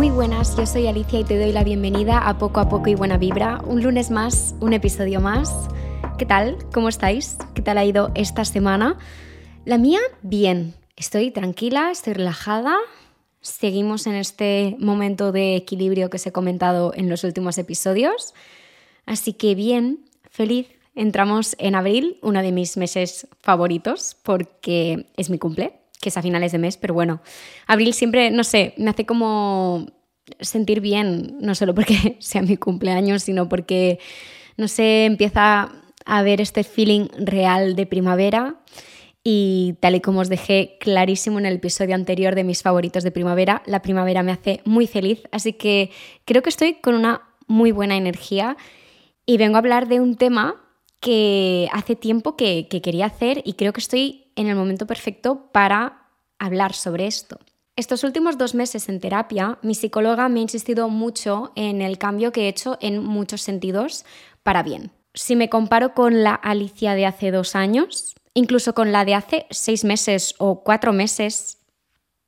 Muy 0.00 0.08
buenas, 0.08 0.56
yo 0.56 0.64
soy 0.64 0.86
Alicia 0.86 1.20
y 1.20 1.24
te 1.24 1.38
doy 1.38 1.52
la 1.52 1.62
bienvenida 1.62 2.26
a 2.26 2.38
Poco 2.38 2.60
a 2.60 2.70
Poco 2.70 2.88
y 2.88 2.94
Buena 2.94 3.18
Vibra. 3.18 3.60
Un 3.66 3.82
lunes 3.82 4.10
más, 4.10 4.54
un 4.58 4.72
episodio 4.72 5.20
más. 5.20 5.68
¿Qué 6.16 6.24
tal? 6.24 6.56
¿Cómo 6.72 6.88
estáis? 6.88 7.36
¿Qué 7.54 7.60
tal 7.60 7.76
ha 7.76 7.84
ido 7.84 8.10
esta 8.14 8.46
semana? 8.46 8.96
La 9.66 9.76
mía, 9.76 10.00
bien. 10.22 10.72
Estoy 10.96 11.30
tranquila, 11.30 11.90
estoy 11.90 12.14
relajada. 12.14 12.78
Seguimos 13.42 14.06
en 14.06 14.14
este 14.14 14.74
momento 14.78 15.32
de 15.32 15.54
equilibrio 15.54 16.08
que 16.08 16.16
os 16.16 16.26
he 16.26 16.32
comentado 16.32 16.94
en 16.94 17.10
los 17.10 17.22
últimos 17.22 17.58
episodios. 17.58 18.32
Así 19.04 19.34
que 19.34 19.54
bien, 19.54 20.06
feliz. 20.30 20.66
Entramos 20.94 21.56
en 21.58 21.74
abril, 21.74 22.18
uno 22.22 22.40
de 22.40 22.52
mis 22.52 22.78
meses 22.78 23.28
favoritos, 23.42 24.16
porque 24.22 25.08
es 25.18 25.28
mi 25.28 25.38
cumple 25.38 25.79
que 26.00 26.08
es 26.08 26.16
a 26.16 26.22
finales 26.22 26.52
de 26.52 26.58
mes, 26.58 26.76
pero 26.76 26.94
bueno, 26.94 27.20
abril 27.66 27.92
siempre, 27.92 28.30
no 28.30 28.44
sé, 28.44 28.74
me 28.76 28.90
hace 28.90 29.04
como 29.04 29.86
sentir 30.40 30.80
bien, 30.80 31.36
no 31.40 31.54
solo 31.54 31.74
porque 31.74 32.16
sea 32.20 32.42
mi 32.42 32.56
cumpleaños, 32.56 33.22
sino 33.22 33.48
porque, 33.48 33.98
no 34.56 34.68
sé, 34.68 35.04
empieza 35.04 35.70
a 36.06 36.18
haber 36.18 36.40
este 36.40 36.64
feeling 36.64 37.08
real 37.18 37.76
de 37.76 37.86
primavera. 37.86 38.56
Y 39.22 39.74
tal 39.80 39.96
y 39.96 40.00
como 40.00 40.20
os 40.20 40.30
dejé 40.30 40.78
clarísimo 40.80 41.38
en 41.38 41.44
el 41.44 41.56
episodio 41.56 41.94
anterior 41.94 42.34
de 42.34 42.42
mis 42.42 42.62
favoritos 42.62 43.04
de 43.04 43.10
primavera, 43.10 43.62
la 43.66 43.82
primavera 43.82 44.22
me 44.22 44.32
hace 44.32 44.62
muy 44.64 44.86
feliz, 44.86 45.24
así 45.30 45.52
que 45.52 45.90
creo 46.24 46.42
que 46.42 46.48
estoy 46.48 46.76
con 46.80 46.94
una 46.94 47.20
muy 47.46 47.70
buena 47.70 47.98
energía 47.98 48.56
y 49.26 49.36
vengo 49.36 49.56
a 49.56 49.58
hablar 49.58 49.88
de 49.88 50.00
un 50.00 50.16
tema 50.16 50.56
que 51.00 51.68
hace 51.72 51.96
tiempo 51.96 52.36
que, 52.36 52.68
que 52.68 52.82
quería 52.82 53.06
hacer 53.06 53.42
y 53.44 53.54
creo 53.54 53.72
que 53.72 53.80
estoy 53.80 54.30
en 54.36 54.46
el 54.46 54.56
momento 54.56 54.86
perfecto 54.86 55.50
para 55.52 56.08
hablar 56.38 56.74
sobre 56.74 57.06
esto. 57.06 57.38
Estos 57.76 58.04
últimos 58.04 58.36
dos 58.36 58.54
meses 58.54 58.88
en 58.88 59.00
terapia, 59.00 59.58
mi 59.62 59.74
psicóloga 59.74 60.28
me 60.28 60.40
ha 60.40 60.42
insistido 60.42 60.88
mucho 60.88 61.52
en 61.54 61.80
el 61.80 61.96
cambio 61.96 62.32
que 62.32 62.42
he 62.42 62.48
hecho 62.48 62.76
en 62.80 63.02
muchos 63.02 63.40
sentidos 63.40 64.04
para 64.42 64.62
bien. 64.62 64.90
Si 65.14 65.34
me 65.34 65.48
comparo 65.48 65.94
con 65.94 66.22
la 66.22 66.34
Alicia 66.34 66.94
de 66.94 67.06
hace 67.06 67.30
dos 67.30 67.56
años, 67.56 68.14
incluso 68.34 68.74
con 68.74 68.92
la 68.92 69.04
de 69.04 69.14
hace 69.14 69.46
seis 69.50 69.84
meses 69.84 70.34
o 70.38 70.62
cuatro 70.62 70.92
meses, 70.92 71.58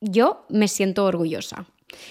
yo 0.01 0.45
me 0.49 0.67
siento 0.67 1.05
orgullosa. 1.05 1.65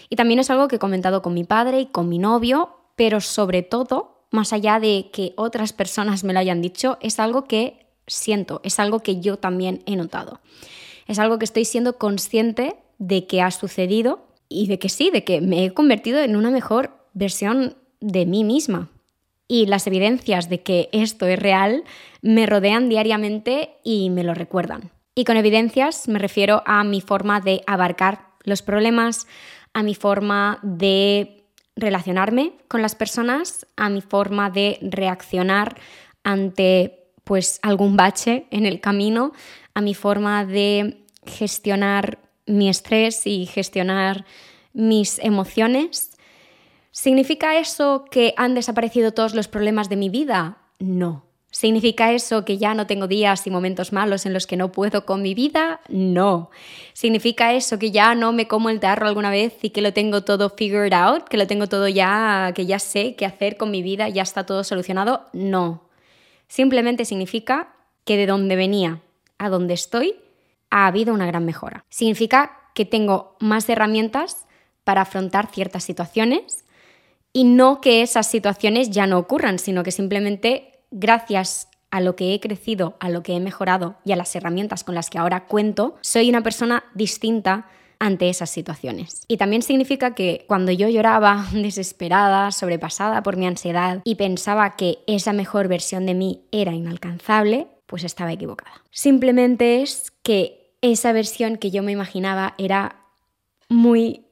Y 0.09 0.17
también 0.17 0.39
es 0.39 0.51
algo 0.51 0.69
que 0.69 0.77
he 0.77 0.79
comentado 0.79 1.21
con 1.21 1.35
mi 1.35 1.45
padre 1.45 1.81
y 1.81 1.87
con 1.87 2.09
mi 2.09 2.19
novio, 2.19 2.77
pero 2.97 3.21
sobre 3.21 3.63
todo, 3.63 4.22
más 4.33 4.53
allá 4.53 4.81
de 4.81 5.11
que 5.13 5.35
otras 5.37 5.73
personas 5.73 6.25
me 6.25 6.33
lo 6.33 6.41
hayan 6.41 6.61
dicho, 6.61 6.99
es 7.01 7.21
algo 7.21 7.45
que 7.45 7.87
siento, 8.07 8.61
es 8.65 8.81
algo 8.81 9.01
que 9.01 9.21
yo 9.21 9.37
también 9.37 9.83
he 9.87 9.95
notado. 9.95 10.41
Es 11.07 11.19
algo 11.19 11.39
que 11.39 11.45
estoy 11.45 11.65
siendo 11.65 11.99
consciente 11.99 12.77
de 12.99 13.27
que 13.27 13.43
ha 13.43 13.51
sucedido 13.51 14.27
y 14.49 14.67
de 14.67 14.79
que 14.79 14.89
sí, 14.89 15.11
de 15.11 15.23
que 15.23 15.41
me 15.41 15.65
he 15.65 15.75
convertido 15.75 16.21
en 16.21 16.35
una 16.37 16.51
mejor 16.51 16.91
versión 17.13 17.77
de 18.01 18.27
mí 18.27 18.43
misma. 18.43 18.89
Y 19.49 19.67
las 19.67 19.87
evidencias 19.87 20.49
de 20.49 20.63
que 20.63 20.89
esto 20.93 21.27
es 21.27 21.39
real 21.39 21.85
me 22.23 22.47
rodean 22.47 22.89
diariamente 22.89 23.77
y 23.85 24.09
me 24.11 24.25
lo 24.25 24.35
recuerdan. 24.35 24.91
Y 25.15 25.25
con 25.25 25.37
evidencias 25.37 26.09
me 26.09 26.19
refiero 26.19 26.63
a 26.65 26.85
mi 26.85 27.01
forma 27.01 27.41
de 27.41 27.63
abarcar 27.67 28.29
los 28.45 28.63
problemas, 28.63 29.27
a 29.75 29.83
mi 29.83 29.95
forma 29.95 30.59
de 30.63 31.42
relacionarme 31.77 32.53
con 32.69 32.83
las 32.83 32.95
personas, 32.95 33.67
a 33.77 33.89
mi 33.89 34.01
forma 34.01 34.51
de 34.51 34.79
reaccionar 34.83 35.77
ante 36.25 36.99
pues 37.25 37.61
algún 37.63 37.97
bache 37.97 38.47
en 38.51 38.67
el 38.67 38.81
camino 38.81 39.33
a 39.75 39.81
mi 39.81 39.95
forma 39.95 40.45
de 40.45 41.05
gestionar 41.25 42.19
mi 42.47 42.69
estrés 42.69 43.27
y 43.27 43.47
gestionar 43.47 44.25
mis 44.73 45.19
emociones. 45.21 46.17
¿Significa 46.91 47.57
eso 47.59 48.05
que 48.11 48.35
han 48.37 48.55
desaparecido 48.55 49.13
todos 49.13 49.35
los 49.35 49.49
problemas 49.49 49.89
de 49.89 49.97
mi 49.97 50.11
vida? 50.11 50.59
No. 50.79 51.25
¿Significa 51.53 52.13
eso 52.13 52.47
que 52.47 52.57
ya 52.57 52.73
no 52.73 52.87
tengo 52.87 53.07
días 53.07 53.47
y 53.47 53.51
momentos 53.51 53.93
malos 53.93 54.25
en 54.25 54.33
los 54.33 54.47
que 54.47 54.57
no 54.57 54.73
puedo 54.73 55.05
con 55.05 55.21
mi 55.21 55.35
vida? 55.35 55.81
No. 55.91 56.51
¿Significa 56.95 57.53
eso 57.53 57.79
que 57.79 57.91
ya 57.91 58.15
no 58.15 58.33
me 58.33 58.49
como 58.49 58.71
el 58.71 58.81
tarro 58.81 59.07
alguna 59.07 59.31
vez 59.31 59.63
y 59.63 59.69
que 59.69 59.83
lo 59.83 59.93
tengo 59.93 60.23
todo 60.23 60.49
figured 60.49 60.95
out, 60.95 61.29
que 61.29 61.37
lo 61.37 61.47
tengo 61.47 61.67
todo 61.67 61.89
ya, 61.89 62.53
que 62.55 62.65
ya 62.65 62.79
sé 62.79 63.17
qué 63.17 63.27
hacer 63.27 63.59
con 63.59 63.71
mi 63.71 63.83
vida, 63.83 64.09
ya 64.09 64.23
está 64.23 64.47
todo 64.47 64.65
solucionado? 64.65 65.27
No. 65.35 65.83
Simplemente 66.49 67.05
significa 67.05 67.75
que 68.07 68.17
de 68.17 68.27
donde 68.27 68.57
venía 68.57 69.03
a 69.37 69.51
donde 69.51 69.75
estoy 69.75 70.17
ha 70.71 70.87
habido 70.87 71.13
una 71.13 71.27
gran 71.27 71.45
mejora. 71.45 71.85
Significa 71.91 72.61
que 72.75 72.87
tengo 72.87 73.37
más 73.41 73.69
herramientas 73.69 74.47
para 74.85 75.03
afrontar 75.03 75.51
ciertas 75.53 75.85
situaciones 75.85 76.65
y 77.35 77.45
no 77.45 77.83
que 77.83 78.01
esas 78.01 78.27
situaciones 78.27 78.89
ya 78.89 79.07
no 79.07 79.19
ocurran, 79.19 79.59
sino 79.59 79.83
que 79.83 79.91
simplemente 79.91 80.72
gracias 80.93 81.69
a 81.91 82.01
lo 82.01 82.17
que 82.17 82.33
he 82.33 82.41
crecido, 82.41 82.97
a 83.01 83.11
lo 83.11 83.23
que 83.23 83.35
he 83.35 83.41
mejorado 83.41 83.97
y 84.05 84.13
a 84.13 84.17
las 84.17 84.35
herramientas 84.35 84.85
con 84.85 84.95
las 84.95 85.11
que 85.11 85.19
ahora 85.19 85.47
cuento, 85.47 85.97
soy 86.01 86.29
una 86.29 86.43
persona 86.43 86.85
distinta 86.95 87.67
ante 87.99 88.29
esas 88.29 88.51
situaciones. 88.51 89.25
Y 89.29 89.37
también 89.37 89.63
significa 89.63 90.15
que 90.15 90.45
cuando 90.49 90.73
yo 90.73 90.89
lloraba 90.89 91.47
desesperada, 91.53 92.51
sobrepasada 92.51 93.23
por 93.23 93.37
mi 93.37 93.47
ansiedad 93.47 94.01
y 94.05 94.17
pensaba 94.17 94.75
que 94.75 94.99
esa 95.07 95.33
mejor 95.33 95.69
versión 95.69 96.07
de 96.07 96.15
mí 96.15 96.45
era 96.51 96.73
inalcanzable, 96.73 97.69
pues 97.87 98.05
estaba 98.05 98.33
equivocada. 98.33 98.83
Simplemente 98.91 99.83
es 99.83 100.13
que 100.23 100.75
esa 100.81 101.13
versión 101.13 101.59
que 101.59 101.71
yo 101.71 101.83
me 101.83 101.93
imaginaba 101.93 102.55
era 102.59 103.05
muy 103.69 104.27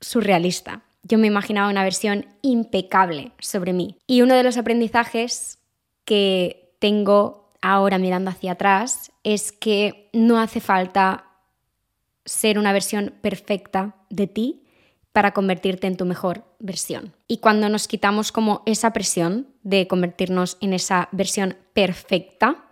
surrealista. 0.00 0.82
Yo 1.02 1.16
me 1.16 1.26
imaginaba 1.26 1.70
una 1.70 1.82
versión 1.82 2.26
impecable 2.42 3.32
sobre 3.38 3.72
mí. 3.72 3.96
Y 4.06 4.22
uno 4.22 4.34
de 4.34 4.42
los 4.42 4.56
aprendizajes 4.56 5.60
que 6.04 6.76
tengo 6.78 7.52
ahora 7.62 7.98
mirando 7.98 8.30
hacia 8.30 8.52
atrás 8.52 9.12
es 9.22 9.52
que 9.52 10.10
no 10.12 10.38
hace 10.38 10.60
falta 10.60 11.30
ser 12.24 12.58
una 12.58 12.72
versión 12.72 13.14
perfecta 13.20 13.96
de 14.10 14.26
ti 14.26 14.64
para 15.12 15.32
convertirte 15.32 15.86
en 15.86 15.96
tu 15.96 16.04
mejor 16.04 16.44
versión. 16.58 17.14
Y 17.28 17.38
cuando 17.38 17.68
nos 17.68 17.86
quitamos 17.86 18.32
como 18.32 18.62
esa 18.66 18.92
presión 18.92 19.48
de 19.62 19.86
convertirnos 19.86 20.58
en 20.60 20.72
esa 20.72 21.08
versión 21.12 21.56
perfecta, 21.72 22.64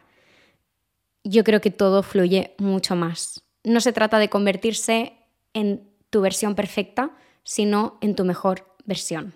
yo 1.24 1.44
creo 1.44 1.60
que 1.60 1.70
todo 1.70 2.02
fluye 2.02 2.54
mucho 2.58 2.96
más. 2.96 3.44
No 3.64 3.80
se 3.80 3.92
trata 3.92 4.18
de 4.18 4.28
convertirse 4.28 5.12
en 5.54 5.88
tu 6.10 6.20
versión 6.20 6.54
perfecta, 6.54 7.12
sino 7.44 7.98
en 8.00 8.16
tu 8.16 8.24
mejor 8.24 8.66
versión. 8.84 9.34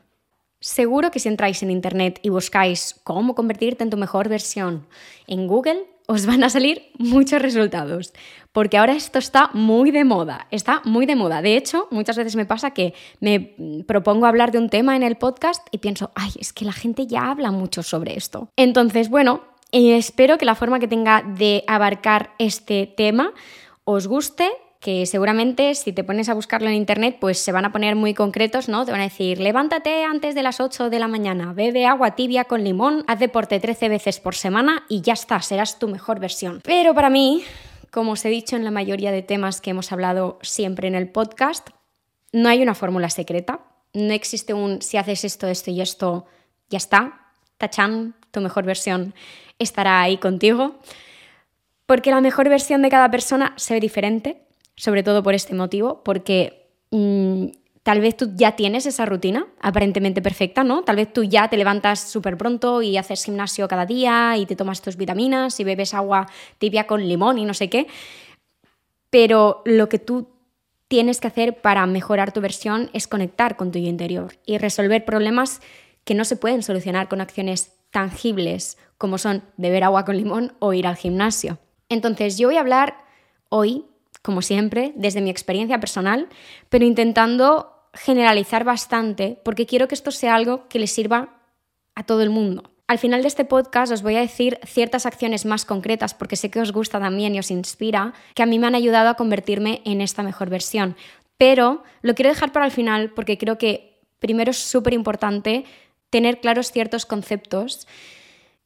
Seguro 0.61 1.11
que 1.11 1.21
si 1.21 1.29
entráis 1.29 1.63
en 1.63 1.71
Internet 1.71 2.19
y 2.23 2.31
buscáis 2.31 2.99
cómo 3.05 3.35
convertirte 3.35 3.85
en 3.85 3.91
tu 3.91 3.97
mejor 3.97 4.29
versión 4.29 4.87
en 5.27 5.47
Google, 5.47 5.85
os 6.07 6.25
van 6.25 6.45
a 6.45 6.51
salir 6.51 6.91
muchos 6.99 7.43
resultados, 7.43 8.13
porque 8.53 8.79
ahora 8.79 8.95
esto 8.95 9.19
está 9.19 9.51
muy 9.53 9.91
de 9.91 10.05
moda, 10.05 10.47
está 10.51 10.81
muy 10.85 11.05
de 11.05 11.17
moda. 11.17 11.43
De 11.43 11.57
hecho, 11.57 11.89
muchas 11.91 12.17
veces 12.17 12.37
me 12.37 12.47
pasa 12.47 12.71
que 12.71 12.95
me 13.21 13.55
propongo 13.87 14.27
hablar 14.27 14.53
de 14.53 14.59
un 14.59 14.71
tema 14.71 14.97
en 14.97 15.03
el 15.03 15.17
podcast 15.17 15.67
y 15.73 15.79
pienso, 15.79 16.13
ay, 16.15 16.31
es 16.39 16.53
que 16.53 16.65
la 16.65 16.73
gente 16.73 17.07
ya 17.07 17.31
habla 17.31 17.51
mucho 17.51 17.83
sobre 17.83 18.17
esto. 18.17 18.49
Entonces, 18.57 19.11
bueno, 19.11 19.43
espero 19.73 20.39
que 20.39 20.45
la 20.45 20.55
forma 20.55 20.79
que 20.79 20.89
tenga 20.89 21.23
de 21.23 21.65
abarcar 21.67 22.35
este 22.39 22.87
tema 22.87 23.35
os 23.85 24.07
guste 24.07 24.49
que 24.87 25.05
seguramente 25.05 25.75
si 25.75 25.93
te 25.93 26.05
pones 26.05 26.29
a 26.29 26.35
buscarlo 26.35 26.69
en 26.69 26.77
internet, 26.77 27.17
pues 27.21 27.41
se 27.41 27.51
van 27.51 27.65
a 27.65 27.73
poner 27.73 27.97
muy 27.97 28.15
concretos, 28.15 28.69
¿no? 28.69 28.85
Te 28.85 28.93
van 28.93 29.01
a 29.01 29.09
decir, 29.09 29.41
levántate 29.41 30.05
antes 30.05 30.37
de 30.37 30.45
las 30.45 30.61
8 30.61 30.91
de 30.91 31.01
la 31.01 31.09
mañana, 31.09 31.53
bebe 31.53 31.87
agua 31.87 32.15
tibia 32.15 32.45
con 32.45 32.63
limón, 32.63 33.03
haz 33.09 33.19
deporte 33.19 33.59
13 33.59 33.89
veces 33.89 34.21
por 34.21 34.37
semana 34.37 34.85
y 34.89 35.01
ya 35.01 35.15
está, 35.15 35.43
serás 35.43 35.81
tu 35.81 35.89
mejor 35.89 36.21
versión. 36.21 36.61
Pero 36.63 36.95
para 36.95 37.11
mí, 37.11 37.43
como 37.91 38.13
os 38.13 38.25
he 38.25 38.29
dicho 38.29 38.55
en 38.55 38.63
la 38.63 38.71
mayoría 38.71 39.11
de 39.11 39.23
temas 39.23 39.61
que 39.61 39.71
hemos 39.71 39.91
hablado 39.91 40.39
siempre 40.43 40.87
en 40.87 40.95
el 40.95 41.09
podcast, 41.09 41.71
no 42.31 42.49
hay 42.49 42.63
una 42.63 42.77
fórmula 42.77 43.11
secreta, 43.11 43.63
no 43.93 44.13
existe 44.13 44.55
un 44.55 44.83
si 44.83 44.99
haces 44.99 45.25
esto, 45.25 45.49
esto 45.49 45.73
y 45.73 45.81
esto, 45.81 46.27
ya 46.71 46.77
está, 46.77 47.33
tachan, 47.59 48.15
tu 48.31 48.41
mejor 48.41 48.65
versión 48.65 49.15
estará 49.59 50.01
ahí 50.01 50.19
contigo. 50.19 50.77
Porque 51.87 52.13
la 52.13 52.21
mejor 52.21 52.49
versión 52.49 52.83
de 52.83 52.89
cada 52.89 53.11
persona 53.11 53.53
se 53.57 53.75
ve 53.75 53.81
diferente, 53.81 54.46
sobre 54.77 55.03
todo 55.03 55.23
por 55.23 55.35
este 55.35 55.55
motivo, 55.55 56.03
porque 56.05 56.69
mm, 56.91 57.47
tal 57.83 58.01
vez 58.01 58.17
tú 58.17 58.33
ya 58.35 58.57
tienes 58.57 58.85
esa 58.87 59.07
rutina 59.07 59.47
aparentemente 59.61 60.21
perfecta, 60.21 60.65
¿no? 60.65 60.83
Tal 60.83 60.97
vez 60.97 61.13
tú 61.13 61.25
ya 61.25 61.49
te 61.49 61.57
levantas 61.57 62.01
súper 62.01 62.37
pronto 62.37 62.83
y 62.83 62.97
haces 62.97 63.25
gimnasio 63.25 63.69
cada 63.69 63.87
día 63.87 64.37
y 64.37 64.45
te 64.45 64.57
tomas 64.57 64.83
tus 64.83 64.97
vitaminas 64.97 65.59
y 65.61 65.65
bebes 65.65 65.95
agua 65.95 66.27
tibia 66.59 66.87
con 66.87 67.07
limón 67.07 67.39
y 67.39 67.45
no 67.45 67.55
sé 67.55 67.71
qué. 67.71 67.87
Pero 69.09 69.63
lo 69.65 69.89
que 69.89 69.99
tú 69.99 70.29
tienes 70.89 71.21
que 71.21 71.29
hacer 71.29 71.61
para 71.61 71.87
mejorar 71.87 72.33
tu 72.33 72.41
versión 72.41 72.91
es 72.93 73.09
conectar 73.09 73.57
con 73.57 73.73
tu 73.73 73.79
interior 73.79 74.35
y 74.45 74.59
resolver 74.59 75.05
problemas 75.05 75.61
que 76.05 76.15
no 76.15 76.25
se 76.25 76.37
pueden 76.37 76.63
solucionar 76.63 77.09
con 77.09 77.21
acciones 77.21 77.73
tangibles 77.91 78.79
como 78.99 79.19
son 79.19 79.43
beber 79.57 79.85
agua 79.85 80.05
con 80.05 80.17
limón 80.17 80.55
o 80.59 80.73
ir 80.73 80.87
al 80.87 80.97
gimnasio. 80.97 81.59
Entonces 81.89 82.37
yo 82.37 82.49
voy 82.49 82.57
a 82.57 82.61
hablar 82.61 83.05
hoy 83.49 83.85
como 84.27 84.43
siempre, 84.43 84.93
desde 84.97 85.21
mi 85.21 85.31
experiencia 85.31 85.79
personal, 85.79 86.29
pero 86.69 86.85
intentando 86.85 87.89
generalizar 87.95 88.65
bastante 88.65 89.41
porque 89.45 89.67
quiero 89.67 89.87
que 89.87 89.95
esto 89.95 90.11
sea 90.11 90.35
algo 90.35 90.67
que 90.67 90.81
le 90.81 90.89
sirva 90.89 91.39
a 91.95 92.03
todo 92.03 92.23
el 92.23 92.31
mundo. 92.31 92.73
Al 92.89 92.99
final 92.99 93.23
de 93.23 93.29
este 93.29 93.45
podcast 93.45 93.93
os 93.93 94.03
voy 94.03 94.17
a 94.17 94.21
decir 94.21 94.59
ciertas 94.67 95.07
acciones 95.07 95.47
más 95.47 95.65
concretas 95.65 96.13
porque 96.13 96.35
sé 96.35 96.51
que 96.51 96.61
os 96.61 96.73
gusta 96.73 96.99
también 96.99 97.37
y 97.37 97.39
os 97.39 97.53
inspira, 97.53 98.15
que 98.35 98.43
a 98.43 98.47
mí 98.47 98.59
me 98.59 98.67
han 98.67 98.75
ayudado 98.75 99.11
a 99.11 99.15
convertirme 99.15 99.81
en 99.85 100.01
esta 100.01 100.25
mejor 100.25 100.51
versión. 100.51 100.97
Pero 101.39 101.85
lo 102.03 102.17
quiero 102.17 102.31
dejar 102.31 102.51
para 102.51 102.67
el 102.67 102.73
final 102.73 103.11
porque 103.11 103.39
creo 103.39 103.59
que 103.59 104.01
primero 104.19 104.51
es 104.51 104.59
súper 104.59 104.93
importante 104.93 105.67
tener 106.11 106.41
claros 106.41 106.73
ciertos 106.73 107.07
conceptos, 107.07 107.87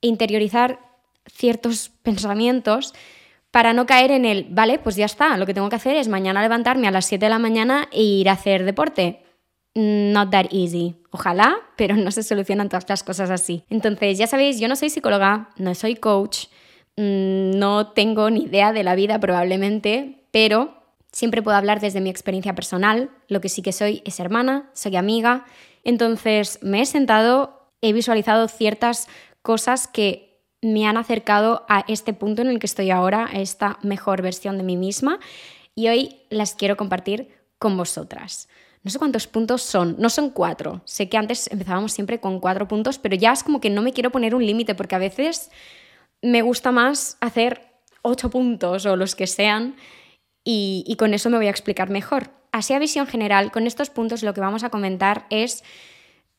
interiorizar 0.01 0.81
ciertos 1.31 1.91
pensamientos 2.03 2.95
para 3.51 3.73
no 3.73 3.87
caer 3.87 4.11
en 4.13 4.25
el, 4.25 4.47
vale, 4.51 4.79
pues 4.79 4.97
ya 4.97 5.07
está, 5.07 5.37
lo 5.37 5.47
que 5.47 5.55
tengo 5.55 5.69
que 5.69 5.77
hacer 5.77 5.97
es 5.97 6.09
mañana 6.09 6.43
levantarme 6.43 6.87
a 6.87 6.91
las 6.91 7.07
7 7.07 7.27
de 7.27 7.31
la 7.31 7.39
mañana 7.39 7.89
e 7.93 8.03
ir 8.03 8.29
a 8.29 8.33
hacer 8.33 8.65
deporte. 8.65 9.25
Not 9.75 10.31
that 10.31 10.47
easy. 10.51 10.97
Ojalá, 11.11 11.57
pero 11.77 11.97
no 11.97 12.11
se 12.11 12.23
solucionan 12.23 12.69
todas 12.69 12.89
las 12.89 13.03
cosas 13.03 13.31
así. 13.31 13.65
Entonces, 13.71 14.19
ya 14.19 14.27
sabéis, 14.27 14.59
yo 14.61 14.69
no 14.69 14.77
soy 14.77 14.91
psicóloga, 14.91 15.51
no 15.57 15.75
soy 15.75 15.95
coach, 15.97 16.47
mm, 16.97 17.59
no 17.59 17.89
tengo 17.89 18.31
ni 18.31 18.45
idea 18.45 18.73
de 18.73 18.83
la 18.83 18.95
vida 18.95 19.19
probablemente, 19.21 20.25
pero 20.33 20.75
siempre 21.13 21.43
puedo 21.43 21.57
hablar 21.57 21.81
desde 21.81 22.01
mi 22.01 22.11
experiencia 22.11 22.55
personal. 22.55 23.11
Lo 23.29 23.41
que 23.41 23.49
sí 23.49 23.63
que 23.63 23.73
soy 23.73 24.03
es 24.05 24.19
hermana, 24.21 24.71
soy 24.75 24.97
amiga. 24.97 25.45
Entonces, 25.85 26.59
me 26.63 26.83
he 26.83 26.87
sentado, 26.87 27.69
he 27.81 27.93
visualizado 27.93 28.49
ciertas 28.49 29.09
cosas 29.43 29.87
que 29.89 30.30
me 30.63 30.87
han 30.87 30.97
acercado 30.97 31.65
a 31.69 31.85
este 31.89 32.13
punto 32.13 32.43
en 32.43 32.49
el 32.49 32.59
que 32.59 32.67
estoy 32.67 32.91
ahora, 32.91 33.27
a 33.27 33.41
esta 33.41 33.79
mejor 33.83 34.23
versión 34.23 34.59
de 34.59 34.65
mí 34.65 34.77
misma, 34.77 35.19
y 35.75 35.89
hoy 35.89 36.17
las 36.29 36.55
quiero 36.55 36.77
compartir 36.77 37.29
con 37.59 37.77
vosotras. 37.77 38.49
No 38.83 38.91
sé 38.91 38.99
cuántos 38.99 39.27
puntos 39.27 39.63
son, 39.63 39.97
no 39.99 40.09
son 40.09 40.31
cuatro. 40.31 40.81
Sé 40.85 41.09
que 41.09 41.19
antes 41.19 41.51
empezábamos 41.51 41.93
siempre 41.93 42.19
con 42.19 42.41
cuatro 42.41 42.67
puntos, 42.67 42.99
pero 42.99 43.15
ya 43.15 43.33
es 43.33 43.43
como 43.43 43.61
que 43.61 43.71
no 43.71 43.83
me 43.83 43.93
quiero 43.93 44.11
poner 44.11 44.35
un 44.35 44.45
límite 44.45 44.75
porque 44.75 44.95
a 44.95 44.99
veces 44.99 45.51
me 46.23 46.43
gusta 46.43 46.73
más 46.73 47.19
hacer 47.21 47.67
ocho 48.03 48.31
puntos 48.31 48.87
o 48.87 48.97
los 48.97 49.15
que 49.15 49.27
sean 49.27 49.77
y, 50.45 50.85
y, 50.87 50.97
con 50.97 51.13
eso 51.13 51.29
me 51.29 51.37
voy 51.37 51.49
a 51.49 51.51
explicar 51.51 51.91
mejor. 51.91 52.31
Así 52.51 52.73
a 52.73 52.79
visión 52.79 53.07
general, 53.07 53.53
con 53.53 53.67
estos 53.67 53.91
puntos 53.91 54.23
lo 54.23 54.33
que 54.33 54.41
vamos 54.41 54.65
a 54.65 54.71
comentar 54.71 55.27
es 55.29 55.63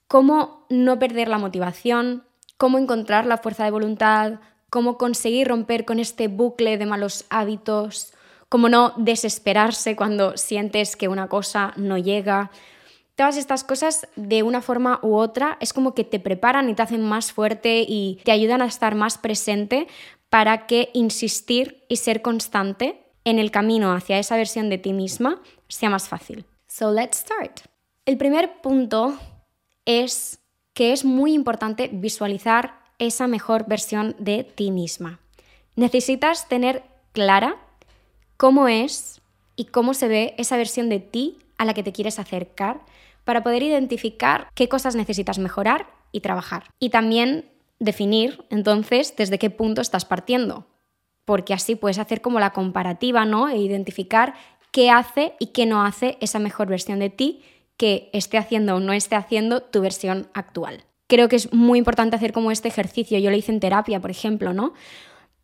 cómo 0.08 0.66
no 0.70 0.98
perder 0.98 1.28
la 1.28 1.38
motivación, 1.38 2.24
cómo 2.62 2.78
encontrar 2.78 3.26
la 3.26 3.40
fuerza 3.40 3.64
de 3.64 3.72
voluntad, 3.72 4.34
cómo 4.70 5.00
conseguir 5.00 5.48
romper 5.48 5.84
con 5.84 5.98
este 5.98 6.28
bucle 6.28 6.78
de 6.78 6.86
malos 6.86 7.26
hábitos, 7.32 8.14
cómo 8.50 8.70
no 8.70 8.94
desesperarse 8.98 9.96
cuando 9.96 10.38
sientes 10.38 10.96
que 10.96 11.08
una 11.08 11.28
cosa 11.28 11.74
no 11.76 11.98
llega. 11.98 12.52
Todas 13.16 13.38
estas 13.38 13.64
cosas, 13.64 14.08
de 14.16 14.44
una 14.44 14.62
forma 14.62 15.00
u 15.02 15.16
otra, 15.16 15.58
es 15.60 15.74
como 15.74 15.96
que 15.96 16.04
te 16.04 16.20
preparan 16.20 16.70
y 16.70 16.76
te 16.76 16.84
hacen 16.84 17.02
más 17.02 17.32
fuerte 17.32 17.84
y 17.88 18.22
te 18.26 18.32
ayudan 18.32 18.62
a 18.62 18.68
estar 18.68 18.94
más 18.94 19.18
presente 19.18 19.88
para 20.30 20.68
que 20.68 20.92
insistir 20.94 21.84
y 21.90 21.96
ser 21.96 22.22
constante 22.22 23.02
en 23.24 23.40
el 23.40 23.50
camino 23.50 23.92
hacia 23.92 24.20
esa 24.20 24.38
versión 24.38 24.70
de 24.70 24.78
ti 24.78 24.94
misma 24.94 25.42
sea 25.68 25.90
más 25.90 26.08
fácil. 26.08 26.46
So 26.68 26.92
let's 26.92 27.18
start. 27.18 27.62
El 28.06 28.20
primer 28.20 28.62
punto 28.62 29.18
es 29.86 30.41
que 30.74 30.94
es 30.94 31.06
muy 31.06 31.34
importante 31.34 31.90
visualizar 31.92 32.80
esa 33.00 33.28
mejor 33.28 33.66
versión 33.68 34.16
de 34.20 34.44
ti 34.44 34.72
misma. 34.72 35.20
Necesitas 35.76 36.48
tener 36.48 36.84
clara 37.14 37.58
cómo 38.38 38.68
es 38.68 39.22
y 39.56 39.66
cómo 39.66 39.94
se 39.94 40.08
ve 40.08 40.36
esa 40.38 40.58
versión 40.58 40.90
de 40.90 41.00
ti 41.00 41.38
a 41.58 41.66
la 41.66 41.74
que 41.74 41.84
te 41.84 41.92
quieres 41.92 42.20
acercar 42.20 42.82
para 43.24 43.44
poder 43.44 43.64
identificar 43.64 44.48
qué 44.56 44.68
cosas 44.68 44.96
necesitas 44.96 45.40
mejorar 45.40 45.88
y 46.12 46.22
trabajar. 46.22 46.66
Y 46.80 46.90
también 46.90 47.46
definir 47.80 48.44
entonces 48.50 49.16
desde 49.16 49.40
qué 49.40 49.50
punto 49.50 49.82
estás 49.82 50.06
partiendo, 50.06 50.66
porque 51.26 51.54
así 51.54 51.76
puedes 51.76 52.00
hacer 52.00 52.22
como 52.22 52.40
la 52.40 52.54
comparativa, 52.54 53.26
¿no? 53.26 53.50
E 53.50 53.58
identificar 53.58 54.34
qué 54.72 54.90
hace 54.90 55.34
y 55.40 55.48
qué 55.48 55.66
no 55.66 55.84
hace 55.84 56.18
esa 56.22 56.40
mejor 56.40 56.68
versión 56.68 57.00
de 57.00 57.10
ti 57.10 57.44
que 57.82 58.12
esté 58.14 58.38
haciendo 58.38 58.76
o 58.76 58.80
no 58.80 58.94
esté 58.94 59.16
haciendo 59.16 59.64
tu 59.64 59.82
versión 59.82 60.28
actual. 60.36 60.84
Creo 61.08 61.28
que 61.30 61.36
es 61.36 61.52
muy 61.52 61.80
importante 61.80 62.16
hacer 62.16 62.32
como 62.32 62.52
este 62.52 62.68
ejercicio. 62.68 63.18
Yo 63.18 63.32
lo 63.32 63.36
hice 63.36 63.52
en 63.52 63.60
terapia, 63.60 64.00
por 64.00 64.12
ejemplo, 64.12 64.54
¿no? 64.54 64.76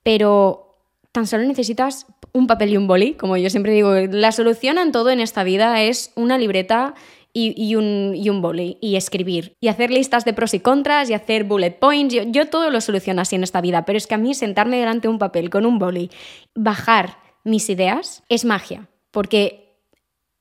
Pero 0.04 0.76
tan 1.12 1.26
solo 1.26 1.46
necesitas 1.46 2.06
un 2.34 2.46
papel 2.46 2.74
y 2.74 2.78
un 2.78 2.86
boli, 2.86 3.16
como 3.16 3.38
yo 3.38 3.50
siempre 3.50 3.72
digo, 3.72 3.92
la 3.96 4.32
solución 4.32 4.78
en 4.78 4.92
todo 4.92 5.10
en 5.10 5.20
esta 5.20 5.44
vida 5.44 5.82
es 5.82 6.12
una 6.14 6.38
libreta 6.38 6.94
y, 7.34 7.74
un, 7.76 8.14
y, 8.16 8.30
boli 8.30 8.78
y 8.82 8.98
escribir 8.98 9.56
y 9.60 9.70
hacer 9.70 9.90
listas 9.90 10.24
de 10.24 10.34
pros 10.34 10.54
y 10.54 10.60
contras 10.60 11.10
y 11.10 11.16
hacer 11.16 11.44
bullet 11.44 11.72
points. 11.72 12.14
Yo, 12.14 12.22
yo, 12.24 12.50
todo 12.50 12.70
lo 12.70 12.82
soluciono 12.82 13.24
así 13.24 13.36
en 13.36 13.42
esta 13.42 13.62
vida, 13.62 13.84
pero 13.84 13.98
es 13.98 14.06
que 14.06 14.14
a 14.14 14.20
mí 14.20 14.36
sentarme 14.36 14.78
delante 14.78 15.08
de 15.08 15.14
un 15.14 15.20
papel 15.20 15.50
con 15.50 15.66
un 15.66 15.80
boli, 15.80 16.12
bajar 16.54 17.18
mis 17.44 17.68
ideas, 17.72 18.22
es 18.30 18.46
magia, 18.46 18.90
porque 19.10 19.67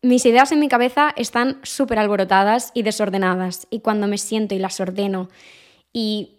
mis 0.03 0.25
ideas 0.27 0.53
en 0.53 0.61
mi 0.61 0.69
cabeza 0.69 1.13
están 1.17 1.59
súper 1.63 1.99
alborotadas 1.99 2.71
y 2.75 2.83
desordenadas 2.83 3.67
y 3.71 3.81
cuando 3.81 4.07
me 4.07 4.19
siento 4.19 4.55
y 4.55 4.59
las 4.59 4.81
ordeno 4.81 5.29
y 5.93 6.37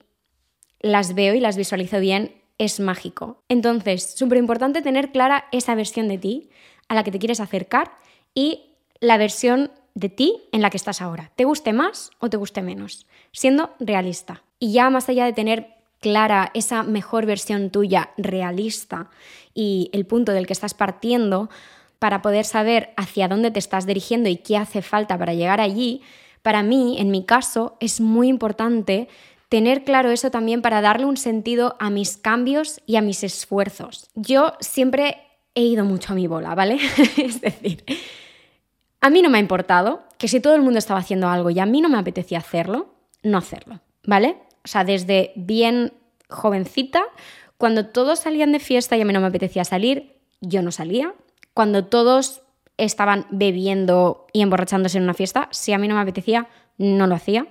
las 0.79 1.15
veo 1.15 1.33
y 1.33 1.39
las 1.39 1.57
visualizo 1.57 1.99
bien, 1.99 2.35
es 2.57 2.79
mágico. 2.79 3.43
Entonces, 3.49 4.13
súper 4.15 4.37
importante 4.37 4.81
tener 4.81 5.11
clara 5.11 5.45
esa 5.51 5.75
versión 5.75 6.07
de 6.07 6.17
ti 6.17 6.49
a 6.87 6.95
la 6.95 7.03
que 7.03 7.11
te 7.11 7.19
quieres 7.19 7.39
acercar 7.39 7.91
y 8.33 8.61
la 8.99 9.17
versión 9.17 9.71
de 9.93 10.09
ti 10.09 10.43
en 10.51 10.61
la 10.61 10.69
que 10.69 10.77
estás 10.77 11.01
ahora. 11.01 11.31
¿Te 11.35 11.43
guste 11.43 11.73
más 11.73 12.11
o 12.19 12.29
te 12.29 12.37
guste 12.37 12.61
menos? 12.61 13.07
Siendo 13.31 13.71
realista. 13.79 14.43
Y 14.59 14.71
ya 14.71 14.89
más 14.89 15.09
allá 15.09 15.25
de 15.25 15.33
tener 15.33 15.75
clara 15.99 16.51
esa 16.53 16.83
mejor 16.83 17.25
versión 17.25 17.71
tuya 17.71 18.11
realista 18.17 19.09
y 19.53 19.89
el 19.93 20.05
punto 20.05 20.31
del 20.31 20.45
que 20.45 20.53
estás 20.53 20.73
partiendo, 20.73 21.49
para 21.99 22.21
poder 22.21 22.45
saber 22.45 22.93
hacia 22.97 23.27
dónde 23.27 23.51
te 23.51 23.59
estás 23.59 23.85
dirigiendo 23.85 24.29
y 24.29 24.37
qué 24.37 24.57
hace 24.57 24.81
falta 24.81 25.17
para 25.17 25.33
llegar 25.33 25.61
allí, 25.61 26.01
para 26.41 26.63
mí, 26.63 26.97
en 26.99 27.11
mi 27.11 27.25
caso, 27.25 27.77
es 27.79 27.99
muy 27.99 28.27
importante 28.27 29.07
tener 29.49 29.83
claro 29.83 30.11
eso 30.11 30.31
también 30.31 30.61
para 30.61 30.81
darle 30.81 31.05
un 31.05 31.17
sentido 31.17 31.75
a 31.79 31.89
mis 31.89 32.17
cambios 32.17 32.81
y 32.85 32.95
a 32.97 33.01
mis 33.01 33.23
esfuerzos. 33.23 34.09
Yo 34.15 34.53
siempre 34.59 35.17
he 35.55 35.63
ido 35.63 35.85
mucho 35.85 36.13
a 36.13 36.15
mi 36.15 36.27
bola, 36.27 36.55
¿vale? 36.55 36.79
es 37.17 37.41
decir, 37.41 37.83
a 39.01 39.09
mí 39.09 39.21
no 39.21 39.29
me 39.29 39.37
ha 39.37 39.41
importado 39.41 40.03
que 40.17 40.27
si 40.27 40.39
todo 40.39 40.55
el 40.55 40.61
mundo 40.61 40.79
estaba 40.79 40.99
haciendo 40.99 41.29
algo 41.29 41.49
y 41.49 41.59
a 41.59 41.65
mí 41.65 41.81
no 41.81 41.89
me 41.89 41.97
apetecía 41.97 42.39
hacerlo, 42.39 42.93
no 43.23 43.37
hacerlo, 43.37 43.79
¿vale? 44.05 44.37
O 44.63 44.67
sea, 44.67 44.83
desde 44.83 45.31
bien 45.35 45.93
jovencita, 46.29 47.03
cuando 47.57 47.87
todos 47.87 48.19
salían 48.19 48.51
de 48.51 48.59
fiesta 48.59 48.97
y 48.97 49.01
a 49.01 49.05
mí 49.05 49.13
no 49.13 49.21
me 49.21 49.27
apetecía 49.27 49.63
salir, 49.63 50.17
yo 50.41 50.61
no 50.61 50.71
salía, 50.71 51.13
cuando 51.57 51.85
todos 51.85 52.43
estaban 52.77 53.25
bebiendo 53.31 54.27
y 54.31 54.43
emborrachándose 54.43 54.99
en 54.99 55.05
una 55.05 55.15
fiesta, 55.15 55.47
si 55.49 55.73
a 55.73 55.79
mí 55.79 55.87
no 55.87 55.95
me 55.95 56.01
apetecía, 56.01 56.49
no 56.77 57.07
lo 57.07 57.15
hacía. 57.15 57.47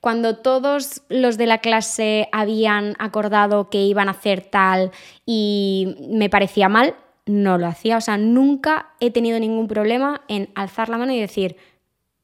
Cuando 0.00 0.36
todos 0.36 1.02
los 1.08 1.36
de 1.36 1.46
la 1.46 1.58
clase 1.58 2.28
habían 2.30 2.94
acordado 3.00 3.68
que 3.68 3.82
iban 3.82 4.06
a 4.06 4.12
hacer 4.12 4.42
tal 4.42 4.92
y 5.26 5.96
me 6.12 6.30
parecía 6.30 6.68
mal, 6.68 6.94
no 7.26 7.58
lo 7.58 7.66
hacía. 7.66 7.96
O 7.96 8.00
sea, 8.00 8.18
nunca 8.18 8.90
he 9.00 9.10
tenido 9.10 9.40
ningún 9.40 9.66
problema 9.66 10.22
en 10.28 10.50
alzar 10.54 10.88
la 10.88 10.98
mano 10.98 11.12
y 11.12 11.18
decir, 11.18 11.56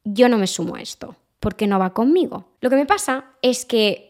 yo 0.05 0.29
no 0.29 0.39
me 0.39 0.47
sumo 0.47 0.77
a 0.77 0.81
esto, 0.81 1.17
porque 1.41 1.67
no 1.67 1.81
va 1.81 1.93
conmigo. 1.93 2.45
Lo 2.61 2.71
que 2.71 2.77
me 2.77 2.87
pasa 2.87 3.25
es 3.43 3.67
que 3.67 4.06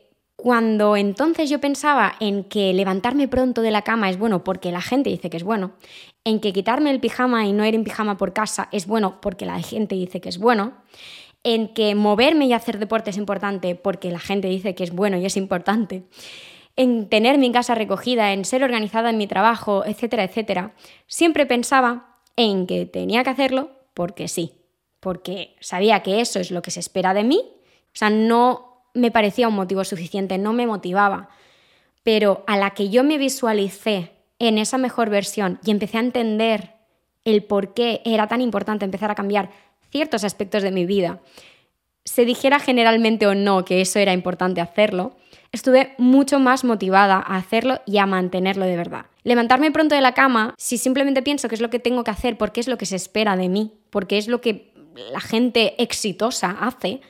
cuando 0.46 0.96
entonces 0.96 1.50
yo 1.50 1.58
pensaba 1.58 2.14
en 2.20 2.44
que 2.44 2.72
levantarme 2.72 3.26
pronto 3.26 3.62
de 3.62 3.72
la 3.72 3.82
cama 3.82 4.10
es 4.10 4.16
bueno 4.16 4.44
porque 4.44 4.70
la 4.70 4.80
gente 4.80 5.10
dice 5.10 5.28
que 5.28 5.38
es 5.38 5.42
bueno, 5.42 5.72
en 6.22 6.38
que 6.38 6.52
quitarme 6.52 6.92
el 6.92 7.00
pijama 7.00 7.46
y 7.46 7.52
no 7.52 7.66
ir 7.66 7.74
en 7.74 7.82
pijama 7.82 8.16
por 8.16 8.32
casa 8.32 8.68
es 8.70 8.86
bueno 8.86 9.20
porque 9.20 9.44
la 9.44 9.60
gente 9.60 9.96
dice 9.96 10.20
que 10.20 10.28
es 10.28 10.38
bueno, 10.38 10.74
en 11.42 11.74
que 11.74 11.96
moverme 11.96 12.46
y 12.46 12.52
hacer 12.52 12.78
deporte 12.78 13.10
es 13.10 13.16
importante 13.16 13.74
porque 13.74 14.12
la 14.12 14.20
gente 14.20 14.46
dice 14.46 14.76
que 14.76 14.84
es 14.84 14.92
bueno 14.92 15.16
y 15.16 15.26
es 15.26 15.36
importante, 15.36 16.04
en 16.76 17.08
tener 17.08 17.38
mi 17.38 17.50
casa 17.50 17.74
recogida, 17.74 18.32
en 18.32 18.44
ser 18.44 18.62
organizada 18.62 19.10
en 19.10 19.18
mi 19.18 19.26
trabajo, 19.26 19.84
etcétera, 19.84 20.22
etcétera, 20.22 20.76
siempre 21.08 21.46
pensaba 21.46 22.20
en 22.36 22.68
que 22.68 22.86
tenía 22.86 23.24
que 23.24 23.30
hacerlo 23.30 23.70
porque 23.94 24.28
sí, 24.28 24.52
porque 25.00 25.56
sabía 25.58 26.04
que 26.04 26.20
eso 26.20 26.38
es 26.38 26.52
lo 26.52 26.62
que 26.62 26.70
se 26.70 26.78
espera 26.78 27.14
de 27.14 27.24
mí, 27.24 27.42
o 27.42 27.98
sea, 27.98 28.10
no 28.10 28.65
me 28.96 29.10
parecía 29.10 29.48
un 29.48 29.54
motivo 29.54 29.84
suficiente, 29.84 30.38
no 30.38 30.52
me 30.52 30.66
motivaba. 30.66 31.28
Pero 32.02 32.44
a 32.46 32.56
la 32.56 32.70
que 32.70 32.88
yo 32.88 33.04
me 33.04 33.18
visualicé 33.18 34.12
en 34.38 34.58
esa 34.58 34.78
mejor 34.78 35.10
versión 35.10 35.58
y 35.64 35.70
empecé 35.70 35.98
a 35.98 36.00
entender 36.00 36.74
el 37.24 37.42
por 37.42 37.74
qué 37.74 38.02
era 38.04 38.28
tan 38.28 38.40
importante 38.40 38.84
empezar 38.84 39.10
a 39.10 39.14
cambiar 39.14 39.50
ciertos 39.90 40.24
aspectos 40.24 40.62
de 40.62 40.70
mi 40.70 40.86
vida, 40.86 41.20
se 42.04 42.24
dijera 42.24 42.60
generalmente 42.60 43.26
o 43.26 43.34
no 43.34 43.64
que 43.64 43.80
eso 43.80 43.98
era 43.98 44.12
importante 44.12 44.60
hacerlo, 44.60 45.16
estuve 45.52 45.94
mucho 45.98 46.38
más 46.38 46.64
motivada 46.64 47.16
a 47.16 47.36
hacerlo 47.36 47.80
y 47.84 47.98
a 47.98 48.06
mantenerlo 48.06 48.64
de 48.64 48.76
verdad. 48.76 49.06
Levantarme 49.24 49.72
pronto 49.72 49.96
de 49.96 50.00
la 50.00 50.14
cama, 50.14 50.54
si 50.56 50.78
simplemente 50.78 51.22
pienso 51.22 51.48
que 51.48 51.56
es 51.56 51.60
lo 51.60 51.70
que 51.70 51.80
tengo 51.80 52.04
que 52.04 52.12
hacer 52.12 52.38
porque 52.38 52.60
es 52.60 52.68
lo 52.68 52.78
que 52.78 52.86
se 52.86 52.96
espera 52.96 53.36
de 53.36 53.48
mí, 53.48 53.72
porque 53.90 54.18
es 54.18 54.28
lo 54.28 54.40
que 54.40 54.72
la 55.12 55.20
gente 55.20 55.82
exitosa 55.82 56.56
hace, 56.60 57.00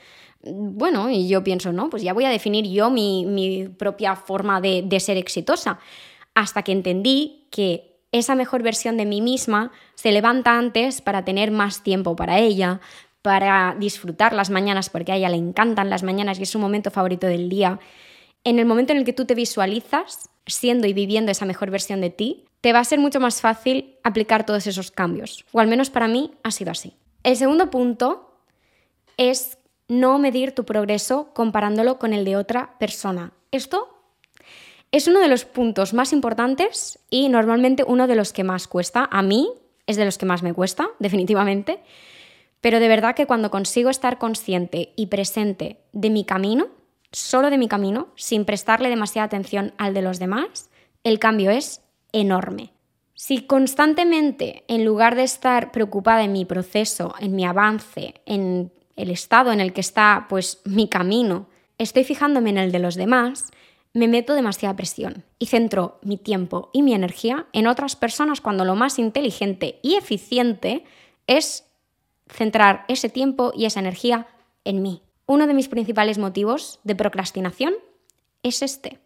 bueno, 0.52 1.10
y 1.10 1.28
yo 1.28 1.42
pienso, 1.42 1.72
no, 1.72 1.90
pues 1.90 2.02
ya 2.02 2.12
voy 2.12 2.24
a 2.24 2.30
definir 2.30 2.66
yo 2.66 2.90
mi, 2.90 3.68
propia 3.78 4.16
forma 4.16 4.60
de, 4.60 4.82
de 4.84 5.00
ser 5.00 5.16
exitosa. 5.16 5.78
Hasta 6.34 6.62
que 6.62 6.72
entendí 6.72 7.46
que 7.50 7.96
esa 8.12 8.34
mejor 8.34 8.62
versión 8.62 8.96
de 8.96 9.06
mí 9.06 9.20
misma 9.20 9.72
se 9.94 10.12
levanta 10.12 10.58
antes 10.58 11.00
para 11.00 11.24
tener 11.24 11.50
más 11.50 11.82
tiempo 11.82 12.16
para 12.16 12.38
ella, 12.38 12.80
para 13.22 13.74
disfrutar 13.78 14.32
las 14.32 14.50
mañanas, 14.50 14.90
porque 14.90 15.12
a 15.12 15.16
ella 15.16 15.28
le 15.28 15.36
encantan 15.36 15.90
las 15.90 16.02
mañanas 16.02 16.38
y 16.38 16.44
es 16.44 16.50
su 16.50 16.58
momento 16.58 16.90
favorito 16.90 17.26
del 17.26 17.48
día. 17.48 17.80
En 18.44 18.58
el 18.58 18.66
momento 18.66 18.92
en 18.92 18.98
el 18.98 19.04
que 19.04 19.12
tú 19.12 19.24
te 19.24 19.34
visualizas 19.34 20.30
siendo 20.46 20.86
y 20.86 20.92
viviendo 20.92 21.32
esa 21.32 21.46
mejor 21.46 21.70
versión 21.70 22.00
de 22.00 22.10
ti, 22.10 22.44
te 22.60 22.72
va 22.72 22.78
a 22.78 22.84
ser 22.84 23.00
mucho 23.00 23.18
más 23.18 23.40
fácil 23.40 23.96
aplicar 24.04 24.46
todos 24.46 24.66
esos 24.66 24.90
cambios. 24.90 25.44
O 25.52 25.60
al 25.60 25.66
menos 25.66 25.90
para 25.90 26.08
mí 26.08 26.32
ha 26.42 26.52
sido 26.52 26.70
así. 26.70 26.94
El 27.22 27.36
segundo 27.36 27.70
punto 27.70 28.40
es 29.16 29.58
no 29.88 30.18
medir 30.18 30.52
tu 30.52 30.64
progreso 30.64 31.32
comparándolo 31.34 31.98
con 31.98 32.12
el 32.12 32.24
de 32.24 32.36
otra 32.36 32.76
persona. 32.78 33.32
Esto 33.50 33.96
es 34.92 35.08
uno 35.08 35.20
de 35.20 35.28
los 35.28 35.44
puntos 35.44 35.94
más 35.94 36.12
importantes 36.12 36.98
y 37.10 37.28
normalmente 37.28 37.84
uno 37.86 38.06
de 38.06 38.16
los 38.16 38.32
que 38.32 38.44
más 38.44 38.68
cuesta. 38.68 39.08
A 39.10 39.22
mí 39.22 39.50
es 39.86 39.96
de 39.96 40.04
los 40.04 40.18
que 40.18 40.26
más 40.26 40.42
me 40.42 40.54
cuesta, 40.54 40.88
definitivamente. 40.98 41.80
Pero 42.60 42.80
de 42.80 42.88
verdad 42.88 43.14
que 43.14 43.26
cuando 43.26 43.50
consigo 43.50 43.90
estar 43.90 44.18
consciente 44.18 44.92
y 44.96 45.06
presente 45.06 45.80
de 45.92 46.10
mi 46.10 46.24
camino, 46.24 46.68
solo 47.12 47.50
de 47.50 47.58
mi 47.58 47.68
camino, 47.68 48.08
sin 48.16 48.44
prestarle 48.44 48.88
demasiada 48.88 49.26
atención 49.26 49.72
al 49.78 49.94
de 49.94 50.02
los 50.02 50.18
demás, 50.18 50.70
el 51.04 51.18
cambio 51.18 51.50
es 51.50 51.82
enorme. 52.12 52.72
Si 53.14 53.46
constantemente, 53.46 54.64
en 54.68 54.84
lugar 54.84 55.14
de 55.14 55.22
estar 55.22 55.70
preocupada 55.70 56.24
en 56.24 56.32
mi 56.32 56.44
proceso, 56.44 57.14
en 57.20 57.34
mi 57.34 57.46
avance, 57.46 58.20
en 58.26 58.72
el 58.96 59.10
estado 59.10 59.52
en 59.52 59.60
el 59.60 59.72
que 59.72 59.80
está 59.80 60.26
pues 60.28 60.60
mi 60.64 60.88
camino, 60.88 61.48
estoy 61.78 62.04
fijándome 62.04 62.50
en 62.50 62.58
el 62.58 62.72
de 62.72 62.78
los 62.78 62.94
demás, 62.94 63.50
me 63.92 64.08
meto 64.08 64.34
demasiada 64.34 64.76
presión 64.76 65.24
y 65.38 65.46
centro 65.46 65.98
mi 66.02 66.18
tiempo 66.18 66.70
y 66.72 66.82
mi 66.82 66.92
energía 66.92 67.46
en 67.52 67.66
otras 67.66 67.96
personas 67.96 68.40
cuando 68.40 68.64
lo 68.64 68.74
más 68.74 68.98
inteligente 68.98 69.78
y 69.82 69.94
eficiente 69.94 70.84
es 71.26 71.64
centrar 72.28 72.84
ese 72.88 73.08
tiempo 73.08 73.52
y 73.54 73.64
esa 73.64 73.80
energía 73.80 74.26
en 74.64 74.82
mí. 74.82 75.02
Uno 75.26 75.46
de 75.46 75.54
mis 75.54 75.68
principales 75.68 76.18
motivos 76.18 76.78
de 76.84 76.94
procrastinación 76.94 77.74
es 78.42 78.62
este. 78.62 78.98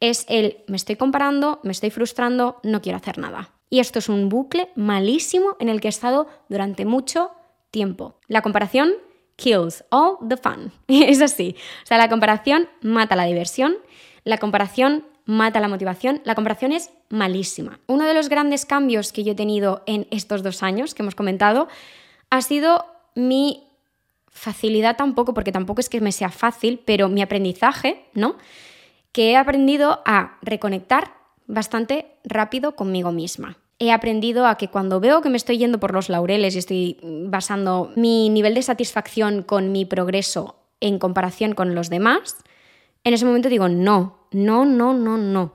Es 0.00 0.26
el 0.28 0.58
me 0.66 0.76
estoy 0.76 0.96
comparando, 0.96 1.60
me 1.62 1.72
estoy 1.72 1.90
frustrando, 1.90 2.60
no 2.62 2.82
quiero 2.82 2.98
hacer 2.98 3.18
nada. 3.18 3.52
Y 3.70 3.80
esto 3.80 3.98
es 3.98 4.08
un 4.08 4.28
bucle 4.28 4.70
malísimo 4.76 5.56
en 5.58 5.68
el 5.68 5.80
que 5.80 5.88
he 5.88 5.90
estado 5.90 6.28
durante 6.48 6.84
mucho 6.84 7.30
tiempo. 7.70 8.18
La 8.28 8.42
comparación 8.42 8.92
kills 9.36 9.84
all 9.90 10.16
the 10.26 10.36
fun. 10.36 10.72
es 10.88 11.20
así. 11.22 11.56
O 11.84 11.86
sea, 11.86 11.98
la 11.98 12.08
comparación 12.08 12.68
mata 12.82 13.16
la 13.16 13.24
diversión, 13.24 13.76
la 14.24 14.38
comparación 14.38 15.04
mata 15.24 15.60
la 15.60 15.68
motivación, 15.68 16.20
la 16.24 16.34
comparación 16.34 16.72
es 16.72 16.90
malísima. 17.10 17.80
Uno 17.86 18.06
de 18.06 18.14
los 18.14 18.28
grandes 18.28 18.64
cambios 18.64 19.12
que 19.12 19.24
yo 19.24 19.32
he 19.32 19.36
tenido 19.36 19.82
en 19.86 20.06
estos 20.10 20.42
dos 20.42 20.62
años 20.62 20.94
que 20.94 21.02
hemos 21.02 21.14
comentado 21.14 21.68
ha 22.30 22.42
sido 22.42 22.86
mi 23.14 23.64
facilidad 24.28 24.96
tampoco, 24.96 25.34
porque 25.34 25.52
tampoco 25.52 25.80
es 25.80 25.88
que 25.88 26.00
me 26.00 26.12
sea 26.12 26.30
fácil, 26.30 26.80
pero 26.84 27.08
mi 27.08 27.22
aprendizaje, 27.22 28.04
¿no? 28.14 28.36
Que 29.12 29.32
he 29.32 29.36
aprendido 29.36 30.02
a 30.04 30.38
reconectar 30.42 31.14
bastante 31.46 32.06
rápido 32.24 32.76
conmigo 32.76 33.12
misma. 33.12 33.58
He 33.78 33.92
aprendido 33.92 34.46
a 34.46 34.56
que 34.56 34.68
cuando 34.68 35.00
veo 35.00 35.20
que 35.20 35.28
me 35.28 35.36
estoy 35.36 35.58
yendo 35.58 35.78
por 35.78 35.92
los 35.92 36.08
laureles 36.08 36.54
y 36.54 36.58
estoy 36.58 36.98
basando 37.02 37.92
mi 37.94 38.30
nivel 38.30 38.54
de 38.54 38.62
satisfacción 38.62 39.42
con 39.42 39.72
mi 39.72 39.84
progreso 39.84 40.56
en 40.80 40.98
comparación 40.98 41.54
con 41.54 41.74
los 41.74 41.90
demás, 41.90 42.36
en 43.04 43.14
ese 43.14 43.24
momento 43.24 43.48
digo, 43.48 43.68
no, 43.68 44.18
no, 44.32 44.64
no, 44.64 44.94
no, 44.94 45.18
no. 45.18 45.52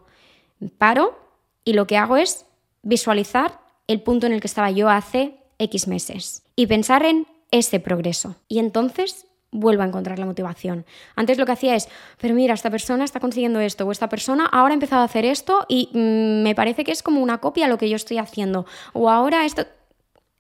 Paro 0.78 1.20
y 1.64 1.74
lo 1.74 1.88
que 1.88 1.98
hago 1.98 2.18
es 2.18 2.46
visualizar 2.84 3.60
el 3.88 4.02
punto 4.02 4.28
en 4.28 4.34
el 4.34 4.42
que 4.42 4.48
estaba 4.48 4.72
yo 4.72 4.90
hace 4.90 5.36
X 5.58 5.88
meses 5.88 6.44
y 6.56 6.68
pensar 6.68 7.04
en 7.04 7.28
ese 7.52 7.80
progreso. 7.80 8.36
Y 8.48 8.60
entonces 8.60 9.26
vuelvo 9.52 9.84
a 9.84 9.86
encontrar 9.86 10.18
la 10.18 10.26
motivación. 10.26 10.86
Antes 11.16 11.38
lo 11.38 11.46
que 11.46 11.52
hacía 11.52 11.76
es, 11.76 11.90
pero 12.18 12.34
mira, 12.34 12.54
esta 12.54 12.70
persona 12.70 13.04
está 13.04 13.20
consiguiendo 13.20 13.60
esto, 13.60 13.86
o 13.86 13.92
esta 13.92 14.10
persona 14.10 14.46
ahora 14.46 14.74
ha 14.74 14.76
empezado 14.76 15.02
a 15.02 15.06
hacer 15.06 15.26
esto 15.26 15.66
y 15.68 15.90
mm, 15.94 16.44
me 16.44 16.56
parece 16.56 16.84
que 16.84 16.92
es 16.92 17.04
como 17.04 17.22
una 17.22 17.40
copia 17.40 17.68
lo 17.68 17.78
que 17.78 17.90
yo 17.90 17.96
estoy 17.96 18.18
haciendo. 18.18 18.66
O 18.94 19.10
ahora 19.10 19.46
esto... 19.46 19.66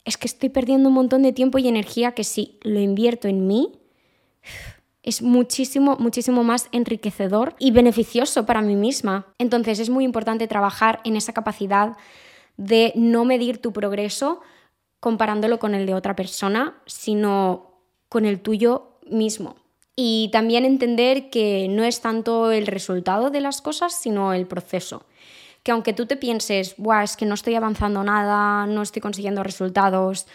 Es 0.03 0.17
que 0.17 0.25
estoy 0.25 0.49
perdiendo 0.49 0.89
un 0.89 0.95
montón 0.95 1.21
de 1.21 1.31
tiempo 1.31 1.59
y 1.59 1.67
energía 1.67 2.13
que 2.13 2.23
si 2.23 2.57
lo 2.63 2.79
invierto 2.79 3.27
en 3.27 3.45
mí, 3.45 3.71
es 5.03 5.21
muchísimo, 5.21 5.95
muchísimo 5.99 6.43
más 6.43 6.69
enriquecedor 6.71 7.55
y 7.59 7.69
beneficioso 7.69 8.47
para 8.47 8.63
mí 8.63 8.75
misma. 8.75 9.27
Entonces 9.37 9.79
es 9.79 9.91
muy 9.91 10.03
importante 10.03 10.47
trabajar 10.47 11.01
en 11.03 11.15
esa 11.15 11.33
capacidad 11.33 11.97
de 12.57 12.93
no 12.95 13.25
medir 13.25 13.59
tu 13.59 13.73
progreso 13.73 14.41
comparándolo 14.99 15.59
con 15.59 15.73
el 15.75 15.85
de 15.85 15.95
otra 15.95 16.15
persona, 16.15 16.81
sino 16.85 17.71
con 18.09 18.25
el 18.25 18.41
tuyo 18.41 18.90
mismo. 19.11 19.55
Y 19.95 20.29
también 20.31 20.65
entender 20.65 21.29
que 21.29 21.67
no 21.69 21.83
es 21.83 22.01
tanto 22.01 22.51
el 22.51 22.65
resultado 22.65 23.29
de 23.29 23.41
las 23.41 23.61
cosas, 23.61 23.93
sino 23.93 24.33
el 24.33 24.47
proceso. 24.47 25.05
Que 25.63 25.71
aunque 25.71 25.93
tú 25.93 26.05
te 26.05 26.15
pienses, 26.15 26.75
Buah, 26.77 27.03
es 27.03 27.17
que 27.17 27.25
no 27.25 27.35
estoy 27.35 27.55
avanzando 27.55 28.03
nada, 28.03 28.65
no 28.65 28.81
estoy 28.81 29.01
consiguiendo 29.01 29.43
resultados, 29.43 30.25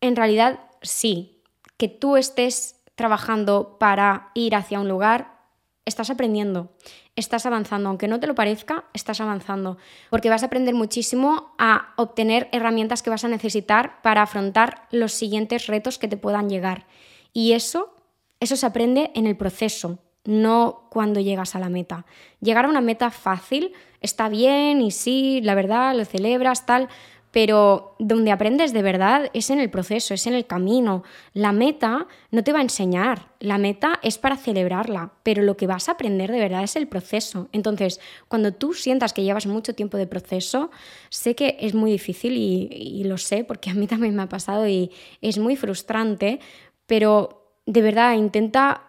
en 0.00 0.16
realidad 0.16 0.60
sí, 0.82 1.42
que 1.76 1.88
tú 1.88 2.16
estés 2.16 2.76
trabajando 2.94 3.78
para 3.78 4.30
ir 4.34 4.54
hacia 4.54 4.80
un 4.80 4.88
lugar, 4.88 5.38
estás 5.86 6.10
aprendiendo 6.10 6.70
estás 7.20 7.46
avanzando. 7.46 7.88
Aunque 7.88 8.08
no 8.08 8.18
te 8.18 8.26
lo 8.26 8.34
parezca, 8.34 8.84
estás 8.92 9.20
avanzando. 9.20 9.78
Porque 10.10 10.28
vas 10.28 10.42
a 10.42 10.46
aprender 10.46 10.74
muchísimo 10.74 11.54
a 11.58 11.92
obtener 11.96 12.48
herramientas 12.52 13.02
que 13.02 13.10
vas 13.10 13.24
a 13.24 13.28
necesitar 13.28 14.02
para 14.02 14.22
afrontar 14.22 14.88
los 14.90 15.12
siguientes 15.12 15.66
retos 15.68 15.98
que 15.98 16.08
te 16.08 16.16
puedan 16.16 16.48
llegar. 16.48 16.86
Y 17.32 17.52
eso, 17.52 17.94
eso 18.40 18.56
se 18.56 18.66
aprende 18.66 19.10
en 19.14 19.26
el 19.26 19.36
proceso, 19.36 19.98
no 20.24 20.88
cuando 20.90 21.20
llegas 21.20 21.54
a 21.54 21.60
la 21.60 21.68
meta. 21.68 22.06
Llegar 22.40 22.64
a 22.64 22.68
una 22.68 22.80
meta 22.80 23.10
fácil 23.10 23.72
está 24.00 24.28
bien 24.28 24.80
y 24.80 24.90
sí, 24.90 25.40
la 25.42 25.54
verdad, 25.54 25.94
lo 25.94 26.04
celebras, 26.04 26.66
tal, 26.66 26.88
pero 27.30 27.94
donde 27.98 28.32
aprendes 28.32 28.72
de 28.72 28.82
verdad 28.82 29.30
es 29.34 29.50
en 29.50 29.60
el 29.60 29.70
proceso, 29.70 30.14
es 30.14 30.26
en 30.26 30.34
el 30.34 30.46
camino. 30.46 31.04
La 31.32 31.52
meta 31.52 32.08
no 32.30 32.42
te 32.42 32.52
va 32.52 32.58
a 32.58 32.62
enseñar, 32.62 33.28
la 33.38 33.58
meta 33.58 34.00
es 34.02 34.18
para 34.18 34.36
celebrarla, 34.36 35.12
pero 35.22 35.42
lo 35.42 35.56
que 35.56 35.66
vas 35.66 35.88
a 35.88 35.92
aprender 35.92 36.32
de 36.32 36.40
verdad 36.40 36.64
es 36.64 36.76
el 36.76 36.88
proceso. 36.88 37.48
Entonces, 37.52 38.00
cuando 38.26 38.52
tú 38.52 38.74
sientas 38.74 39.12
que 39.12 39.22
llevas 39.22 39.46
mucho 39.46 39.74
tiempo 39.74 39.96
de 39.96 40.06
proceso, 40.06 40.70
sé 41.08 41.34
que 41.34 41.56
es 41.60 41.74
muy 41.74 41.92
difícil 41.92 42.36
y, 42.36 42.68
y 42.72 43.04
lo 43.04 43.16
sé 43.16 43.44
porque 43.44 43.70
a 43.70 43.74
mí 43.74 43.86
también 43.86 44.16
me 44.16 44.22
ha 44.22 44.28
pasado 44.28 44.66
y 44.66 44.90
es 45.20 45.38
muy 45.38 45.56
frustrante, 45.56 46.40
pero 46.86 47.39
de 47.70 47.82
verdad 47.82 48.14
intenta 48.14 48.82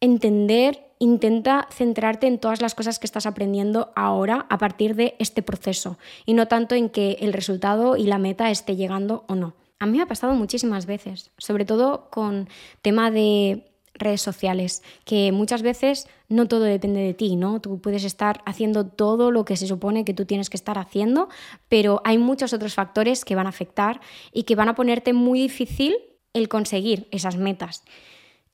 entender 0.00 0.84
intenta 0.98 1.68
centrarte 1.70 2.26
en 2.26 2.40
todas 2.40 2.60
las 2.60 2.74
cosas 2.74 2.98
que 2.98 3.06
estás 3.06 3.26
aprendiendo 3.26 3.92
ahora 3.94 4.46
a 4.50 4.58
partir 4.58 4.96
de 4.96 5.14
este 5.20 5.42
proceso 5.42 5.96
y 6.26 6.34
no 6.34 6.48
tanto 6.48 6.74
en 6.74 6.90
que 6.90 7.18
el 7.20 7.32
resultado 7.32 7.96
y 7.96 8.04
la 8.04 8.18
meta 8.18 8.50
esté 8.50 8.74
llegando 8.74 9.24
o 9.28 9.36
no. 9.36 9.54
A 9.78 9.86
mí 9.86 9.96
me 9.96 10.02
ha 10.02 10.08
pasado 10.08 10.34
muchísimas 10.34 10.86
veces, 10.86 11.30
sobre 11.38 11.64
todo 11.64 12.10
con 12.10 12.48
tema 12.82 13.12
de 13.12 13.70
redes 13.94 14.20
sociales, 14.20 14.82
que 15.04 15.30
muchas 15.30 15.62
veces 15.62 16.08
no 16.28 16.48
todo 16.48 16.62
depende 16.64 17.00
de 17.00 17.14
ti, 17.14 17.36
¿no? 17.36 17.60
Tú 17.60 17.80
puedes 17.80 18.02
estar 18.02 18.42
haciendo 18.44 18.84
todo 18.84 19.30
lo 19.30 19.44
que 19.44 19.56
se 19.56 19.68
supone 19.68 20.04
que 20.04 20.14
tú 20.14 20.24
tienes 20.24 20.50
que 20.50 20.56
estar 20.56 20.78
haciendo, 20.78 21.28
pero 21.68 22.00
hay 22.04 22.18
muchos 22.18 22.52
otros 22.52 22.74
factores 22.74 23.24
que 23.24 23.36
van 23.36 23.46
a 23.46 23.50
afectar 23.50 24.00
y 24.32 24.42
que 24.42 24.56
van 24.56 24.68
a 24.68 24.74
ponerte 24.74 25.12
muy 25.12 25.40
difícil 25.42 25.96
el 26.32 26.48
conseguir 26.48 27.08
esas 27.10 27.36
metas, 27.36 27.84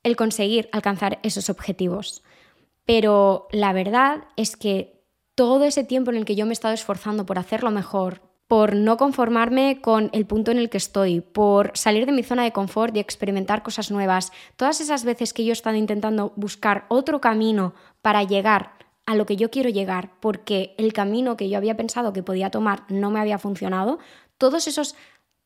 el 0.03 0.17
conseguir 0.17 0.69
alcanzar 0.73 1.19
esos 1.23 1.51
objetivos. 1.51 2.23
Pero 2.85 3.49
la 3.51 3.73
verdad 3.73 4.25
es 4.37 4.57
que 4.57 5.03
todo 5.35 5.65
ese 5.65 5.85
tiempo 5.85 6.11
en 6.11 6.17
el 6.19 6.25
que 6.25 6.37
yo 6.37 6.47
me 6.47 6.53
he 6.53 6.55
estado 6.55 6.75
esforzando 6.75 7.27
por 7.27 7.39
hacerlo 7.39 7.71
mejor, 7.71 8.21
por 8.47 8.77
no 8.77 8.97
conformarme 8.97 9.81
con 9.81 10.11
el 10.13 10.27
punto 10.27 10.51
en 10.51 10.59
el 10.59 10.71
que 10.71 10.77
estoy, 10.77 11.21
por 11.21 11.73
salir 11.75 12.07
de 12.07 12.13
mi 12.13 12.23
zona 12.23 12.45
de 12.45 12.53
confort 12.53 12.95
y 12.95 13.01
experimentar 13.01 13.63
cosas 13.63 13.91
nuevas, 13.91 14.33
todas 14.57 14.81
esas 14.81 15.05
veces 15.05 15.33
que 15.33 15.45
yo 15.45 15.51
he 15.51 15.53
estado 15.53 15.77
intentando 15.77 16.33
buscar 16.37 16.85
otro 16.89 17.21
camino 17.21 17.75
para 18.03 18.23
llegar 18.23 18.75
a 19.07 19.15
lo 19.15 19.27
que 19.27 19.37
yo 19.37 19.51
quiero 19.51 19.71
llegar, 19.71 20.13
porque 20.21 20.75
el 20.79 20.93
camino 20.93 21.37
que 21.37 21.49
yo 21.49 21.59
había 21.59 21.77
pensado 21.77 22.13
que 22.13 22.23
podía 22.23 22.51
tomar 22.51 22.85
no 22.89 23.11
me 23.11 23.21
había 23.21 23.39
funcionado, 23.39 23.99
todos 24.39 24.67
esos 24.67 24.95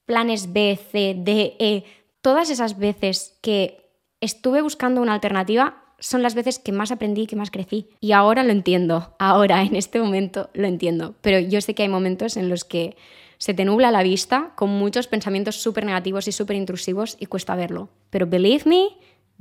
planes 0.04 0.52
B, 0.52 0.78
C, 0.90 1.14
D, 1.16 1.56
E, 1.58 1.84
todas 2.22 2.50
esas 2.50 2.78
veces 2.78 3.38
que 3.42 3.90
estuve 4.20 4.62
buscando 4.62 5.00
una 5.00 5.14
alternativa, 5.14 5.84
son 5.98 6.22
las 6.22 6.34
veces 6.34 6.58
que 6.58 6.72
más 6.72 6.92
aprendí 6.92 7.22
y 7.22 7.26
que 7.26 7.36
más 7.36 7.50
crecí. 7.50 7.88
Y 8.00 8.12
ahora 8.12 8.44
lo 8.44 8.52
entiendo, 8.52 9.14
ahora, 9.18 9.62
en 9.62 9.74
este 9.74 10.00
momento, 10.00 10.50
lo 10.54 10.66
entiendo. 10.66 11.14
Pero 11.20 11.38
yo 11.40 11.60
sé 11.60 11.74
que 11.74 11.82
hay 11.82 11.88
momentos 11.88 12.36
en 12.36 12.48
los 12.48 12.64
que 12.64 12.96
se 13.38 13.54
te 13.54 13.64
nubla 13.64 13.90
la 13.90 14.02
vista 14.02 14.52
con 14.56 14.70
muchos 14.70 15.06
pensamientos 15.06 15.56
súper 15.56 15.84
negativos 15.84 16.26
y 16.28 16.32
súper 16.32 16.56
intrusivos 16.56 17.16
y 17.20 17.26
cuesta 17.26 17.56
verlo. 17.56 17.88
Pero 18.10 18.26
believe 18.26 18.64
me, 18.66 18.88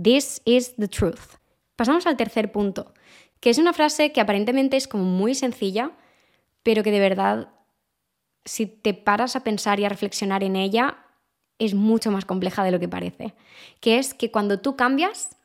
this 0.01 0.41
is 0.45 0.75
the 0.75 0.87
truth. 0.87 1.37
Pasamos 1.75 2.07
al 2.07 2.17
tercer 2.17 2.51
punto, 2.51 2.93
que 3.39 3.49
es 3.49 3.57
una 3.57 3.73
frase 3.73 4.11
que 4.11 4.21
aparentemente 4.21 4.77
es 4.77 4.87
como 4.87 5.03
muy 5.03 5.35
sencilla, 5.35 5.91
pero 6.63 6.83
que 6.83 6.91
de 6.91 6.99
verdad, 6.99 7.49
si 8.45 8.65
te 8.65 8.93
paras 8.93 9.35
a 9.35 9.43
pensar 9.43 9.79
y 9.79 9.85
a 9.85 9.89
reflexionar 9.89 10.43
en 10.43 10.55
ella, 10.55 10.97
es 11.59 11.73
mucho 11.73 12.11
más 12.11 12.25
compleja 12.25 12.63
de 12.63 12.71
lo 12.71 12.79
que 12.79 12.89
parece. 12.89 13.33
Que 13.79 13.97
es 13.97 14.13
que 14.13 14.31
cuando 14.31 14.59
tú 14.59 14.75
cambias, 14.75 15.37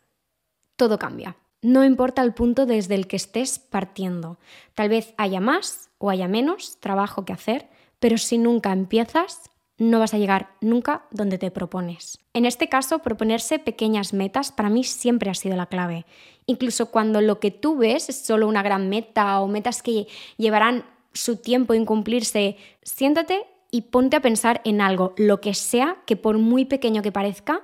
todo 0.76 0.98
cambia. 0.98 1.36
No 1.62 1.84
importa 1.84 2.22
el 2.22 2.34
punto 2.34 2.66
desde 2.66 2.96
el 2.96 3.06
que 3.06 3.16
estés 3.16 3.58
partiendo. 3.58 4.38
Tal 4.74 4.88
vez 4.88 5.14
haya 5.16 5.40
más 5.40 5.90
o 5.98 6.10
haya 6.10 6.26
menos 6.26 6.78
trabajo 6.80 7.24
que 7.24 7.32
hacer, 7.32 7.68
pero 8.00 8.18
si 8.18 8.36
nunca 8.36 8.72
empiezas, 8.72 9.50
no 9.78 10.00
vas 10.00 10.12
a 10.12 10.18
llegar 10.18 10.50
nunca 10.60 11.06
donde 11.10 11.38
te 11.38 11.50
propones. 11.50 12.18
En 12.34 12.46
este 12.46 12.68
caso, 12.68 12.98
proponerse 13.00 13.58
pequeñas 13.58 14.12
metas 14.12 14.50
para 14.52 14.70
mí 14.70 14.84
siempre 14.84 15.30
ha 15.30 15.34
sido 15.34 15.56
la 15.56 15.66
clave. 15.66 16.04
Incluso 16.46 16.90
cuando 16.90 17.20
lo 17.20 17.38
que 17.38 17.50
tú 17.50 17.76
ves 17.76 18.08
es 18.08 18.16
solo 18.24 18.48
una 18.48 18.62
gran 18.62 18.88
meta 18.88 19.40
o 19.40 19.48
metas 19.48 19.82
que 19.82 20.08
llevarán 20.36 20.84
su 21.12 21.36
tiempo 21.36 21.74
en 21.74 21.84
cumplirse, 21.84 22.56
siéntate 22.82 23.46
y 23.72 23.82
ponte 23.82 24.16
a 24.16 24.20
pensar 24.20 24.60
en 24.64 24.80
algo, 24.80 25.14
lo 25.16 25.40
que 25.40 25.54
sea, 25.54 25.96
que 26.06 26.14
por 26.16 26.38
muy 26.38 26.64
pequeño 26.66 27.02
que 27.02 27.10
parezca, 27.10 27.62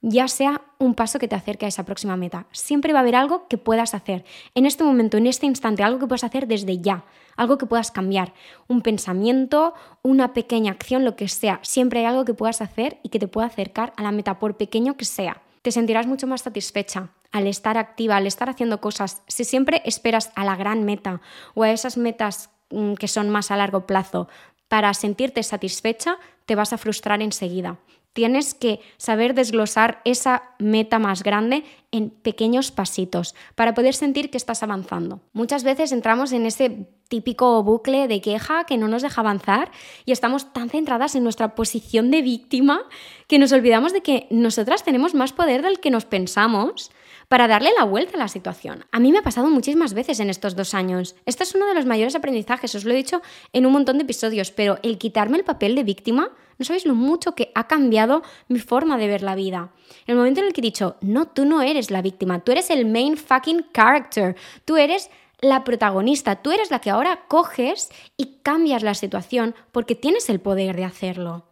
ya 0.00 0.28
sea 0.28 0.62
un 0.78 0.94
paso 0.94 1.18
que 1.18 1.28
te 1.28 1.34
acerque 1.34 1.66
a 1.66 1.68
esa 1.68 1.84
próxima 1.84 2.16
meta. 2.16 2.46
Siempre 2.52 2.92
va 2.92 3.00
a 3.00 3.02
haber 3.02 3.16
algo 3.16 3.48
que 3.48 3.58
puedas 3.58 3.92
hacer. 3.92 4.24
En 4.54 4.64
este 4.64 4.84
momento, 4.84 5.18
en 5.18 5.26
este 5.26 5.46
instante, 5.46 5.82
algo 5.82 5.98
que 5.98 6.06
puedas 6.06 6.24
hacer 6.24 6.46
desde 6.46 6.78
ya, 6.80 7.04
algo 7.36 7.58
que 7.58 7.66
puedas 7.66 7.90
cambiar, 7.90 8.32
un 8.68 8.80
pensamiento, 8.80 9.74
una 10.02 10.32
pequeña 10.32 10.72
acción, 10.72 11.04
lo 11.04 11.16
que 11.16 11.28
sea. 11.28 11.58
Siempre 11.62 12.00
hay 12.00 12.06
algo 12.06 12.24
que 12.24 12.32
puedas 12.32 12.62
hacer 12.62 12.98
y 13.02 13.10
que 13.10 13.18
te 13.18 13.28
pueda 13.28 13.48
acercar 13.48 13.92
a 13.96 14.02
la 14.02 14.12
meta, 14.12 14.38
por 14.38 14.56
pequeño 14.56 14.96
que 14.96 15.04
sea. 15.04 15.42
Te 15.62 15.72
sentirás 15.72 16.06
mucho 16.06 16.26
más 16.26 16.42
satisfecha 16.42 17.10
al 17.32 17.46
estar 17.46 17.76
activa, 17.76 18.16
al 18.16 18.26
estar 18.26 18.48
haciendo 18.48 18.80
cosas. 18.80 19.22
Si 19.26 19.44
siempre 19.44 19.82
esperas 19.84 20.32
a 20.34 20.44
la 20.44 20.56
gran 20.56 20.84
meta 20.84 21.20
o 21.54 21.64
a 21.64 21.70
esas 21.70 21.96
metas 21.96 22.50
mm, 22.70 22.94
que 22.94 23.08
son 23.08 23.28
más 23.28 23.50
a 23.50 23.56
largo 23.56 23.86
plazo 23.86 24.28
para 24.70 24.94
sentirte 24.94 25.42
satisfecha, 25.42 26.16
te 26.46 26.54
vas 26.54 26.72
a 26.72 26.78
frustrar 26.78 27.20
enseguida. 27.22 27.78
Tienes 28.12 28.54
que 28.54 28.78
saber 28.98 29.34
desglosar 29.34 30.00
esa 30.04 30.54
meta 30.60 31.00
más 31.00 31.24
grande 31.24 31.64
en 31.90 32.10
pequeños 32.10 32.70
pasitos 32.70 33.34
para 33.56 33.74
poder 33.74 33.94
sentir 33.94 34.30
que 34.30 34.36
estás 34.36 34.62
avanzando. 34.62 35.22
Muchas 35.32 35.64
veces 35.64 35.90
entramos 35.90 36.30
en 36.30 36.46
ese 36.46 36.86
típico 37.08 37.60
bucle 37.64 38.06
de 38.06 38.20
queja 38.20 38.62
que 38.62 38.78
no 38.78 38.86
nos 38.86 39.02
deja 39.02 39.20
avanzar 39.22 39.72
y 40.04 40.12
estamos 40.12 40.52
tan 40.52 40.70
centradas 40.70 41.16
en 41.16 41.24
nuestra 41.24 41.56
posición 41.56 42.12
de 42.12 42.22
víctima 42.22 42.82
que 43.26 43.40
nos 43.40 43.50
olvidamos 43.50 43.92
de 43.92 44.02
que 44.02 44.28
nosotras 44.30 44.84
tenemos 44.84 45.14
más 45.14 45.32
poder 45.32 45.62
del 45.62 45.80
que 45.80 45.90
nos 45.90 46.04
pensamos 46.04 46.92
para 47.30 47.46
darle 47.46 47.70
la 47.78 47.84
vuelta 47.84 48.16
a 48.16 48.18
la 48.18 48.26
situación. 48.26 48.86
A 48.90 48.98
mí 48.98 49.12
me 49.12 49.18
ha 49.18 49.22
pasado 49.22 49.48
muchísimas 49.50 49.94
veces 49.94 50.18
en 50.18 50.30
estos 50.30 50.56
dos 50.56 50.74
años. 50.74 51.14
Este 51.26 51.44
es 51.44 51.54
uno 51.54 51.68
de 51.68 51.74
los 51.74 51.86
mayores 51.86 52.16
aprendizajes, 52.16 52.74
os 52.74 52.84
lo 52.84 52.92
he 52.92 52.96
dicho 52.96 53.22
en 53.52 53.66
un 53.66 53.72
montón 53.72 53.98
de 53.98 54.02
episodios, 54.02 54.50
pero 54.50 54.80
el 54.82 54.98
quitarme 54.98 55.38
el 55.38 55.44
papel 55.44 55.76
de 55.76 55.84
víctima, 55.84 56.32
no 56.58 56.64
sabéis 56.64 56.86
lo 56.86 56.96
mucho 56.96 57.36
que 57.36 57.52
ha 57.54 57.68
cambiado 57.68 58.24
mi 58.48 58.58
forma 58.58 58.98
de 58.98 59.06
ver 59.06 59.22
la 59.22 59.36
vida. 59.36 59.70
En 60.08 60.14
el 60.14 60.16
momento 60.16 60.40
en 60.40 60.48
el 60.48 60.52
que 60.52 60.60
he 60.60 60.62
dicho, 60.62 60.96
no, 61.02 61.28
tú 61.28 61.44
no 61.44 61.62
eres 61.62 61.92
la 61.92 62.02
víctima, 62.02 62.40
tú 62.40 62.50
eres 62.50 62.68
el 62.68 62.84
main 62.84 63.16
fucking 63.16 63.66
character, 63.72 64.34
tú 64.64 64.76
eres 64.76 65.08
la 65.40 65.62
protagonista, 65.62 66.42
tú 66.42 66.50
eres 66.50 66.72
la 66.72 66.80
que 66.80 66.90
ahora 66.90 67.26
coges 67.28 67.90
y 68.16 68.40
cambias 68.42 68.82
la 68.82 68.94
situación 68.94 69.54
porque 69.70 69.94
tienes 69.94 70.28
el 70.30 70.40
poder 70.40 70.74
de 70.74 70.84
hacerlo 70.84 71.49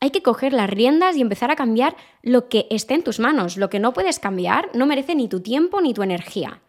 hay 0.00 0.10
que 0.10 0.22
coger 0.22 0.52
las 0.52 0.68
riendas 0.70 1.16
y 1.16 1.20
empezar 1.20 1.50
a 1.50 1.56
cambiar 1.56 1.96
lo 2.22 2.48
que 2.48 2.66
esté 2.70 2.94
en 2.94 3.02
tus 3.02 3.18
manos. 3.18 3.56
Lo 3.56 3.70
que 3.70 3.80
no 3.80 3.92
puedes 3.92 4.18
cambiar 4.18 4.70
no 4.74 4.86
merece 4.86 5.14
ni 5.14 5.28
tu 5.28 5.40
tiempo 5.40 5.80
ni 5.80 5.94
tu 5.94 6.02
energía. 6.02 6.60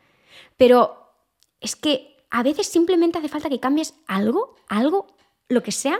Pero 0.56 1.12
es 1.60 1.76
que 1.76 2.18
a 2.30 2.44
veces 2.44 2.68
simplemente 2.68 3.18
hace 3.18 3.30
falta 3.30 3.50
que 3.50 3.60
cambies 3.60 3.96
algo, 4.08 4.56
algo, 4.68 5.08
lo 5.50 5.64
que 5.64 5.72
sea, 5.72 6.00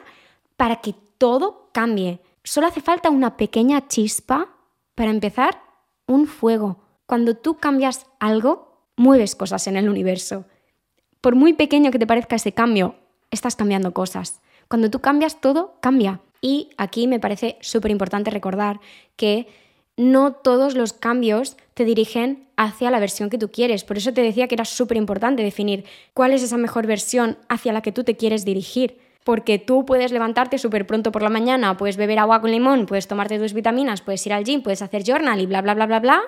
para 0.56 0.78
que 0.78 0.96
todo 1.18 1.70
cambie. 1.74 2.20
Solo 2.44 2.68
hace 2.68 2.82
falta 2.82 3.10
una 3.10 3.38
pequeña 3.38 3.88
chispa 3.88 4.50
para 4.96 5.12
empezar 5.12 5.62
un 6.06 6.28
fuego. 6.28 6.80
Cuando 7.06 7.36
tú 7.36 7.58
cambias 7.58 8.08
algo, 8.20 8.90
mueves 8.96 9.36
cosas 9.36 9.68
en 9.68 9.78
el 9.78 9.90
universo. 9.90 10.46
Por 11.22 11.36
muy 11.36 11.54
pequeño 11.54 11.92
que 11.92 12.00
te 12.00 12.08
parezca 12.08 12.36
ese 12.36 12.54
cambio, 12.54 12.96
estás 13.32 13.56
cambiando 13.56 13.94
cosas. 13.94 14.42
Cuando 14.68 14.90
tú 14.90 15.00
cambias, 15.00 15.40
todo 15.40 15.78
cambia. 15.82 16.22
Y 16.42 16.70
aquí 16.78 17.08
me 17.08 17.20
parece 17.20 17.58
súper 17.62 17.92
importante 17.92 18.32
recordar 18.32 18.80
que 19.16 19.48
no 19.98 20.34
todos 20.34 20.76
los 20.76 20.94
cambios 20.94 21.58
te 21.74 21.84
dirigen 21.84 22.48
hacia 22.56 22.92
la 22.92 23.00
versión 23.00 23.30
que 23.30 23.40
tú 23.40 23.50
quieres. 23.52 23.84
Por 23.84 23.98
eso 23.98 24.14
te 24.14 24.22
decía 24.22 24.48
que 24.48 24.56
era 24.56 24.66
súper 24.66 24.98
importante 24.98 25.44
definir 25.44 25.86
cuál 26.14 26.34
es 26.34 26.44
esa 26.44 26.58
mejor 26.58 26.86
versión 26.86 27.38
hacia 27.50 27.74
la 27.74 27.82
que 27.82 27.92
tú 27.92 28.04
te 28.04 28.16
quieres 28.16 28.46
dirigir. 28.46 29.00
Porque 29.24 29.60
tú 29.60 29.86
puedes 29.86 30.12
levantarte 30.12 30.58
súper 30.58 30.88
pronto 30.88 31.12
por 31.12 31.22
la 31.22 31.30
mañana, 31.30 31.76
puedes 31.76 31.98
beber 31.98 32.20
agua 32.20 32.40
con 32.40 32.52
limón, 32.52 32.86
puedes 32.86 33.08
tomarte 33.08 33.38
tus 33.38 33.54
vitaminas, 33.54 34.02
puedes 34.02 34.26
ir 34.26 34.32
al 34.32 34.46
gym, 34.46 34.62
puedes 34.62 34.82
hacer 34.82 35.04
journal 35.04 35.42
y 35.42 35.46
bla, 35.46 35.62
bla, 35.62 35.74
bla, 35.74 35.86
bla, 35.86 36.00
bla, 36.00 36.22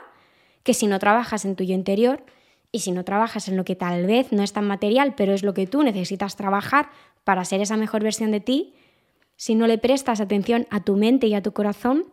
que 0.64 0.74
si 0.74 0.86
no 0.86 1.00
trabajas 1.00 1.46
en 1.46 1.56
tu 1.56 1.64
yo 1.64 1.76
interior 1.76 2.26
y 2.74 2.80
si 2.80 2.92
no 2.92 3.06
trabajas 3.06 3.48
en 3.48 3.56
lo 3.56 3.64
que 3.64 3.76
tal 3.76 4.06
vez 4.06 4.34
no 4.34 4.44
es 4.44 4.52
tan 4.52 4.68
material, 4.68 5.14
pero 5.16 5.34
es 5.34 5.44
lo 5.44 5.54
que 5.54 5.66
tú 5.66 5.82
necesitas 5.82 6.36
trabajar 6.36 6.90
para 7.24 7.46
ser 7.46 7.62
esa 7.62 7.78
mejor 7.78 8.04
versión 8.04 8.32
de 8.32 8.42
ti, 8.42 8.74
si 9.40 9.56
no 9.56 9.68
le 9.68 9.78
prestas 9.78 10.20
atención 10.20 10.68
a 10.70 10.84
tu 10.84 10.98
mente 10.98 11.28
y 11.28 11.34
a 11.34 11.42
tu 11.42 11.54
corazón, 11.54 12.08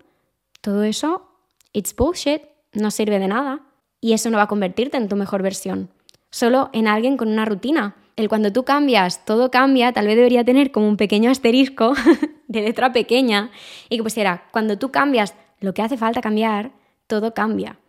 todo 0.61 0.85
eso, 0.85 1.29
it's 1.73 1.93
bullshit, 1.97 2.43
no 2.73 2.93
sirve 2.93 3.19
de 3.19 3.27
nada. 3.27 3.63
Y 4.01 4.13
eso 4.13 4.31
no 4.31 4.37
va 4.37 4.45
a 4.45 4.47
convertirte 4.47 4.97
en 4.97 5.09
tu 5.09 5.17
mejor 5.17 5.43
versión. 5.43 5.91
Solo 6.31 6.71
en 6.73 6.87
alguien 6.87 7.17
con 7.17 7.27
una 7.27 7.45
rutina. 7.45 7.97
El 8.15 8.29
cuando 8.29 8.53
tú 8.53 8.65
cambias, 8.65 9.25
todo 9.25 9.51
cambia, 9.51 9.93
tal 9.93 10.07
vez 10.07 10.15
debería 10.15 10.45
tener 10.45 10.71
como 10.71 10.87
un 10.87 10.97
pequeño 10.97 11.29
asterisco 11.29 11.95
de 12.47 12.61
letra 12.61 12.93
pequeña 12.93 13.51
y 13.89 13.97
que 13.97 14.05
pusiera, 14.05 14.47
cuando 14.53 14.79
tú 14.79 14.93
cambias 14.93 15.35
lo 15.59 15.75
que 15.75 15.83
hace 15.83 15.97
falta 15.97 16.21
cambiar, 16.21 16.71
todo 17.09 17.35
cambia. 17.35 17.81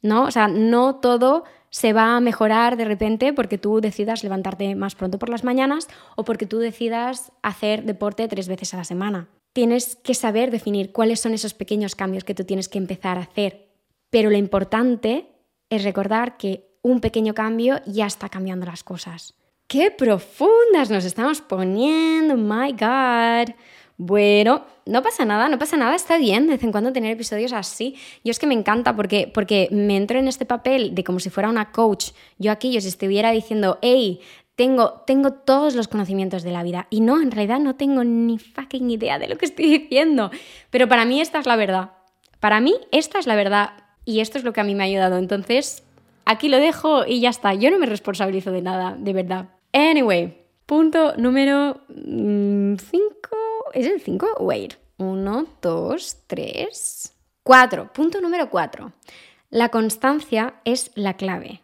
¿No? 0.00 0.22
O 0.22 0.30
sea, 0.30 0.48
no 0.48 0.94
todo 0.94 1.44
se 1.74 1.92
va 1.92 2.14
a 2.14 2.20
mejorar 2.20 2.76
de 2.76 2.84
repente 2.84 3.32
porque 3.32 3.58
tú 3.58 3.80
decidas 3.80 4.22
levantarte 4.22 4.76
más 4.76 4.94
pronto 4.94 5.18
por 5.18 5.28
las 5.28 5.42
mañanas 5.42 5.88
o 6.14 6.24
porque 6.24 6.46
tú 6.46 6.60
decidas 6.60 7.32
hacer 7.42 7.82
deporte 7.82 8.28
tres 8.28 8.46
veces 8.46 8.72
a 8.74 8.76
la 8.76 8.84
semana. 8.84 9.28
Tienes 9.52 9.96
que 9.96 10.14
saber 10.14 10.52
definir 10.52 10.92
cuáles 10.92 11.18
son 11.18 11.34
esos 11.34 11.52
pequeños 11.52 11.96
cambios 11.96 12.22
que 12.22 12.34
tú 12.36 12.44
tienes 12.44 12.68
que 12.68 12.78
empezar 12.78 13.18
a 13.18 13.22
hacer. 13.22 13.70
Pero 14.08 14.30
lo 14.30 14.36
importante 14.36 15.26
es 15.68 15.82
recordar 15.82 16.36
que 16.36 16.78
un 16.80 17.00
pequeño 17.00 17.34
cambio 17.34 17.80
ya 17.86 18.06
está 18.06 18.28
cambiando 18.28 18.66
las 18.66 18.84
cosas. 18.84 19.34
¡Qué 19.66 19.90
profundas 19.90 20.90
nos 20.90 21.04
estamos 21.04 21.40
poniendo! 21.40 22.36
¡My 22.36 22.70
God! 22.70 23.52
Bueno, 23.96 24.64
no 24.86 25.02
pasa 25.02 25.24
nada, 25.24 25.48
no 25.48 25.58
pasa 25.58 25.76
nada, 25.76 25.94
está 25.94 26.18
bien 26.18 26.46
de 26.46 26.54
vez 26.54 26.64
en 26.64 26.72
cuando 26.72 26.92
tener 26.92 27.12
episodios 27.12 27.52
así. 27.52 27.96
Yo 28.24 28.32
es 28.32 28.38
que 28.38 28.46
me 28.46 28.54
encanta 28.54 28.96
porque, 28.96 29.30
porque 29.32 29.68
me 29.70 29.96
entro 29.96 30.18
en 30.18 30.26
este 30.26 30.44
papel 30.44 30.94
de 30.94 31.04
como 31.04 31.20
si 31.20 31.30
fuera 31.30 31.48
una 31.48 31.70
coach. 31.70 32.10
Yo 32.38 32.50
aquí 32.50 32.72
yo 32.72 32.78
estuviera 32.78 33.30
diciendo, 33.30 33.78
hey, 33.82 34.20
tengo, 34.56 35.02
tengo 35.06 35.32
todos 35.32 35.74
los 35.74 35.88
conocimientos 35.88 36.42
de 36.42 36.50
la 36.50 36.62
vida. 36.62 36.86
Y 36.90 37.00
no, 37.00 37.20
en 37.20 37.30
realidad 37.30 37.60
no 37.60 37.76
tengo 37.76 38.04
ni 38.04 38.38
fucking 38.38 38.90
idea 38.90 39.18
de 39.18 39.28
lo 39.28 39.36
que 39.36 39.46
estoy 39.46 39.66
diciendo. 39.78 40.30
Pero 40.70 40.88
para 40.88 41.04
mí 41.04 41.20
esta 41.20 41.38
es 41.38 41.46
la 41.46 41.56
verdad. 41.56 41.92
Para 42.40 42.60
mí 42.60 42.74
esta 42.90 43.18
es 43.18 43.26
la 43.26 43.36
verdad. 43.36 43.70
Y 44.04 44.20
esto 44.20 44.38
es 44.38 44.44
lo 44.44 44.52
que 44.52 44.60
a 44.60 44.64
mí 44.64 44.74
me 44.74 44.82
ha 44.82 44.86
ayudado. 44.86 45.18
Entonces, 45.18 45.84
aquí 46.24 46.48
lo 46.48 46.58
dejo 46.58 47.06
y 47.06 47.20
ya 47.20 47.30
está. 47.30 47.54
Yo 47.54 47.70
no 47.70 47.78
me 47.78 47.86
responsabilizo 47.86 48.50
de 48.50 48.62
nada, 48.62 48.96
de 48.98 49.12
verdad. 49.12 49.48
Anyway, 49.72 50.36
punto 50.66 51.14
número 51.16 51.80
5. 51.88 53.13
¿Es 53.74 53.88
el 53.88 54.00
5? 54.00 54.36
Wait. 54.38 54.74
1, 54.98 55.46
2, 55.60 56.16
3, 56.28 57.12
4. 57.42 57.92
Punto 57.92 58.20
número 58.20 58.48
4. 58.48 58.92
La 59.50 59.68
constancia 59.70 60.60
es 60.64 60.92
la 60.94 61.16
clave 61.16 61.60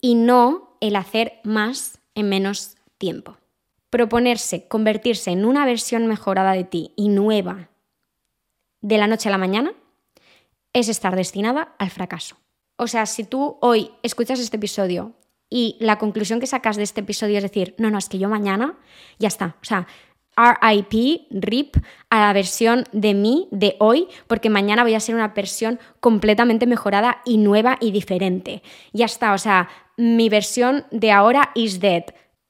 y 0.00 0.14
no 0.14 0.76
el 0.80 0.94
hacer 0.94 1.40
más 1.42 1.98
en 2.14 2.28
menos 2.28 2.76
tiempo. 2.98 3.36
Proponerse 3.90 4.68
convertirse 4.68 5.32
en 5.32 5.44
una 5.44 5.66
versión 5.66 6.06
mejorada 6.06 6.52
de 6.52 6.62
ti 6.62 6.92
y 6.96 7.08
nueva 7.08 7.70
de 8.80 8.98
la 8.98 9.08
noche 9.08 9.28
a 9.28 9.32
la 9.32 9.38
mañana 9.38 9.72
es 10.72 10.88
estar 10.88 11.16
destinada 11.16 11.74
al 11.78 11.90
fracaso. 11.90 12.36
O 12.76 12.86
sea, 12.86 13.06
si 13.06 13.24
tú 13.24 13.58
hoy 13.60 13.90
escuchas 14.04 14.38
este 14.38 14.56
episodio 14.56 15.14
y 15.50 15.76
la 15.80 15.98
conclusión 15.98 16.38
que 16.38 16.46
sacas 16.46 16.76
de 16.76 16.84
este 16.84 17.00
episodio 17.00 17.38
es 17.38 17.42
decir, 17.42 17.74
no, 17.76 17.90
no, 17.90 17.98
es 17.98 18.08
que 18.08 18.18
yo 18.18 18.28
mañana 18.28 18.78
ya 19.18 19.26
está. 19.26 19.56
O 19.60 19.64
sea, 19.64 19.88
RIP, 20.60 21.26
RIP, 21.30 21.76
a 22.08 22.20
la 22.20 22.32
versión 22.32 22.84
de 22.92 23.14
mí 23.14 23.48
de 23.50 23.76
hoy, 23.78 24.08
porque 24.26 24.50
mañana 24.50 24.82
voy 24.82 24.94
a 24.94 25.00
ser 25.00 25.14
una 25.14 25.28
versión 25.28 25.78
completamente 26.00 26.66
mejorada 26.66 27.22
y 27.24 27.38
nueva 27.38 27.76
y 27.80 27.90
diferente. 27.90 28.62
Ya 28.92 29.06
está, 29.06 29.32
o 29.32 29.38
sea, 29.38 29.68
mi 29.96 30.28
versión 30.28 30.84
de 30.90 31.12
ahora 31.12 31.50
is 31.54 31.80
dead, 31.80 32.04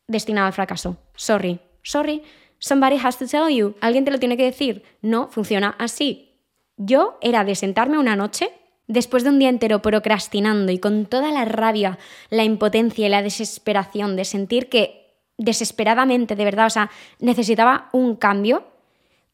destinada 0.06 0.46
al 0.46 0.52
fracaso. 0.52 0.96
Sorry, 1.14 1.60
sorry, 1.82 2.22
Somebody 2.60 2.98
has 3.02 3.16
to 3.18 3.26
tell 3.26 3.48
you. 3.48 3.74
Alguien 3.80 4.04
te 4.04 4.10
lo 4.10 4.18
tiene 4.18 4.36
que 4.36 4.44
decir. 4.44 4.84
No 5.00 5.28
funciona 5.28 5.74
así. 5.78 6.36
Yo 6.76 7.18
era 7.22 7.42
de 7.42 7.54
sentarme 7.54 7.98
una 7.98 8.16
noche 8.16 8.50
después 8.86 9.24
de 9.24 9.30
un 9.30 9.38
día 9.38 9.48
entero 9.48 9.80
procrastinando 9.80 10.70
y 10.70 10.78
con 10.78 11.06
toda 11.06 11.32
la 11.32 11.46
rabia, 11.46 11.98
la 12.28 12.44
impotencia 12.44 13.06
y 13.06 13.08
la 13.10 13.22
desesperación 13.22 14.14
de 14.14 14.26
sentir 14.26 14.68
que 14.68 14.99
desesperadamente, 15.40 16.36
de 16.36 16.44
verdad, 16.44 16.66
o 16.66 16.70
sea, 16.70 16.90
necesitaba 17.18 17.88
un 17.92 18.14
cambio, 18.14 18.64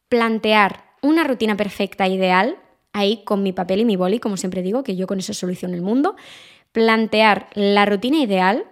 plantear 0.09 0.83
una 1.01 1.23
rutina 1.23 1.55
perfecta, 1.57 2.07
ideal, 2.07 2.57
ahí 2.93 3.23
con 3.25 3.43
mi 3.43 3.51
papel 3.51 3.81
y 3.81 3.85
mi 3.85 3.97
boli, 3.97 4.19
como 4.19 4.37
siempre 4.37 4.61
digo, 4.61 4.83
que 4.83 4.95
yo 4.95 5.05
con 5.05 5.19
eso 5.19 5.33
soluciono 5.33 5.75
el 5.75 5.81
mundo, 5.81 6.15
plantear 6.71 7.47
la 7.53 7.85
rutina 7.85 8.17
ideal, 8.17 8.65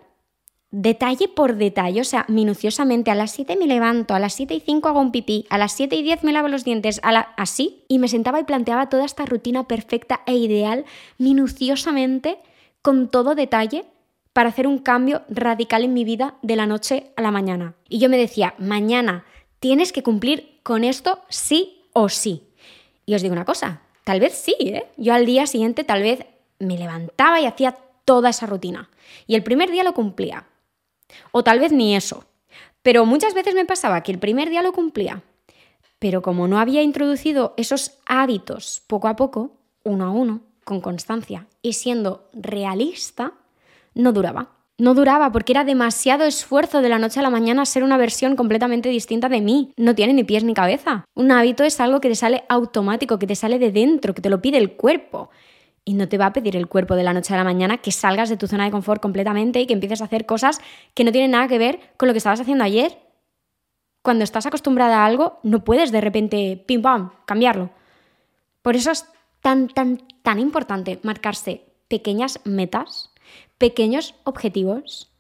detalle 0.72 1.28
por 1.28 1.56
detalle, 1.56 2.02
o 2.02 2.06
sea, 2.06 2.26
minuciosamente, 2.30 3.12
a 3.12 3.16
las 3.16 3.32
7 3.32 3.58
me 3.58 3.68
levanto, 3.68 4.14
a 4.14 4.20
las 4.20 4.34
7 4.34 4.54
y 4.56 4.60
5 4.62 4.88
hago 4.88 5.02
un 5.02 5.12
pipí, 5.12 5.46
a 5.50 5.58
las 5.58 5.74
7 5.74 5.96
y 5.96 6.04
10 6.04 6.24
me 6.24 6.32
lavo 6.32 6.48
los 6.48 6.64
dientes, 6.64 7.00
a 7.04 7.12
la... 7.12 7.34
así, 7.38 7.84
y 7.88 8.00
me 8.00 8.08
sentaba 8.08 8.40
y 8.40 8.46
planteaba 8.46 8.90
toda 8.90 9.06
esta 9.06 9.26
rutina 9.26 9.68
perfecta 9.68 10.22
e 10.26 10.36
ideal, 10.36 10.86
minuciosamente, 11.18 12.40
con 12.82 13.10
todo 13.10 13.36
detalle, 13.36 13.86
para 14.36 14.50
hacer 14.50 14.68
un 14.68 14.80
cambio 14.80 15.22
radical 15.30 15.86
en 15.86 15.94
mi 15.94 16.04
vida 16.04 16.36
de 16.42 16.58
la 16.58 16.66
noche 16.66 17.14
a 17.16 17.22
la 17.22 17.32
mañana. 17.32 17.76
Y 17.88 18.00
yo 18.00 18.10
me 18.10 18.18
decía, 18.18 18.54
mañana 18.58 19.24
tienes 19.62 19.94
que 19.94 20.04
cumplir 20.04 20.60
con 20.62 20.84
esto 20.84 21.22
sí 21.30 21.88
o 21.94 22.10
sí. 22.10 22.44
Y 23.06 23.16
os 23.16 23.22
digo 23.22 23.32
una 23.32 23.46
cosa, 23.46 23.84
tal 24.04 24.20
vez 24.20 24.34
sí, 24.34 24.54
¿eh? 24.60 24.88
Yo 24.98 25.14
al 25.14 25.26
día 25.26 25.48
siguiente 25.48 25.86
tal 25.86 26.02
vez 26.02 26.26
me 26.60 26.78
levantaba 26.78 27.40
y 27.40 27.46
hacía 27.46 27.78
toda 28.04 28.32
esa 28.32 28.46
rutina. 28.46 28.90
Y 29.26 29.36
el 29.36 29.44
primer 29.44 29.72
día 29.72 29.86
lo 29.86 29.94
cumplía. 29.94 30.46
O 31.32 31.42
tal 31.46 31.62
vez 31.62 31.72
ni 31.72 31.96
eso. 31.96 32.26
Pero 32.82 33.06
muchas 33.06 33.34
veces 33.34 33.56
me 33.56 33.64
pasaba 33.64 34.04
que 34.04 34.12
el 34.12 34.20
primer 34.20 34.50
día 34.50 34.62
lo 34.62 34.74
cumplía. 34.74 35.24
Pero 35.98 36.22
como 36.22 36.50
no 36.50 36.60
había 36.60 36.82
introducido 36.82 37.54
esos 37.56 38.00
hábitos 38.06 38.84
poco 38.86 39.08
a 39.08 39.16
poco, 39.16 39.56
uno 39.84 40.04
a 40.04 40.10
uno, 40.10 40.42
con 40.66 40.82
constancia 40.82 41.48
y 41.62 41.72
siendo 41.72 42.30
realista, 42.34 43.32
no 43.96 44.14
duraba. 44.14 44.50
No 44.78 44.94
duraba 44.94 45.32
porque 45.32 45.54
era 45.54 45.64
demasiado 45.64 46.26
esfuerzo 46.26 46.82
de 46.82 46.90
la 46.90 47.00
noche 47.00 47.22
a 47.22 47.24
la 47.24 47.30
mañana 47.30 47.66
ser 47.66 47.84
una 47.84 47.98
versión 47.98 48.36
completamente 48.36 48.90
distinta 48.90 49.30
de 49.30 49.40
mí. 49.40 49.72
No 49.78 49.96
tiene 49.96 50.14
ni 50.14 50.26
pies 50.26 50.44
ni 50.44 50.54
cabeza. 50.54 51.06
Un 51.14 51.32
hábito 51.32 51.64
es 51.64 51.80
algo 51.80 52.02
que 52.02 52.10
te 52.10 52.16
sale 52.16 52.44
automático, 52.50 53.18
que 53.18 53.26
te 53.26 53.36
sale 53.36 53.58
de 53.58 53.72
dentro, 53.72 54.14
que 54.14 54.22
te 54.22 54.30
lo 54.30 54.42
pide 54.42 54.58
el 54.58 54.74
cuerpo. 54.74 55.30
Y 55.86 55.94
no 55.94 56.10
te 56.10 56.18
va 56.18 56.26
a 56.28 56.34
pedir 56.34 56.58
el 56.58 56.68
cuerpo 56.68 56.96
de 56.96 57.04
la 57.04 57.14
noche 57.14 57.34
a 57.34 57.38
la 57.38 57.46
mañana 57.46 57.78
que 57.78 57.92
salgas 57.92 58.28
de 58.28 58.36
tu 58.36 58.48
zona 58.48 58.66
de 58.66 58.72
confort 58.72 59.02
completamente 59.02 59.62
y 59.62 59.66
que 59.66 59.74
empieces 59.74 60.02
a 60.02 60.06
hacer 60.06 60.26
cosas 60.26 60.60
que 60.94 61.06
no 61.06 61.14
tienen 61.14 61.32
nada 61.32 61.48
que 61.48 61.58
ver 61.58 61.80
con 61.96 62.08
lo 62.08 62.14
que 62.14 62.18
estabas 62.18 62.42
haciendo 62.42 62.66
ayer. 62.66 62.98
Cuando 64.02 64.26
estás 64.26 64.46
acostumbrada 64.46 65.04
a 65.04 65.06
algo, 65.06 65.40
no 65.44 65.64
puedes 65.64 65.92
de 65.94 66.02
repente, 66.02 66.62
pim 66.68 66.82
pam, 66.82 67.12
cambiarlo. 67.26 67.70
Por 68.62 68.76
eso 68.76 68.92
es 68.92 69.06
tan, 69.42 69.70
tan, 69.70 70.00
tan 70.22 70.40
importante 70.40 71.00
marcarse 71.04 71.66
pequeñas 71.88 72.40
metas, 72.44 73.12
pequeños 73.58 74.16
objetivos 74.24 75.12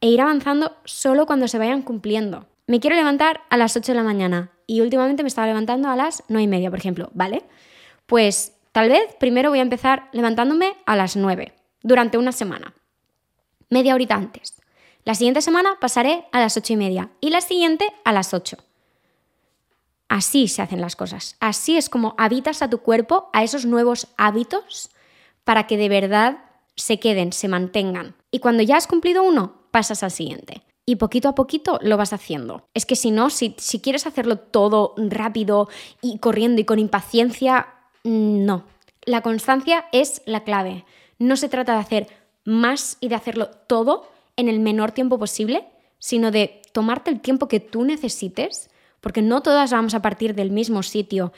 e 0.00 0.08
ir 0.08 0.20
avanzando 0.20 0.76
solo 0.84 1.26
cuando 1.26 1.48
se 1.48 1.58
vayan 1.58 1.82
cumpliendo. 1.82 2.46
Me 2.66 2.80
quiero 2.80 2.96
levantar 2.96 3.42
a 3.50 3.56
las 3.56 3.76
8 3.76 3.92
de 3.92 3.96
la 3.96 4.04
mañana 4.04 4.50
y 4.66 4.80
últimamente 4.80 5.22
me 5.22 5.28
estaba 5.28 5.46
levantando 5.46 5.88
a 5.88 5.96
las 5.96 6.24
9 6.28 6.42
y 6.42 6.48
media, 6.48 6.70
por 6.70 6.78
ejemplo, 6.78 7.10
¿vale? 7.12 7.44
Pues 8.06 8.52
Tal 8.72 8.88
vez 8.88 9.14
primero 9.20 9.50
voy 9.50 9.58
a 9.58 9.62
empezar 9.62 10.08
levantándome 10.12 10.74
a 10.86 10.96
las 10.96 11.14
9 11.14 11.52
durante 11.82 12.16
una 12.16 12.32
semana, 12.32 12.74
media 13.68 13.94
horita 13.94 14.14
antes. 14.14 14.60
La 15.04 15.14
siguiente 15.14 15.42
semana 15.42 15.76
pasaré 15.78 16.24
a 16.32 16.40
las 16.40 16.56
8 16.56 16.72
y 16.72 16.76
media 16.76 17.10
y 17.20 17.30
la 17.30 17.42
siguiente 17.42 17.86
a 18.04 18.12
las 18.12 18.32
8. 18.32 18.56
Así 20.08 20.48
se 20.48 20.62
hacen 20.62 20.80
las 20.80 20.96
cosas. 20.96 21.36
Así 21.38 21.76
es 21.76 21.90
como 21.90 22.14
habitas 22.16 22.62
a 22.62 22.70
tu 22.70 22.78
cuerpo 22.78 23.28
a 23.34 23.42
esos 23.42 23.66
nuevos 23.66 24.08
hábitos 24.16 24.90
para 25.44 25.66
que 25.66 25.76
de 25.76 25.90
verdad 25.90 26.38
se 26.76 26.98
queden, 26.98 27.32
se 27.32 27.48
mantengan. 27.48 28.16
Y 28.30 28.38
cuando 28.38 28.62
ya 28.62 28.76
has 28.76 28.86
cumplido 28.86 29.22
uno, 29.22 29.66
pasas 29.70 30.02
al 30.02 30.10
siguiente. 30.10 30.62
Y 30.84 30.96
poquito 30.96 31.28
a 31.28 31.34
poquito 31.34 31.78
lo 31.82 31.96
vas 31.96 32.12
haciendo. 32.12 32.66
Es 32.74 32.86
que 32.86 32.96
si 32.96 33.10
no, 33.10 33.30
si, 33.30 33.54
quieres 33.82 34.06
hacerlo 34.06 34.36
todo 34.36 34.94
rápido 34.96 35.68
y 36.00 36.18
corriendo 36.18 36.60
y 36.60 36.64
con 36.64 36.78
impaciencia, 36.78 37.66
Mm, 38.04 38.44
no, 38.44 38.64
la 39.04 39.20
constancia 39.22 39.86
es 39.92 40.22
la 40.26 40.44
clave. 40.44 40.84
No 41.18 41.36
se 41.36 41.48
trata 41.48 41.74
de 41.74 41.80
hacer 41.80 42.06
más 42.44 42.96
y 43.00 43.08
de 43.08 43.14
hacerlo 43.14 43.50
todo 43.66 44.08
en 44.36 44.48
el 44.48 44.60
menor 44.60 44.92
tiempo 44.92 45.18
posible, 45.18 45.66
sino 45.98 46.30
de 46.30 46.62
tomarte 46.72 47.10
el 47.10 47.20
tiempo 47.20 47.48
que 47.48 47.60
tú 47.60 47.84
necesites, 47.84 48.70
porque 49.00 49.22
no 49.22 49.42
todas 49.42 49.72
vamos 49.72 49.94
a 49.94 50.02
partir 50.02 50.34
del 50.34 50.50
mismo 50.50 50.82
sitio, 50.82 51.32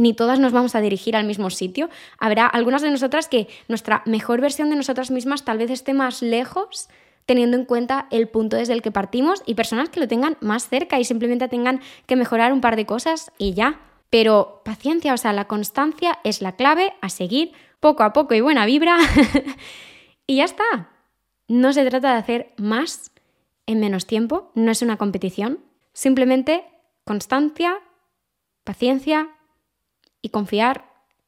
ni 0.00 0.14
todas 0.14 0.38
nos 0.40 0.52
vamos 0.52 0.74
a 0.74 0.80
dirigir 0.80 1.14
al 1.14 1.26
mismo 1.26 1.50
sitio. 1.50 1.90
Habrá 2.18 2.46
algunas 2.46 2.82
de 2.82 2.90
nosotras 2.90 3.28
que 3.28 3.48
nuestra 3.68 4.02
mejor 4.06 4.40
versión 4.40 4.70
de 4.70 4.76
nosotras 4.76 5.10
mismas 5.10 5.44
tal 5.44 5.58
vez 5.58 5.70
esté 5.70 5.94
más 5.94 6.22
lejos 6.22 6.88
teniendo 7.26 7.56
en 7.56 7.64
cuenta 7.64 8.08
el 8.10 8.28
punto 8.28 8.56
desde 8.56 8.72
el 8.72 8.82
que 8.82 8.90
partimos 8.90 9.42
y 9.46 9.54
personas 9.54 9.88
que 9.88 10.00
lo 10.00 10.08
tengan 10.08 10.36
más 10.40 10.68
cerca 10.68 10.98
y 10.98 11.04
simplemente 11.04 11.46
tengan 11.48 11.80
que 12.06 12.16
mejorar 12.16 12.52
un 12.52 12.60
par 12.60 12.76
de 12.76 12.86
cosas 12.86 13.30
y 13.38 13.54
ya. 13.54 13.80
Pero 14.08 14.62
paciencia, 14.64 15.14
o 15.14 15.16
sea, 15.16 15.32
la 15.32 15.46
constancia 15.46 16.18
es 16.24 16.42
la 16.42 16.56
clave 16.56 16.92
a 17.00 17.08
seguir 17.08 17.52
poco 17.78 18.02
a 18.02 18.12
poco 18.12 18.34
y 18.34 18.40
buena 18.40 18.66
vibra. 18.66 18.98
y 20.26 20.36
ya 20.36 20.44
está. 20.44 20.90
No 21.46 21.72
se 21.72 21.84
trata 21.84 22.12
de 22.12 22.18
hacer 22.18 22.52
más 22.56 23.12
en 23.66 23.78
menos 23.78 24.06
tiempo, 24.06 24.50
no 24.56 24.72
es 24.72 24.82
una 24.82 24.96
competición. 24.96 25.60
Simplemente 25.92 26.64
constancia, 27.04 27.76
paciencia 28.64 29.30
y 30.22 30.30
confiar 30.30 30.84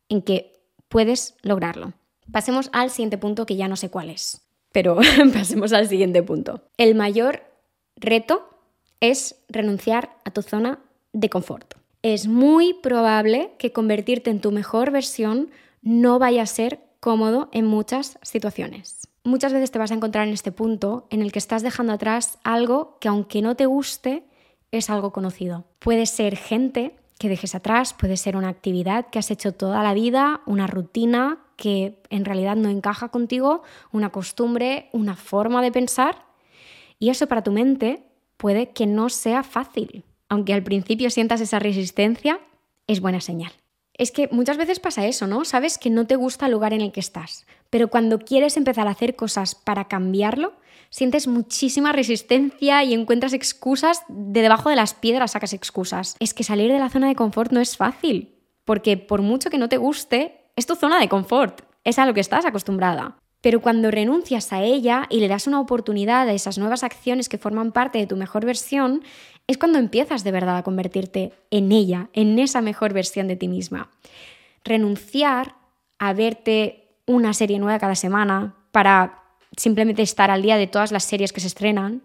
en 0.08 0.22
que 0.22 0.52
puedes 0.88 1.34
lograrlo. 1.42 1.92
Pasemos 2.30 2.70
al 2.72 2.90
siguiente 2.90 3.18
punto 3.18 3.46
que 3.46 3.56
ya 3.56 3.68
no 3.68 3.76
sé 3.76 3.90
cuál 3.90 4.10
es, 4.10 4.42
pero 4.72 4.98
pasemos 5.32 5.72
al 5.72 5.88
siguiente 5.88 6.22
punto. 6.22 6.62
El 6.76 6.94
mayor 6.94 7.42
reto 7.96 8.48
es 9.00 9.36
renunciar 9.48 10.16
a 10.24 10.30
tu 10.30 10.42
zona 10.42 10.78
de 11.12 11.28
confort 11.28 11.74
es 12.02 12.26
muy 12.26 12.74
probable 12.74 13.52
que 13.58 13.72
convertirte 13.72 14.30
en 14.30 14.40
tu 14.40 14.50
mejor 14.50 14.90
versión 14.90 15.50
no 15.82 16.18
vaya 16.18 16.42
a 16.42 16.46
ser 16.46 16.80
cómodo 17.00 17.48
en 17.52 17.66
muchas 17.66 18.18
situaciones. 18.22 19.08
Muchas 19.24 19.52
veces 19.52 19.70
te 19.70 19.78
vas 19.78 19.92
a 19.92 19.94
encontrar 19.94 20.26
en 20.26 20.34
este 20.34 20.50
punto 20.50 21.06
en 21.10 21.22
el 21.22 21.30
que 21.30 21.38
estás 21.38 21.62
dejando 21.62 21.92
atrás 21.92 22.38
algo 22.42 22.98
que 23.00 23.08
aunque 23.08 23.40
no 23.40 23.54
te 23.54 23.66
guste, 23.66 24.24
es 24.72 24.90
algo 24.90 25.12
conocido. 25.12 25.64
Puede 25.78 26.06
ser 26.06 26.36
gente 26.36 26.96
que 27.22 27.30
dejes 27.30 27.54
atrás, 27.54 27.94
puede 27.94 28.16
ser 28.18 28.36
una 28.36 28.48
actividad 28.48 29.06
que 29.08 29.18
has 29.18 29.30
hecho 29.30 29.52
toda 29.52 29.82
la 29.82 29.94
vida, 29.94 30.42
una 30.44 30.66
rutina 30.66 31.38
que 31.56 32.02
en 32.10 32.24
realidad 32.24 32.56
no 32.56 32.68
encaja 32.68 33.08
contigo, 33.08 33.62
una 33.92 34.10
costumbre, 34.10 34.90
una 34.92 35.16
forma 35.16 35.62
de 35.62 35.72
pensar. 35.72 36.26
Y 36.98 37.08
eso 37.08 37.26
para 37.28 37.42
tu 37.42 37.52
mente 37.52 38.04
puede 38.36 38.70
que 38.70 38.86
no 38.86 39.08
sea 39.08 39.42
fácil 39.42 40.04
aunque 40.32 40.54
al 40.54 40.62
principio 40.62 41.10
sientas 41.10 41.42
esa 41.42 41.58
resistencia, 41.58 42.40
es 42.86 43.00
buena 43.02 43.20
señal. 43.20 43.52
Es 43.92 44.12
que 44.12 44.30
muchas 44.32 44.56
veces 44.56 44.80
pasa 44.80 45.04
eso, 45.04 45.26
¿no? 45.26 45.44
Sabes 45.44 45.76
que 45.76 45.90
no 45.90 46.06
te 46.06 46.16
gusta 46.16 46.46
el 46.46 46.52
lugar 46.52 46.72
en 46.72 46.80
el 46.80 46.90
que 46.90 47.00
estás, 47.00 47.46
pero 47.68 47.88
cuando 47.88 48.18
quieres 48.18 48.56
empezar 48.56 48.88
a 48.88 48.92
hacer 48.92 49.14
cosas 49.14 49.54
para 49.54 49.88
cambiarlo, 49.88 50.54
sientes 50.92 51.26
muchísima 51.26 51.90
resistencia 51.90 52.84
y 52.84 52.92
encuentras 52.92 53.32
excusas, 53.32 54.02
de 54.08 54.42
debajo 54.42 54.68
de 54.68 54.76
las 54.76 54.92
piedras 54.92 55.32
sacas 55.32 55.54
excusas. 55.54 56.16
Es 56.20 56.34
que 56.34 56.44
salir 56.44 56.70
de 56.70 56.78
la 56.78 56.90
zona 56.90 57.08
de 57.08 57.14
confort 57.14 57.50
no 57.50 57.60
es 57.60 57.78
fácil, 57.78 58.36
porque 58.64 58.98
por 58.98 59.22
mucho 59.22 59.48
que 59.48 59.58
no 59.58 59.70
te 59.70 59.78
guste, 59.78 60.50
es 60.54 60.66
tu 60.66 60.76
zona 60.76 61.00
de 61.00 61.08
confort, 61.08 61.62
es 61.82 61.98
a 61.98 62.04
lo 62.04 62.12
que 62.12 62.20
estás 62.20 62.44
acostumbrada. 62.44 63.16
Pero 63.40 63.62
cuando 63.62 63.90
renuncias 63.90 64.52
a 64.52 64.62
ella 64.62 65.06
y 65.08 65.20
le 65.20 65.28
das 65.28 65.46
una 65.46 65.60
oportunidad 65.60 66.28
a 66.28 66.32
esas 66.34 66.58
nuevas 66.58 66.84
acciones 66.84 67.30
que 67.30 67.38
forman 67.38 67.72
parte 67.72 67.98
de 67.98 68.06
tu 68.06 68.16
mejor 68.16 68.44
versión, 68.44 69.02
es 69.46 69.56
cuando 69.56 69.78
empiezas 69.78 70.24
de 70.24 70.30
verdad 70.30 70.58
a 70.58 70.62
convertirte 70.62 71.32
en 71.50 71.72
ella, 71.72 72.10
en 72.12 72.38
esa 72.38 72.60
mejor 72.60 72.92
versión 72.92 73.28
de 73.28 73.36
ti 73.36 73.48
misma. 73.48 73.90
Renunciar 74.62 75.56
a 75.98 76.12
verte 76.12 76.98
una 77.06 77.32
serie 77.32 77.58
nueva 77.58 77.78
cada 77.78 77.94
semana 77.94 78.56
para 78.70 79.21
simplemente 79.56 80.02
estar 80.02 80.30
al 80.30 80.42
día 80.42 80.56
de 80.56 80.66
todas 80.66 80.92
las 80.92 81.04
series 81.04 81.32
que 81.32 81.40
se 81.40 81.46
estrenan, 81.46 82.02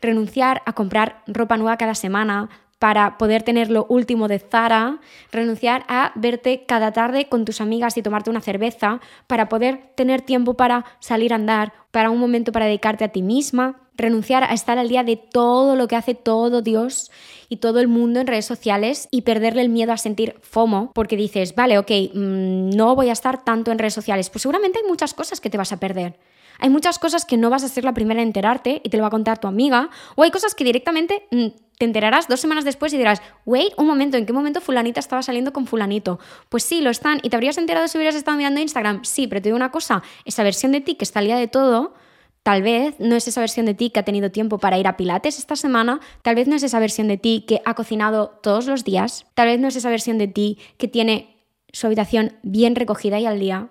renunciar 0.00 0.62
a 0.66 0.72
comprar 0.72 1.22
ropa 1.26 1.56
nueva 1.56 1.76
cada 1.76 1.94
semana 1.94 2.48
para 2.78 3.18
poder 3.18 3.42
tener 3.42 3.70
lo 3.70 3.86
último 3.88 4.28
de 4.28 4.38
Zara, 4.38 5.00
renunciar 5.32 5.84
a 5.88 6.12
verte 6.14 6.64
cada 6.66 6.92
tarde 6.92 7.28
con 7.28 7.44
tus 7.44 7.60
amigas 7.60 7.96
y 7.96 8.02
tomarte 8.02 8.30
una 8.30 8.40
cerveza, 8.40 9.00
para 9.26 9.48
poder 9.48 9.92
tener 9.96 10.22
tiempo 10.22 10.54
para 10.54 10.84
salir 11.00 11.32
a 11.32 11.36
andar, 11.36 11.72
para 11.90 12.10
un 12.10 12.20
momento 12.20 12.52
para 12.52 12.66
dedicarte 12.66 13.04
a 13.04 13.08
ti 13.08 13.22
misma, 13.22 13.80
renunciar 13.96 14.44
a 14.44 14.54
estar 14.54 14.78
al 14.78 14.88
día 14.88 15.02
de 15.02 15.16
todo 15.16 15.74
lo 15.74 15.88
que 15.88 15.96
hace 15.96 16.14
todo 16.14 16.62
Dios 16.62 17.10
y 17.48 17.56
todo 17.56 17.80
el 17.80 17.88
mundo 17.88 18.20
en 18.20 18.28
redes 18.28 18.46
sociales 18.46 19.08
y 19.10 19.22
perderle 19.22 19.62
el 19.62 19.70
miedo 19.70 19.92
a 19.92 19.96
sentir 19.96 20.36
FOMO 20.40 20.92
porque 20.94 21.16
dices, 21.16 21.56
vale, 21.56 21.78
ok, 21.78 21.90
mm, 22.14 22.70
no 22.70 22.94
voy 22.94 23.08
a 23.08 23.12
estar 23.12 23.44
tanto 23.44 23.72
en 23.72 23.78
redes 23.78 23.94
sociales. 23.94 24.30
Pues 24.30 24.42
seguramente 24.42 24.78
hay 24.78 24.88
muchas 24.88 25.14
cosas 25.14 25.40
que 25.40 25.50
te 25.50 25.58
vas 25.58 25.72
a 25.72 25.80
perder. 25.80 26.16
Hay 26.58 26.70
muchas 26.70 26.98
cosas 26.98 27.24
que 27.24 27.36
no 27.36 27.50
vas 27.50 27.64
a 27.64 27.68
ser 27.68 27.84
la 27.84 27.94
primera 27.94 28.20
en 28.20 28.28
enterarte 28.28 28.80
y 28.84 28.88
te 28.88 28.96
lo 28.96 29.02
va 29.02 29.08
a 29.08 29.10
contar 29.10 29.38
tu 29.38 29.48
amiga, 29.48 29.90
o 30.16 30.22
hay 30.22 30.30
cosas 30.30 30.54
que 30.54 30.64
directamente 30.64 31.26
mm, 31.30 31.46
te 31.78 31.84
enterarás 31.84 32.26
dos 32.28 32.40
semanas 32.40 32.64
después 32.64 32.92
y 32.92 32.98
dirás, 32.98 33.22
wait, 33.46 33.72
un 33.76 33.86
momento, 33.86 34.16
¿en 34.16 34.26
qué 34.26 34.32
momento 34.32 34.60
fulanita 34.60 35.00
estaba 35.00 35.22
saliendo 35.22 35.52
con 35.52 35.66
fulanito? 35.66 36.18
Pues 36.48 36.64
sí, 36.64 36.80
lo 36.80 36.90
están. 36.90 37.20
¿Y 37.22 37.30
te 37.30 37.36
habrías 37.36 37.56
enterado 37.56 37.86
si 37.86 37.96
hubieras 37.96 38.16
estado 38.16 38.36
mirando 38.36 38.60
Instagram? 38.60 39.04
Sí, 39.04 39.28
pero 39.28 39.40
te 39.40 39.48
digo 39.48 39.56
una 39.56 39.70
cosa, 39.70 40.02
esa 40.24 40.42
versión 40.42 40.72
de 40.72 40.80
ti 40.80 40.96
que 40.96 41.04
está 41.04 41.20
al 41.20 41.26
día 41.26 41.36
de 41.36 41.46
todo, 41.46 41.94
tal 42.42 42.62
vez 42.62 42.96
no 42.98 43.14
es 43.14 43.28
esa 43.28 43.40
versión 43.40 43.66
de 43.66 43.74
ti 43.74 43.90
que 43.90 44.00
ha 44.00 44.04
tenido 44.04 44.30
tiempo 44.30 44.58
para 44.58 44.78
ir 44.78 44.88
a 44.88 44.96
Pilates 44.96 45.38
esta 45.38 45.54
semana, 45.54 46.00
tal 46.22 46.34
vez 46.34 46.48
no 46.48 46.56
es 46.56 46.62
esa 46.64 46.80
versión 46.80 47.06
de 47.06 47.16
ti 47.16 47.44
que 47.46 47.60
ha 47.64 47.74
cocinado 47.74 48.40
todos 48.42 48.66
los 48.66 48.84
días, 48.84 49.26
tal 49.34 49.46
vez 49.46 49.60
no 49.60 49.68
es 49.68 49.76
esa 49.76 49.90
versión 49.90 50.18
de 50.18 50.26
ti 50.26 50.58
que 50.78 50.88
tiene 50.88 51.36
su 51.72 51.86
habitación 51.86 52.32
bien 52.42 52.74
recogida 52.74 53.20
y 53.20 53.26
al 53.26 53.38
día. 53.38 53.68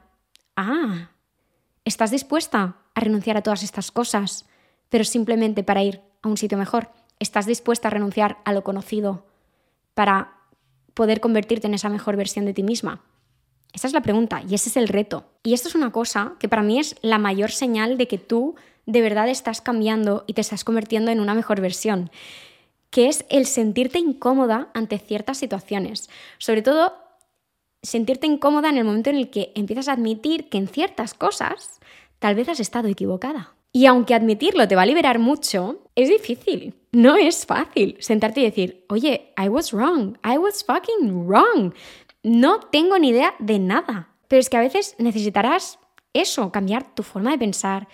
Ah, 0.56 1.12
¿estás 1.88 2.12
dispuesta 2.12 2.76
a 2.94 3.00
renunciar 3.00 3.38
a 3.38 3.42
todas 3.42 3.64
estas 3.64 3.92
cosas, 3.92 4.46
pero 4.90 5.06
simplemente 5.06 5.64
para 5.64 5.84
ir 5.84 6.02
a 6.22 6.28
un 6.28 6.36
sitio 6.36 6.58
mejor? 6.58 6.90
¿Estás 7.18 7.46
dispuesta 7.46 7.88
a 7.88 7.92
renunciar 7.92 8.40
a 8.44 8.52
lo 8.52 8.64
conocido 8.64 9.26
para 9.94 10.34
poder 10.94 11.22
convertirte 11.22 11.68
en 11.68 11.74
esa 11.74 11.88
mejor 11.88 12.18
versión 12.18 12.46
de 12.46 12.54
ti 12.54 12.62
misma? 12.62 13.04
Esa 13.72 13.88
es 13.88 13.94
la 13.94 14.02
pregunta 14.02 14.44
y 14.48 14.54
ese 14.54 14.68
es 14.68 14.76
el 14.76 14.90
reto. 14.90 15.32
Y 15.44 15.54
esto 15.54 15.70
es 15.70 15.76
una 15.76 15.92
cosa 15.94 16.34
que 16.40 16.50
para 16.50 16.62
mí 16.62 16.78
es 16.78 16.96
la 17.02 17.20
mayor 17.20 17.52
señal 17.52 17.98
de 17.98 18.08
que 18.08 18.18
tú 18.18 18.56
de 18.86 19.02
verdad 19.02 19.30
estás 19.30 19.62
cambiando 19.62 20.26
y 20.28 20.34
te 20.34 20.42
estás 20.42 20.66
convirtiendo 20.66 21.12
en 21.12 21.22
una 21.22 21.36
mejor 21.36 21.62
versión, 21.62 22.12
que 22.90 23.08
es 23.08 23.26
el 23.30 23.46
sentirte 23.46 24.00
incómoda 24.00 24.72
ante 24.74 25.00
ciertas 25.00 25.38
situaciones. 25.38 26.10
Sobre 26.38 26.62
todo, 26.62 26.96
sentirte 27.88 28.28
incómoda 28.28 28.70
en 28.70 28.78
el 28.78 28.84
momento 28.84 29.10
en 29.10 29.16
el 29.16 29.30
que 29.30 29.52
empiezas 29.56 29.88
a 29.88 29.94
admitir 29.94 30.50
que 30.50 30.58
en 30.58 30.68
ciertas 30.68 31.14
cosas 31.14 31.80
tal 32.20 32.36
vez 32.36 32.50
has 32.50 32.60
estado 32.60 32.88
equivocada. 32.88 33.56
Y 33.72 33.86
aunque 33.86 34.14
admitirlo 34.14 34.68
te 34.68 34.76
va 34.76 34.82
a 34.82 34.86
liberar 34.86 35.20
mucho, 35.20 35.84
es 35.96 36.10
difícil. 36.10 36.74
No 36.92 37.16
es 37.16 37.46
fácil 37.46 37.96
sentarte 38.00 38.42
y 38.42 38.46
decir, 38.46 38.86
oye, 38.90 39.34
I 39.38 39.50
was 39.50 39.72
wrong, 39.72 40.18
I 40.26 40.38
was 40.38 40.64
fucking 40.64 41.28
wrong. 41.28 41.74
No 42.24 42.60
tengo 42.60 42.98
ni 43.00 43.10
idea 43.10 43.36
de 43.40 43.60
nada. 43.60 44.10
Pero 44.28 44.40
es 44.40 44.50
que 44.50 44.58
a 44.58 44.62
veces 44.62 44.96
necesitarás 44.98 45.80
eso, 46.14 46.52
cambiar 46.52 46.94
tu 46.94 47.04
forma 47.04 47.32
de 47.32 47.38
pensar, 47.38 47.88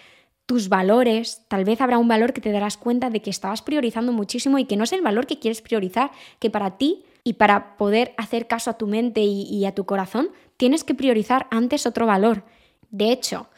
tus 0.46 0.70
valores. 0.70 1.46
Tal 1.50 1.66
vez 1.66 1.82
habrá 1.82 1.98
un 2.00 2.08
valor 2.08 2.34
que 2.34 2.42
te 2.42 2.52
darás 2.52 2.78
cuenta 2.78 3.10
de 3.10 3.22
que 3.22 3.30
estabas 3.30 3.62
priorizando 3.62 4.12
muchísimo 4.12 4.58
y 4.58 4.66
que 4.66 4.78
no 4.78 4.86
es 4.86 4.94
el 4.94 5.02
valor 5.02 5.28
que 5.28 5.40
quieres 5.40 5.62
priorizar, 5.62 6.12
que 6.40 6.50
para 6.50 6.78
ti 6.78 7.04
y 7.24 7.34
para 7.34 7.78
poder 7.78 8.14
hacer 8.18 8.48
caso 8.48 8.70
a 8.70 8.78
tu 8.78 8.88
mente 8.88 9.22
y, 9.22 9.66
a 9.66 9.74
tu 9.74 9.86
corazón, 9.86 10.30
tienes 10.58 10.84
que 10.84 10.96
priorizar 10.96 11.48
antes 11.52 11.86
otro 11.86 12.06
valor. 12.06 12.44
De 12.90 13.12
hecho, 13.12 13.50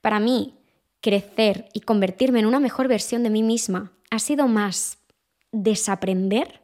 para 0.00 0.20
mí, 0.20 0.54
crecer 1.00 1.68
y 1.72 1.80
convertirme 1.80 2.40
en 2.40 2.46
una 2.46 2.60
mejor 2.60 2.88
versión 2.88 3.22
de 3.22 3.30
mí 3.30 3.42
misma 3.42 3.92
ha 4.10 4.18
sido 4.18 4.46
más 4.46 4.98
desaprender 5.52 6.60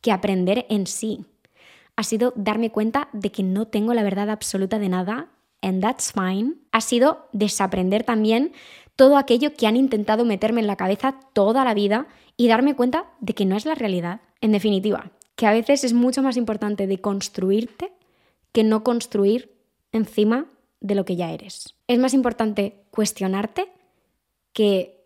que 0.00 0.12
aprender 0.12 0.66
en 0.68 0.86
sí. 0.86 1.24
Ha 1.96 2.02
sido 2.02 2.32
darme 2.34 2.70
cuenta 2.70 3.08
de 3.12 3.30
que 3.30 3.42
no 3.42 3.66
tengo 3.66 3.94
la 3.94 4.02
verdad 4.02 4.30
absoluta 4.30 4.78
de 4.78 4.88
nada, 4.88 5.28
and 5.62 5.82
that's 5.82 6.12
fine. 6.12 6.54
Ha 6.72 6.80
sido 6.80 7.28
desaprender 7.32 8.04
también 8.04 8.52
todo 8.96 9.16
aquello 9.16 9.54
que 9.54 9.66
han 9.66 9.76
intentado 9.76 10.24
meterme 10.24 10.60
en 10.60 10.66
la 10.66 10.76
cabeza 10.76 11.20
toda 11.32 11.64
la 11.64 11.74
vida 11.74 12.06
y 12.36 12.48
darme 12.48 12.74
cuenta 12.74 13.06
de 13.20 13.34
que 13.34 13.44
no 13.44 13.56
es 13.56 13.66
la 13.66 13.74
realidad. 13.74 14.20
En 14.40 14.52
definitiva, 14.52 15.10
que 15.40 15.46
a 15.46 15.52
veces 15.52 15.84
es 15.84 15.94
mucho 15.94 16.22
más 16.22 16.36
importante 16.36 16.86
de 16.86 17.00
construirte 17.00 17.94
que 18.52 18.62
no 18.62 18.84
construir 18.84 19.56
encima 19.90 20.44
de 20.80 20.94
lo 20.94 21.06
que 21.06 21.16
ya 21.16 21.32
eres. 21.32 21.76
Es 21.86 21.98
más 21.98 22.12
importante 22.12 22.84
cuestionarte 22.90 23.72
que 24.52 25.02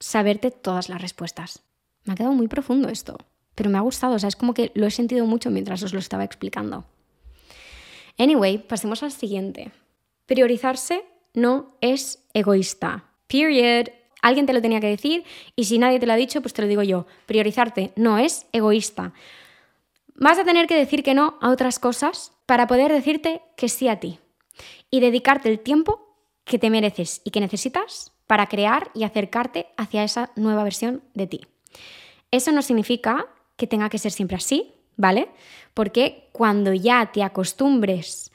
saberte 0.00 0.50
todas 0.50 0.88
las 0.88 1.02
respuestas. 1.02 1.64
Me 2.04 2.14
ha 2.14 2.16
quedado 2.16 2.32
muy 2.32 2.48
profundo 2.48 2.88
esto, 2.88 3.18
pero 3.54 3.68
me 3.68 3.76
ha 3.76 3.82
gustado, 3.82 4.14
o 4.14 4.18
sea, 4.18 4.30
es 4.30 4.36
como 4.36 4.54
que 4.54 4.72
lo 4.72 4.86
he 4.86 4.90
sentido 4.90 5.26
mucho 5.26 5.50
mientras 5.50 5.82
os 5.82 5.92
lo 5.92 5.98
estaba 5.98 6.24
explicando. 6.24 6.86
Anyway, 8.16 8.56
pasemos 8.56 9.02
al 9.02 9.12
siguiente. 9.12 9.70
Priorizarse 10.24 11.04
no 11.34 11.76
es 11.82 12.24
egoísta. 12.32 13.04
Period. 13.26 13.88
Alguien 14.22 14.46
te 14.46 14.54
lo 14.54 14.62
tenía 14.62 14.80
que 14.80 14.88
decir 14.88 15.24
y 15.56 15.64
si 15.64 15.78
nadie 15.78 16.00
te 16.00 16.06
lo 16.06 16.14
ha 16.14 16.16
dicho, 16.16 16.40
pues 16.40 16.54
te 16.54 16.62
lo 16.62 16.68
digo 16.68 16.82
yo. 16.82 17.06
Priorizarte 17.26 17.92
no 17.96 18.16
es 18.16 18.46
egoísta. 18.52 19.12
Vas 20.20 20.36
a 20.36 20.44
tener 20.44 20.66
que 20.66 20.74
decir 20.74 21.04
que 21.04 21.14
no 21.14 21.38
a 21.40 21.50
otras 21.50 21.78
cosas 21.78 22.32
para 22.44 22.66
poder 22.66 22.92
decirte 22.92 23.40
que 23.56 23.68
sí 23.68 23.86
a 23.86 24.00
ti 24.00 24.18
y 24.90 24.98
dedicarte 24.98 25.48
el 25.48 25.60
tiempo 25.60 26.16
que 26.44 26.58
te 26.58 26.70
mereces 26.70 27.20
y 27.22 27.30
que 27.30 27.40
necesitas 27.40 28.12
para 28.26 28.48
crear 28.48 28.90
y 28.94 29.04
acercarte 29.04 29.68
hacia 29.76 30.02
esa 30.02 30.32
nueva 30.34 30.64
versión 30.64 31.04
de 31.14 31.28
ti. 31.28 31.40
Eso 32.32 32.50
no 32.50 32.62
significa 32.62 33.28
que 33.56 33.68
tenga 33.68 33.88
que 33.90 33.98
ser 33.98 34.10
siempre 34.10 34.36
así, 34.36 34.74
¿vale? 34.96 35.28
Porque 35.72 36.28
cuando 36.32 36.72
ya 36.72 37.12
te 37.12 37.22
acostumbres 37.22 38.32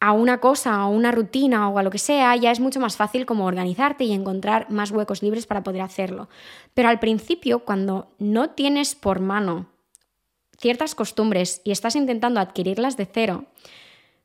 a 0.00 0.12
una 0.12 0.40
cosa, 0.40 0.74
a 0.74 0.86
una 0.86 1.12
rutina 1.12 1.68
o 1.68 1.78
a 1.78 1.82
lo 1.82 1.90
que 1.90 1.98
sea, 1.98 2.34
ya 2.36 2.50
es 2.50 2.60
mucho 2.60 2.80
más 2.80 2.96
fácil 2.96 3.26
como 3.26 3.44
organizarte 3.44 4.04
y 4.04 4.12
encontrar 4.14 4.70
más 4.70 4.90
huecos 4.90 5.22
libres 5.22 5.46
para 5.46 5.62
poder 5.62 5.82
hacerlo. 5.82 6.30
Pero 6.72 6.88
al 6.88 6.98
principio, 6.98 7.58
cuando 7.66 8.14
no 8.18 8.50
tienes 8.50 8.94
por 8.94 9.20
mano 9.20 9.66
ciertas 10.58 10.94
costumbres 10.94 11.60
y 11.64 11.70
estás 11.70 11.96
intentando 11.96 12.40
adquirirlas 12.40 12.96
de 12.96 13.06
cero, 13.06 13.46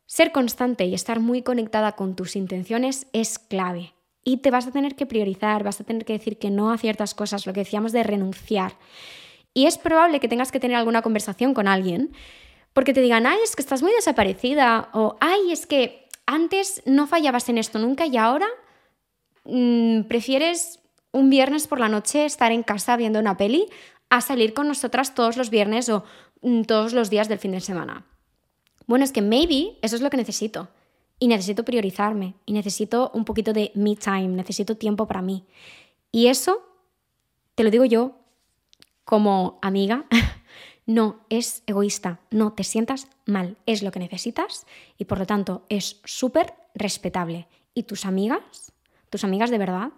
ser 0.05 0.31
constante 0.31 0.85
y 0.85 0.93
estar 0.93 1.19
muy 1.19 1.41
conectada 1.41 1.93
con 1.93 2.15
tus 2.15 2.35
intenciones 2.35 3.07
es 3.13 3.39
clave. 3.39 3.93
Y 4.23 4.37
te 4.37 4.51
vas 4.51 4.67
a 4.67 4.71
tener 4.71 4.95
que 4.95 5.05
priorizar, 5.05 5.63
vas 5.63 5.81
a 5.81 5.83
tener 5.83 6.05
que 6.05 6.13
decir 6.13 6.37
que 6.37 6.49
no 6.49 6.71
a 6.71 6.77
ciertas 6.77 7.13
cosas, 7.13 7.45
lo 7.45 7.53
que 7.53 7.61
decíamos 7.61 7.91
de 7.91 8.03
renunciar. 8.03 8.73
Y 9.53 9.65
es 9.65 9.77
probable 9.77 10.19
que 10.19 10.27
tengas 10.27 10.51
que 10.51 10.59
tener 10.59 10.77
alguna 10.77 11.01
conversación 11.01 11.53
con 11.53 11.67
alguien 11.67 12.11
porque 12.73 12.93
te 12.93 13.01
digan, 13.01 13.27
ay, 13.27 13.37
es 13.43 13.55
que 13.55 13.61
estás 13.61 13.83
muy 13.83 13.91
desaparecida, 13.91 14.89
o 14.93 15.15
ay, 15.19 15.51
es 15.51 15.67
que 15.67 16.07
antes 16.25 16.81
no 16.85 17.05
fallabas 17.05 17.47
en 17.49 17.59
esto 17.59 17.79
nunca 17.79 18.05
y 18.05 18.17
ahora 18.17 18.47
mm, 19.45 20.03
prefieres 20.03 20.79
un 21.11 21.29
viernes 21.29 21.67
por 21.67 21.79
la 21.79 21.89
noche 21.89 22.25
estar 22.25 22.51
en 22.51 22.63
casa 22.63 22.97
viendo 22.97 23.19
una 23.19 23.37
peli 23.37 23.67
a 24.09 24.21
salir 24.21 24.53
con 24.53 24.67
nosotras 24.67 25.15
todos 25.15 25.37
los 25.37 25.49
viernes 25.49 25.89
o 25.89 26.03
todos 26.67 26.93
los 26.93 27.09
días 27.09 27.29
del 27.29 27.39
fin 27.39 27.51
de 27.51 27.61
semana. 27.61 28.05
Bueno, 28.85 29.05
es 29.05 29.11
que 29.11 29.21
maybe 29.21 29.77
eso 29.81 29.95
es 29.95 30.01
lo 30.01 30.09
que 30.09 30.17
necesito 30.17 30.69
y 31.19 31.27
necesito 31.27 31.63
priorizarme 31.63 32.35
y 32.45 32.53
necesito 32.53 33.11
un 33.13 33.25
poquito 33.25 33.53
de 33.53 33.71
me 33.75 33.95
time, 33.95 34.27
necesito 34.29 34.75
tiempo 34.75 35.07
para 35.07 35.21
mí. 35.21 35.45
Y 36.11 36.27
eso, 36.27 36.61
te 37.55 37.63
lo 37.63 37.71
digo 37.71 37.85
yo 37.85 38.19
como 39.05 39.59
amiga, 39.61 40.05
no 40.85 41.21
es 41.29 41.63
egoísta, 41.65 42.19
no 42.29 42.53
te 42.53 42.63
sientas 42.63 43.07
mal, 43.25 43.57
es 43.65 43.83
lo 43.83 43.91
que 43.91 43.99
necesitas 43.99 44.65
y 44.97 45.05
por 45.05 45.19
lo 45.19 45.25
tanto 45.25 45.65
es 45.69 46.01
súper 46.03 46.53
respetable. 46.75 47.47
Y 47.73 47.83
tus 47.83 48.05
amigas, 48.05 48.73
tus 49.09 49.23
amigas 49.23 49.49
de 49.49 49.57
verdad, 49.57 49.91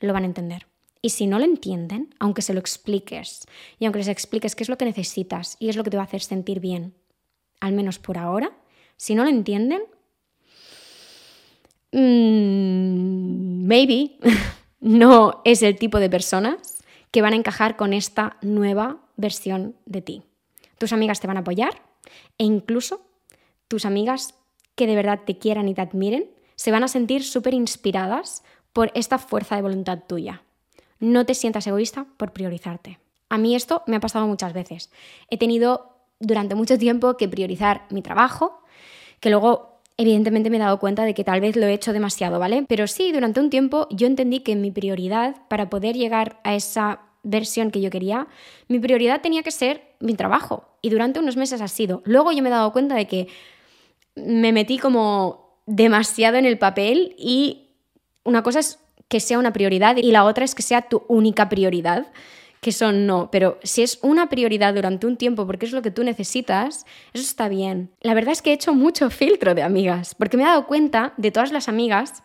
lo 0.00 0.12
van 0.12 0.24
a 0.24 0.26
entender. 0.26 0.66
Y 1.06 1.10
si 1.10 1.28
no 1.28 1.38
lo 1.38 1.44
entienden, 1.44 2.12
aunque 2.18 2.42
se 2.42 2.52
lo 2.52 2.58
expliques 2.58 3.46
y 3.78 3.84
aunque 3.84 4.00
les 4.00 4.08
expliques 4.08 4.56
qué 4.56 4.64
es 4.64 4.68
lo 4.68 4.76
que 4.76 4.84
necesitas 4.84 5.56
y 5.60 5.68
es 5.68 5.76
lo 5.76 5.84
que 5.84 5.90
te 5.90 5.96
va 5.96 6.02
a 6.02 6.06
hacer 6.06 6.20
sentir 6.20 6.58
bien, 6.58 6.94
al 7.60 7.74
menos 7.74 8.00
por 8.00 8.18
ahora, 8.18 8.50
si 8.96 9.14
no 9.14 9.22
lo 9.22 9.30
entienden, 9.30 9.82
Mm, 11.92 13.66
maybe 13.66 14.18
no 14.80 15.40
es 15.44 15.62
el 15.62 15.76
tipo 15.76 15.98
de 15.98 16.10
personas 16.10 16.84
que 17.10 17.22
van 17.22 17.32
a 17.32 17.36
encajar 17.36 17.76
con 17.76 17.92
esta 17.92 18.36
nueva 18.42 18.98
versión 19.16 19.76
de 19.86 20.02
ti. 20.02 20.22
Tus 20.76 20.92
amigas 20.92 21.20
te 21.20 21.26
van 21.26 21.38
a 21.38 21.40
apoyar 21.40 21.80
e 22.36 22.44
incluso 22.44 23.06
tus 23.68 23.86
amigas 23.86 24.34
que 24.74 24.86
de 24.86 24.94
verdad 24.94 25.20
te 25.24 25.38
quieran 25.38 25.68
y 25.68 25.74
te 25.74 25.80
admiren 25.80 26.30
se 26.54 26.70
van 26.70 26.84
a 26.84 26.88
sentir 26.88 27.24
súper 27.24 27.54
inspiradas 27.54 28.42
por 28.74 28.90
esta 28.94 29.18
fuerza 29.18 29.56
de 29.56 29.62
voluntad 29.62 30.00
tuya. 30.06 30.42
No 31.00 31.26
te 31.26 31.34
sientas 31.34 31.66
egoísta 31.66 32.06
por 32.16 32.32
priorizarte. 32.32 32.98
A 33.28 33.38
mí 33.38 33.54
esto 33.54 33.82
me 33.86 33.96
ha 33.96 34.00
pasado 34.00 34.26
muchas 34.26 34.52
veces. 34.52 34.90
He 35.30 35.38
tenido 35.38 35.96
durante 36.20 36.54
mucho 36.54 36.78
tiempo 36.78 37.16
que 37.16 37.28
priorizar 37.28 37.86
mi 37.90 38.02
trabajo, 38.02 38.62
que 39.20 39.30
luego 39.30 39.80
evidentemente 39.96 40.50
me 40.50 40.56
he 40.56 40.60
dado 40.60 40.78
cuenta 40.78 41.04
de 41.04 41.14
que 41.14 41.24
tal 41.24 41.40
vez 41.40 41.56
lo 41.56 41.66
he 41.66 41.72
hecho 41.72 41.92
demasiado, 41.92 42.38
¿vale? 42.38 42.64
Pero 42.68 42.86
sí, 42.86 43.12
durante 43.12 43.40
un 43.40 43.50
tiempo 43.50 43.88
yo 43.90 44.06
entendí 44.06 44.40
que 44.40 44.56
mi 44.56 44.70
prioridad 44.70 45.36
para 45.48 45.70
poder 45.70 45.96
llegar 45.96 46.40
a 46.44 46.54
esa 46.54 47.00
versión 47.22 47.70
que 47.70 47.80
yo 47.80 47.90
quería, 47.90 48.28
mi 48.68 48.78
prioridad 48.78 49.20
tenía 49.20 49.42
que 49.42 49.50
ser 49.50 49.82
mi 50.00 50.14
trabajo. 50.14 50.68
Y 50.82 50.90
durante 50.90 51.18
unos 51.18 51.36
meses 51.36 51.60
ha 51.60 51.68
sido. 51.68 52.02
Luego 52.04 52.30
yo 52.32 52.42
me 52.42 52.48
he 52.48 52.52
dado 52.52 52.72
cuenta 52.72 52.94
de 52.94 53.06
que 53.06 53.28
me 54.14 54.52
metí 54.52 54.78
como 54.78 55.60
demasiado 55.66 56.36
en 56.36 56.46
el 56.46 56.58
papel 56.58 57.14
y 57.18 57.70
una 58.24 58.42
cosa 58.42 58.60
es 58.60 58.78
que 59.08 59.20
sea 59.20 59.38
una 59.38 59.52
prioridad 59.52 59.96
y 59.96 60.10
la 60.10 60.24
otra 60.24 60.44
es 60.44 60.54
que 60.54 60.62
sea 60.62 60.82
tu 60.82 61.04
única 61.08 61.48
prioridad 61.48 62.06
que 62.60 62.72
son 62.72 63.06
no, 63.06 63.30
pero 63.30 63.58
si 63.62 63.82
es 63.82 64.00
una 64.02 64.28
prioridad 64.28 64.74
durante 64.74 65.06
un 65.06 65.16
tiempo 65.16 65.46
porque 65.46 65.66
es 65.66 65.72
lo 65.72 65.82
que 65.82 65.92
tú 65.92 66.02
necesitas, 66.02 66.84
eso 67.12 67.22
está 67.22 67.48
bien. 67.48 67.92
La 68.00 68.14
verdad 68.14 68.32
es 68.32 68.42
que 68.42 68.50
he 68.50 68.54
hecho 68.54 68.74
mucho 68.74 69.08
filtro 69.10 69.54
de 69.54 69.62
amigas, 69.62 70.16
porque 70.16 70.36
me 70.36 70.42
he 70.42 70.46
dado 70.46 70.66
cuenta 70.66 71.14
de 71.16 71.30
todas 71.30 71.52
las 71.52 71.68
amigas 71.68 72.24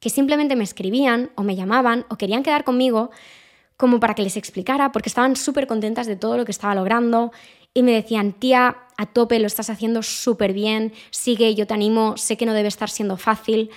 que 0.00 0.10
simplemente 0.10 0.54
me 0.54 0.64
escribían 0.64 1.30
o 1.34 1.42
me 1.42 1.56
llamaban 1.56 2.04
o 2.10 2.16
querían 2.16 2.42
quedar 2.42 2.64
conmigo 2.64 3.10
como 3.78 4.00
para 4.00 4.14
que 4.14 4.22
les 4.22 4.36
explicara, 4.36 4.92
porque 4.92 5.08
estaban 5.08 5.34
súper 5.34 5.66
contentas 5.66 6.06
de 6.06 6.16
todo 6.16 6.36
lo 6.36 6.44
que 6.44 6.52
estaba 6.52 6.74
logrando 6.74 7.32
y 7.72 7.82
me 7.82 7.92
decían, 7.92 8.32
tía, 8.32 8.76
a 8.96 9.06
tope, 9.06 9.38
lo 9.40 9.46
estás 9.46 9.70
haciendo 9.70 10.02
súper 10.02 10.52
bien, 10.52 10.92
sigue, 11.10 11.54
yo 11.54 11.66
te 11.66 11.74
animo, 11.74 12.16
sé 12.16 12.36
que 12.36 12.46
no 12.46 12.52
debe 12.52 12.68
estar 12.68 12.88
siendo 12.88 13.16
fácil, 13.16 13.70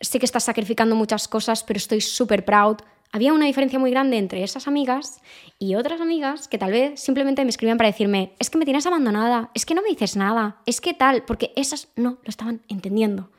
sé 0.00 0.18
que 0.18 0.26
estás 0.26 0.44
sacrificando 0.44 0.94
muchas 0.94 1.28
cosas, 1.28 1.64
pero 1.64 1.78
estoy 1.78 2.00
súper 2.00 2.44
proud. 2.44 2.76
Había 3.10 3.32
una 3.32 3.46
diferencia 3.46 3.78
muy 3.78 3.90
grande 3.90 4.18
entre 4.18 4.42
esas 4.42 4.68
amigas 4.68 5.20
y 5.58 5.74
otras 5.74 6.00
amigas 6.00 6.46
que 6.46 6.58
tal 6.58 6.72
vez 6.72 7.00
simplemente 7.00 7.42
me 7.44 7.50
escribían 7.50 7.78
para 7.78 7.90
decirme, 7.90 8.34
es 8.38 8.50
que 8.50 8.58
me 8.58 8.64
tienes 8.64 8.86
abandonada, 8.86 9.50
es 9.54 9.64
que 9.64 9.74
no 9.74 9.82
me 9.82 9.88
dices 9.88 10.16
nada, 10.16 10.60
es 10.66 10.80
que 10.80 10.92
tal, 10.92 11.24
porque 11.24 11.52
esas 11.56 11.88
no 11.96 12.18
lo 12.22 12.28
estaban 12.28 12.60
entendiendo. 12.68 13.30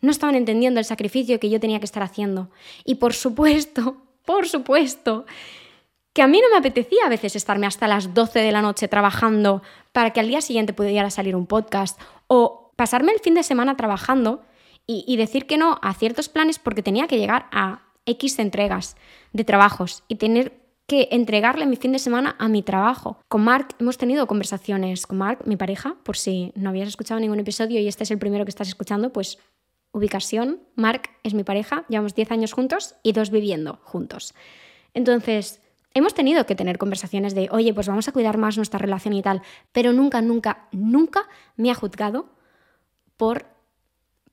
No 0.00 0.10
estaban 0.10 0.34
entendiendo 0.34 0.78
el 0.78 0.84
sacrificio 0.84 1.40
que 1.40 1.48
yo 1.48 1.58
tenía 1.58 1.78
que 1.78 1.86
estar 1.86 2.02
haciendo. 2.02 2.50
Y 2.84 2.96
por 2.96 3.14
supuesto, 3.14 3.96
por 4.26 4.46
supuesto, 4.46 5.24
que 6.12 6.22
a 6.22 6.26
mí 6.26 6.40
no 6.40 6.50
me 6.50 6.58
apetecía 6.58 7.06
a 7.06 7.08
veces 7.08 7.34
estarme 7.34 7.66
hasta 7.66 7.88
las 7.88 8.12
12 8.12 8.38
de 8.40 8.52
la 8.52 8.62
noche 8.62 8.88
trabajando 8.88 9.62
para 9.92 10.10
que 10.10 10.20
al 10.20 10.28
día 10.28 10.42
siguiente 10.42 10.74
pudiera 10.74 11.10
salir 11.10 11.34
un 11.34 11.46
podcast 11.46 11.98
o 12.26 12.72
pasarme 12.76 13.12
el 13.12 13.20
fin 13.20 13.34
de 13.34 13.42
semana 13.42 13.76
trabajando 13.76 14.42
y, 14.86 15.16
decir 15.16 15.46
que 15.46 15.56
no 15.56 15.78
a 15.82 15.94
ciertos 15.94 16.28
planes 16.28 16.58
porque 16.58 16.82
tenía 16.82 17.06
que 17.06 17.18
llegar 17.18 17.46
a 17.52 17.82
X 18.06 18.38
entregas 18.38 18.96
de 19.32 19.44
trabajos 19.44 20.04
y 20.08 20.16
tener 20.16 20.60
que 20.86 21.08
entregarle 21.10 21.64
mi 21.64 21.76
fin 21.76 21.92
de 21.92 21.98
semana 21.98 22.36
a 22.38 22.48
mi 22.48 22.62
trabajo. 22.62 23.18
Con 23.28 23.44
Mark 23.44 23.68
hemos 23.78 23.96
tenido 23.96 24.26
conversaciones, 24.26 25.06
con 25.06 25.16
Mark, 25.16 25.38
mi 25.46 25.56
pareja, 25.56 25.96
por 26.02 26.18
si 26.18 26.52
no 26.54 26.68
habías 26.68 26.88
escuchado 26.88 27.20
ningún 27.20 27.40
episodio 27.40 27.80
y 27.80 27.88
este 27.88 28.04
es 28.04 28.10
el 28.10 28.18
primero 28.18 28.44
que 28.44 28.50
estás 28.50 28.68
escuchando, 28.68 29.10
pues 29.10 29.38
ubicación, 29.92 30.60
Mark 30.74 31.08
es 31.22 31.32
mi 31.32 31.44
pareja, 31.44 31.84
llevamos 31.88 32.14
10 32.14 32.32
años 32.32 32.52
juntos 32.52 32.96
y 33.02 33.12
dos 33.12 33.30
viviendo 33.30 33.80
juntos. 33.84 34.34
Entonces, 34.92 35.62
hemos 35.94 36.12
tenido 36.12 36.44
que 36.44 36.56
tener 36.56 36.76
conversaciones 36.76 37.34
de, 37.34 37.48
oye, 37.50 37.72
pues 37.72 37.88
vamos 37.88 38.08
a 38.08 38.12
cuidar 38.12 38.36
más 38.36 38.56
nuestra 38.56 38.78
relación 38.78 39.14
y 39.14 39.22
tal, 39.22 39.40
pero 39.72 39.92
nunca, 39.92 40.20
nunca, 40.20 40.68
nunca 40.72 41.26
me 41.56 41.70
ha 41.70 41.74
juzgado 41.74 42.28
por 43.16 43.53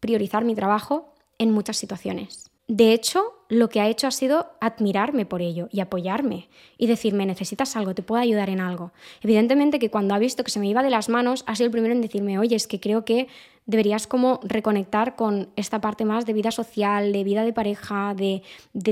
priorizar 0.01 0.43
mi 0.43 0.55
trabajo 0.55 1.13
en 1.37 1.51
muchas 1.51 1.77
situaciones. 1.77 2.51
De 2.67 2.93
hecho, 2.93 3.33
lo 3.49 3.67
que 3.67 3.81
ha 3.81 3.89
hecho 3.89 4.07
ha 4.07 4.11
sido 4.11 4.51
admirarme 4.61 5.25
por 5.25 5.41
ello 5.41 5.67
y 5.71 5.81
apoyarme 5.81 6.47
y 6.77 6.87
decirme, 6.87 7.25
necesitas 7.25 7.75
algo, 7.75 7.93
te 7.93 8.01
puedo 8.01 8.21
ayudar 8.21 8.49
en 8.49 8.61
algo. 8.61 8.93
Evidentemente 9.21 9.77
que 9.77 9.89
cuando 9.89 10.13
ha 10.13 10.19
visto 10.19 10.45
que 10.45 10.51
se 10.51 10.59
me 10.61 10.69
iba 10.69 10.81
de 10.81 10.89
las 10.89 11.09
manos, 11.09 11.43
ha 11.47 11.55
sido 11.55 11.65
el 11.65 11.71
primero 11.71 11.93
en 11.93 11.99
decirme, 11.99 12.39
oye, 12.39 12.55
es 12.55 12.67
que 12.67 12.79
creo 12.79 13.03
que 13.03 13.27
deberías 13.65 14.07
como 14.07 14.39
reconectar 14.43 15.17
con 15.17 15.49
esta 15.57 15.81
parte 15.81 16.05
más 16.05 16.25
de 16.25 16.31
vida 16.31 16.51
social, 16.51 17.11
de 17.11 17.25
vida 17.25 17.43
de 17.43 17.51
pareja, 17.51 18.15
de, 18.15 18.41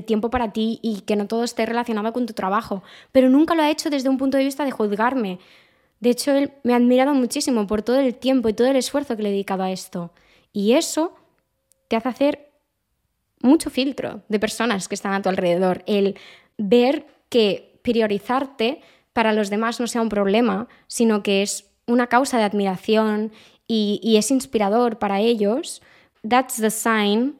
tiempo 0.02 0.30
para 0.30 0.52
ti 0.52 0.80
y 0.82 1.02
que 1.02 1.16
no 1.16 1.28
todo 1.28 1.46
esté 1.46 1.66
relacionado 1.66 2.12
con 2.12 2.26
tu 2.26 2.34
trabajo. 2.34 2.84
Pero 3.14 3.30
nunca 3.30 3.56
lo 3.56 3.64
ha 3.64 3.72
hecho 3.72 3.90
desde 3.90 4.10
un 4.10 4.18
punto 4.18 4.38
de 4.38 4.44
vista 4.44 4.66
de 4.66 4.72
juzgarme. 4.72 5.40
De 6.02 6.10
hecho, 6.10 6.34
él 6.34 6.52
me 6.64 6.74
ha 6.74 6.76
admirado 6.76 7.14
muchísimo 7.14 7.66
por 7.66 7.82
todo 7.82 8.00
el 8.00 8.14
tiempo 8.16 8.50
y 8.50 8.54
todo 8.54 8.68
el 8.68 8.76
esfuerzo 8.76 9.16
que 9.16 9.24
le 9.24 9.30
he 9.30 9.32
dedicado 9.32 9.64
a 9.64 9.72
esto. 9.72 10.12
Y 10.54 10.74
eso 10.74 11.16
te 11.88 11.96
hace 11.96 12.10
hacer 12.10 12.52
mucho 13.42 13.70
filtro 13.70 14.24
de 14.28 14.40
personas 14.40 14.88
que 14.88 14.96
están 14.96 15.14
a 15.14 15.22
tu 15.22 15.30
alrededor. 15.30 15.84
El 15.86 16.16
ver 16.58 17.08
que 17.30 17.80
priorizarte 17.84 18.82
para 19.14 19.34
los 19.34 19.50
demás 19.50 19.80
no 19.80 19.88
sea 19.88 20.02
un 20.02 20.10
problema, 20.10 20.68
sino 20.88 21.24
que 21.24 21.42
es 21.42 21.66
una 21.88 22.08
causa 22.08 22.38
de 22.38 22.44
admiración 22.44 23.32
y, 23.68 24.16
es 24.18 24.32
inspirador 24.32 24.98
para 24.98 25.20
ellos, 25.20 25.82
that's 26.28 26.56
the 26.58 26.72
sign 26.72 27.36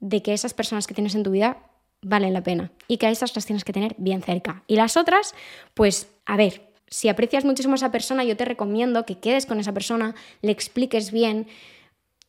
de 0.00 0.22
que 0.22 0.32
esas 0.32 0.54
personas 0.54 0.86
que 0.86 0.94
tienes 0.94 1.14
en 1.14 1.22
tu 1.22 1.30
vida 1.30 1.58
valen 2.02 2.32
la 2.32 2.42
pena 2.42 2.70
y 2.86 2.96
que 2.96 3.06
a 3.06 3.10
esas 3.10 3.34
las 3.34 3.46
tienes 3.46 3.64
que 3.64 3.72
tener 3.72 3.94
bien 3.98 4.22
cerca. 4.22 4.62
Y 4.66 4.76
las 4.76 4.96
otras, 4.96 5.34
pues 5.74 6.08
a 6.26 6.36
ver, 6.36 6.70
si 6.86 7.08
aprecias 7.08 7.44
muchísimo 7.44 7.74
a 7.74 7.76
esa 7.76 7.92
persona, 7.92 8.24
yo 8.24 8.36
te 8.36 8.44
recomiendo 8.44 9.06
que 9.06 9.18
quedes 9.18 9.46
con 9.46 9.60
esa 9.60 9.72
persona, 9.72 10.14
le 10.42 10.52
expliques 10.52 11.12
bien 11.12 11.46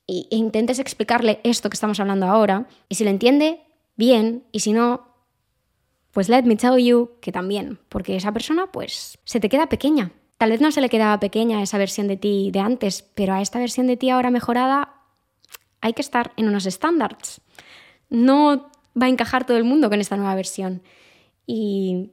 e 0.07 0.27
intentes 0.31 0.79
explicarle 0.79 1.39
esto 1.43 1.69
que 1.69 1.75
estamos 1.75 1.99
hablando 1.99 2.25
ahora. 2.25 2.67
Y 2.89 2.95
si 2.95 3.03
lo 3.03 3.09
entiende, 3.09 3.61
bien, 3.95 4.43
y 4.51 4.61
si 4.61 4.73
no, 4.73 5.07
pues 6.11 6.29
let 6.29 6.43
me 6.43 6.55
tell 6.55 6.77
you 6.77 7.11
que 7.21 7.31
también, 7.31 7.79
porque 7.89 8.15
esa 8.15 8.31
persona 8.31 8.67
pues 8.71 9.17
se 9.23 9.39
te 9.39 9.49
queda 9.49 9.69
pequeña 9.69 10.11
Tal 10.41 10.49
vez 10.49 10.59
no 10.59 10.71
se 10.71 10.81
le 10.81 10.89
quedaba 10.89 11.19
pequeña 11.19 11.61
esa 11.61 11.77
versión 11.77 12.07
de 12.07 12.17
ti 12.17 12.49
de 12.51 12.61
antes, 12.61 13.03
pero 13.13 13.33
a 13.33 13.43
esta 13.43 13.59
versión 13.59 13.85
de 13.85 13.95
ti 13.95 14.09
ahora 14.09 14.31
mejorada 14.31 14.95
hay 15.81 15.93
que 15.93 16.01
estar 16.01 16.33
en 16.35 16.47
unos 16.47 16.65
estándares. 16.65 17.41
No 18.09 18.71
va 18.99 19.05
a 19.05 19.09
encajar 19.09 19.45
todo 19.45 19.57
el 19.57 19.65
mundo 19.65 19.87
con 19.91 20.01
esta 20.01 20.17
nueva 20.17 20.33
versión. 20.33 20.81
Y 21.45 22.09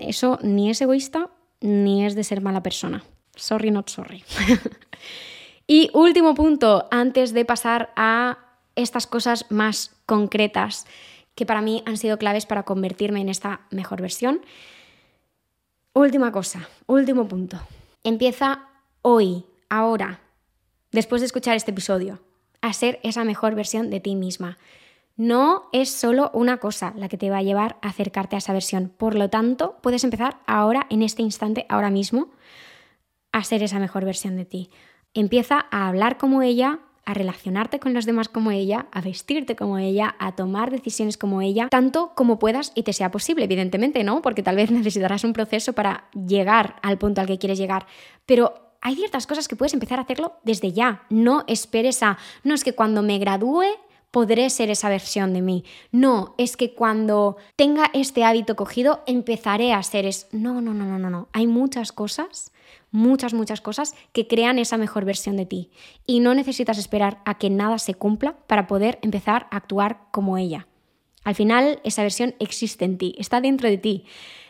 eso 0.00 0.38
ni 0.40 0.70
es 0.70 0.80
egoísta 0.80 1.28
ni 1.60 2.06
es 2.06 2.14
de 2.14 2.24
ser 2.24 2.40
mala 2.40 2.62
persona. 2.62 3.04
Sorry, 3.36 3.70
not 3.70 3.90
sorry. 3.90 4.24
y 5.72 5.88
último 5.94 6.34
punto, 6.34 6.88
antes 6.90 7.32
de 7.32 7.44
pasar 7.44 7.92
a 7.94 8.38
estas 8.74 9.06
cosas 9.06 9.46
más 9.50 9.94
concretas 10.04 10.84
que 11.36 11.46
para 11.46 11.62
mí 11.62 11.84
han 11.86 11.96
sido 11.96 12.18
claves 12.18 12.44
para 12.44 12.64
convertirme 12.64 13.20
en 13.20 13.28
esta 13.28 13.60
mejor 13.70 14.00
versión. 14.00 14.40
Última 15.92 16.32
cosa, 16.32 16.68
último 16.88 17.28
punto. 17.28 17.60
Empieza 18.02 18.66
hoy, 19.02 19.44
ahora, 19.68 20.18
después 20.90 21.20
de 21.22 21.26
escuchar 21.26 21.54
este 21.54 21.70
episodio, 21.70 22.18
a 22.62 22.72
ser 22.72 22.98
esa 23.04 23.22
mejor 23.22 23.54
versión 23.54 23.90
de 23.90 24.00
ti 24.00 24.16
misma. 24.16 24.58
No 25.16 25.68
es 25.72 25.88
solo 25.88 26.32
una 26.34 26.56
cosa 26.56 26.94
la 26.96 27.08
que 27.08 27.16
te 27.16 27.30
va 27.30 27.36
a 27.36 27.42
llevar 27.44 27.78
a 27.80 27.90
acercarte 27.90 28.34
a 28.34 28.40
esa 28.40 28.52
versión. 28.52 28.88
Por 28.88 29.14
lo 29.14 29.30
tanto, 29.30 29.78
puedes 29.82 30.02
empezar 30.02 30.40
ahora, 30.48 30.88
en 30.90 31.02
este 31.02 31.22
instante, 31.22 31.64
ahora 31.68 31.90
mismo, 31.90 32.32
a 33.30 33.44
ser 33.44 33.62
esa 33.62 33.78
mejor 33.78 34.04
versión 34.04 34.34
de 34.34 34.46
ti. 34.46 34.70
Empieza 35.14 35.66
a 35.72 35.88
hablar 35.88 36.18
como 36.18 36.40
ella, 36.42 36.78
a 37.04 37.14
relacionarte 37.14 37.80
con 37.80 37.94
los 37.94 38.06
demás 38.06 38.28
como 38.28 38.52
ella, 38.52 38.86
a 38.92 39.00
vestirte 39.00 39.56
como 39.56 39.78
ella, 39.78 40.14
a 40.20 40.36
tomar 40.36 40.70
decisiones 40.70 41.16
como 41.18 41.42
ella, 41.42 41.68
tanto 41.68 42.12
como 42.14 42.38
puedas 42.38 42.70
y 42.76 42.84
te 42.84 42.92
sea 42.92 43.10
posible, 43.10 43.44
evidentemente, 43.44 44.04
¿no? 44.04 44.22
Porque 44.22 44.44
tal 44.44 44.54
vez 44.54 44.70
necesitarás 44.70 45.24
un 45.24 45.32
proceso 45.32 45.72
para 45.72 46.04
llegar 46.12 46.76
al 46.82 46.98
punto 46.98 47.20
al 47.20 47.26
que 47.26 47.38
quieres 47.38 47.58
llegar, 47.58 47.86
pero 48.24 48.76
hay 48.80 48.94
ciertas 48.94 49.26
cosas 49.26 49.48
que 49.48 49.56
puedes 49.56 49.74
empezar 49.74 49.98
a 49.98 50.02
hacerlo 50.02 50.36
desde 50.44 50.72
ya. 50.72 51.02
No 51.10 51.44
esperes 51.48 52.02
a, 52.02 52.16
no 52.44 52.54
es 52.54 52.62
que 52.62 52.74
cuando 52.74 53.02
me 53.02 53.18
gradúe 53.18 53.64
podré 54.10 54.50
ser 54.50 54.70
esa 54.70 54.88
versión 54.88 55.32
de 55.34 55.42
mí. 55.42 55.64
No, 55.92 56.34
es 56.38 56.56
que 56.56 56.74
cuando 56.74 57.36
tenga 57.56 57.90
este 57.94 58.24
hábito 58.24 58.56
cogido 58.56 59.02
empezaré 59.06 59.72
a 59.72 59.82
ser 59.82 60.06
es 60.06 60.28
no, 60.32 60.60
no, 60.60 60.74
no, 60.74 60.84
no, 60.84 60.98
no, 60.98 61.10
no. 61.10 61.28
Hay 61.32 61.46
muchas 61.46 61.92
cosas 61.92 62.52
muchas, 62.92 63.34
muchas 63.34 63.60
cosas 63.60 63.94
que 64.12 64.26
crean 64.26 64.58
esa 64.58 64.76
mejor 64.76 65.04
versión 65.04 65.36
de 65.36 65.46
ti. 65.46 65.70
Y 66.06 66.20
no 66.20 66.34
necesitas 66.34 66.78
esperar 66.78 67.20
a 67.24 67.38
que 67.38 67.50
nada 67.50 67.78
se 67.78 67.94
cumpla 67.94 68.36
para 68.46 68.66
poder 68.66 68.98
empezar 69.02 69.46
a 69.50 69.58
actuar 69.58 70.00
como 70.10 70.38
ella. 70.38 70.66
Al 71.24 71.34
final, 71.34 71.80
esa 71.84 72.02
versión 72.02 72.34
existe 72.38 72.84
en 72.84 72.98
ti, 72.98 73.14
está 73.18 73.40
dentro 73.40 73.68
de 73.68 73.78
ti. 73.78 74.04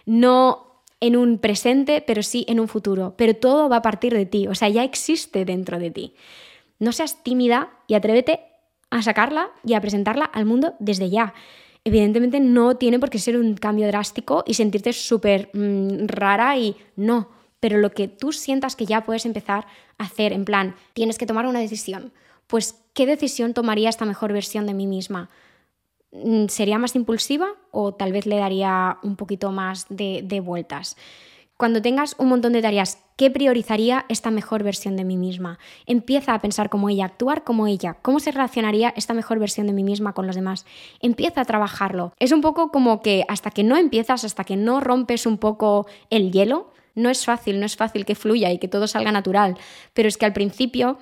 No 0.07 0.83
en 1.01 1.17
un 1.17 1.39
presente, 1.39 2.03
pero 2.07 2.23
sí 2.23 2.45
en 2.49 2.61
un 2.61 2.69
futuro. 2.69 3.15
Pero 3.17 3.35
todo 3.35 3.69
va 3.69 3.77
a 3.77 3.83
partir 3.83 4.15
de 4.15 4.27
ti, 4.27 4.47
o 4.47 4.55
sea, 4.55 4.69
ya 4.69 4.85
existe 4.85 5.45
dentro 5.45 5.79
de 5.79 5.91
ti. 5.91 6.15
No 6.79 6.93
seas 6.93 7.23
tímida 7.23 7.73
y 7.87 7.95
atrévete 7.95 8.50
a 8.91 9.03
sacarla 9.03 9.51
y 9.65 9.75
a 9.75 9.81
presentarla 9.81 10.25
al 10.25 10.45
mundo 10.45 10.75
desde 10.79 11.11
ya. 11.11 11.35
Evidentemente 11.85 12.41
no 12.41 12.77
tiene 12.77 12.99
por 12.99 13.11
qué 13.11 13.19
ser 13.19 13.37
un 13.37 13.55
cambio 13.55 13.87
drástico 13.87 14.45
y 14.47 14.55
sentirte 14.55 14.93
súper 14.93 15.51
mm, 15.55 16.07
rara 16.09 16.57
y 16.59 16.77
no 16.97 17.41
pero 17.61 17.79
lo 17.79 17.91
que 17.91 18.09
tú 18.09 18.33
sientas 18.33 18.75
que 18.75 18.87
ya 18.87 19.05
puedes 19.05 19.27
empezar 19.27 19.67
a 19.99 20.05
hacer, 20.05 20.33
en 20.33 20.47
plan, 20.47 20.75
tienes 20.95 21.19
que 21.19 21.27
tomar 21.27 21.47
una 21.47 21.61
decisión, 21.61 22.13
pues 22.47 22.83
¿qué 22.95 23.07
decisión 23.07 23.55
tomaría 23.55 23.91
esta 23.91 24.07
mejor 24.07 24.33
versión 24.33 24.67
de 24.67 24.75
mí 24.75 24.87
misma? 24.87 25.29
Mm, 26.11 26.47
¿Sería 26.47 26.79
más 26.79 26.97
impulsiva 26.97 27.49
o 27.71 27.95
tal 27.95 28.13
vez 28.13 28.27
le 28.27 28.39
daría 28.39 28.99
un 29.03 29.15
poquito 29.15 29.53
más 29.53 29.87
de, 29.91 30.23
de 30.25 30.41
vueltas? 30.41 30.97
Cuando 31.57 31.83
tengas 31.83 32.17
un 32.19 32.29
montón 32.29 32.55
de 32.55 32.63
tareas, 32.63 32.99
¿qué 33.21 33.31
priorizaría 33.31 34.07
esta 34.09 34.31
mejor 34.31 34.63
versión 34.63 34.97
de 34.97 35.05
mí 35.05 35.19
misma? 35.19 35.59
Empieza 35.85 36.33
a 36.33 36.41
pensar 36.41 36.71
como 36.71 36.89
ella, 36.89 37.05
actuar 37.05 37.45
como 37.45 37.67
ella. 37.67 37.99
¿Cómo 38.01 38.19
se 38.19 38.33
relacionaría 38.33 38.95
esta 38.97 39.13
mejor 39.13 39.39
versión 39.39 39.67
de 39.67 39.75
mí 39.75 39.85
misma 39.85 40.15
con 40.15 40.27
los 40.27 40.37
demás? 40.37 40.65
Empieza 41.03 41.43
a 41.43 41.45
trabajarlo. 41.45 42.15
Es 42.19 42.33
un 42.33 42.41
poco 42.41 42.71
como 42.71 43.03
que 43.03 43.27
hasta 43.29 43.51
que 43.51 43.63
no 43.63 43.77
empiezas, 43.77 44.25
hasta 44.25 44.45
que 44.45 44.57
no 44.57 44.81
rompes 44.81 45.27
un 45.27 45.37
poco 45.37 45.87
el 46.09 46.33
hielo, 46.33 46.73
no 46.95 47.11
es 47.11 47.27
fácil, 47.27 47.61
no 47.61 47.67
es 47.67 47.77
fácil 47.77 48.07
que 48.07 48.15
fluya 48.15 48.51
y 48.53 48.59
que 48.59 48.69
todo 48.69 48.87
salga 48.87 49.13
natural, 49.13 49.59
pero 49.93 50.09
es 50.09 50.17
que 50.17 50.25
al 50.25 50.33
principio 50.33 50.97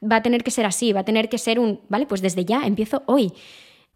va 0.00 0.16
a 0.16 0.22
tener 0.22 0.44
que 0.44 0.52
ser 0.52 0.66
así, 0.66 0.92
va 0.92 1.00
a 1.00 1.04
tener 1.04 1.28
que 1.28 1.38
ser 1.38 1.58
un, 1.58 1.80
vale, 1.88 2.06
pues 2.06 2.22
desde 2.22 2.44
ya, 2.44 2.62
empiezo 2.66 3.02
hoy. 3.06 3.32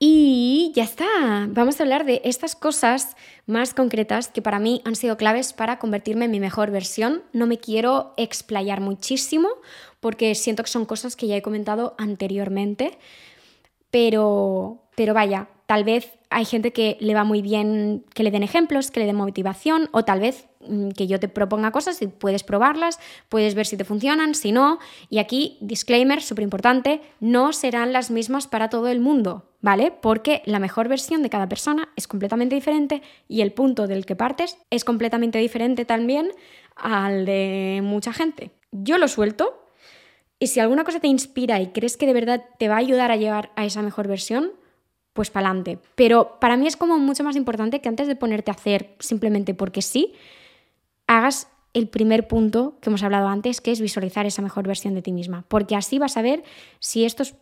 Y 0.01 0.71
ya 0.77 0.85
está, 0.85 1.49
vamos 1.49 1.81
a 1.81 1.83
hablar 1.83 2.05
de 2.05 2.21
estas 2.23 2.55
cosas 2.55 3.17
más 3.47 3.75
concretas 3.75 4.29
que 4.29 4.43
para 4.43 4.61
mí 4.61 4.81
han 4.85 4.95
sido 4.95 5.17
claves 5.17 5.53
para 5.53 5.81
convertirme 5.81 6.27
en 6.27 6.31
mi 6.31 6.39
mejor 6.39 6.71
versión. 6.71 7.25
No 7.33 7.49
me 7.49 7.59
quiero 7.59 8.15
explayar 8.17 8.81
muchísimo 8.81 9.49
porque 9.99 10.37
siento 10.37 10.63
que 10.63 10.71
son 10.71 10.87
cosas 10.87 11.17
que 11.17 11.27
ya 11.27 11.37
he 11.37 11.43
comentado 11.43 11.97
anteriormente, 11.99 12.97
pero, 13.91 14.85
pero 14.95 15.15
vaya, 15.15 15.49
Tal 15.69 15.85
vez 15.85 16.19
hay 16.31 16.47
gente 16.47 16.73
que 16.73 16.97
le 16.99 17.13
va 17.13 17.25
muy 17.25 17.43
bien 17.43 18.03
que 18.15 18.23
le 18.23 18.31
den 18.31 18.43
ejemplos, 18.43 18.91
que 18.91 19.01
le 19.01 19.07
den 19.07 19.17
motivación, 19.17 19.91
o 19.93 20.03
tal 20.03 20.21
vez 20.21 20.49
mm, 20.67 20.93
que 20.93 21.07
yo 21.07 21.21
te 21.21 21.29
proponga 21.29 21.73
cosas 21.73 22.01
y 22.01 22.07
puedes 22.07 22.43
probarlas, 22.43 22.99
puedes 23.29 23.55
ver 23.55 23.67
si 23.67 23.77
te 23.77 23.85
funcionan, 23.85 24.35
si 24.35 24.51
no. 24.51 24.79
Y 25.11 25.19
aquí, 25.19 25.59
disclaimer, 25.61 26.23
súper 26.23 26.45
importante, 26.45 27.03
no 27.21 27.53
serán 27.53 27.93
las 27.93 28.11
mismas 28.11 28.47
para 28.47 28.71
todo 28.71 28.89
el 28.89 29.01
mundo, 29.01 29.45
¿vale? 29.61 29.91
Porque 29.91 30.41
la 30.47 30.59
mejor 30.59 30.89
versión 30.89 31.23
de 31.23 31.29
cada 31.29 31.51
persona 31.51 31.91
es 31.97 32.09
completamente 32.09 32.55
diferente 32.55 33.03
y 33.29 33.43
el 33.43 33.53
punto 33.53 33.87
del 33.87 34.07
que 34.07 34.17
partes 34.17 34.57
es 34.71 34.87
completamente 34.87 35.39
diferente 35.39 35.85
también 35.85 36.31
al 36.77 37.27
de 37.27 37.81
mucha 37.83 38.15
gente. 38.15 38.53
Yo 38.73 38.97
lo 38.97 39.07
suelto 39.07 39.67
y 40.39 40.47
si 40.47 40.61
alguna 40.61 40.85
cosa 40.85 40.99
te 40.99 41.09
inspira 41.09 41.61
y 41.61 41.73
crees 41.73 41.99
que 41.99 42.07
de 42.07 42.15
verdad 42.15 42.43
te 42.59 42.69
va 42.69 42.77
a 42.77 42.79
ayudar 42.79 43.11
a 43.11 43.17
llegar 43.17 43.51
a 43.55 43.67
esa 43.67 43.83
mejor 43.83 44.09
versión, 44.09 44.53
pues 45.19 45.31
para 45.31 45.49
adelante. 45.49 45.81
Pero 45.97 46.39
para 46.39 46.57
mí 46.57 46.69
es 46.69 46.77
como 46.77 46.97
mucho 46.97 47.25
más 47.25 47.35
importante 47.35 47.81
que 47.81 47.89
antes 47.89 48.07
de 48.07 48.15
ponerte 48.15 48.53
a 48.53 48.55
hacer 48.55 48.95
simplemente 49.01 49.53
porque 49.53 49.83
sí, 49.83 50.15
hagas 51.09 51.49
el 51.75 51.89
primer 51.89 52.29
punto 52.29 52.77
que 52.81 52.89
hemos 52.89 53.03
hablado 53.03 53.27
antes, 53.27 53.61
que 53.61 53.73
es 53.73 53.81
visualizar 53.81 54.27
esa 54.27 54.43
mejor 54.43 54.69
versión 54.69 54.95
de 54.95 55.03
ti 55.03 55.11
misma. 55.11 55.45
Porque 55.49 55.75
así 55.75 55.99
vas 55.99 56.17
a 56.17 56.23
ver 56.23 56.45
si 56.79 57.05
estos 57.05 57.35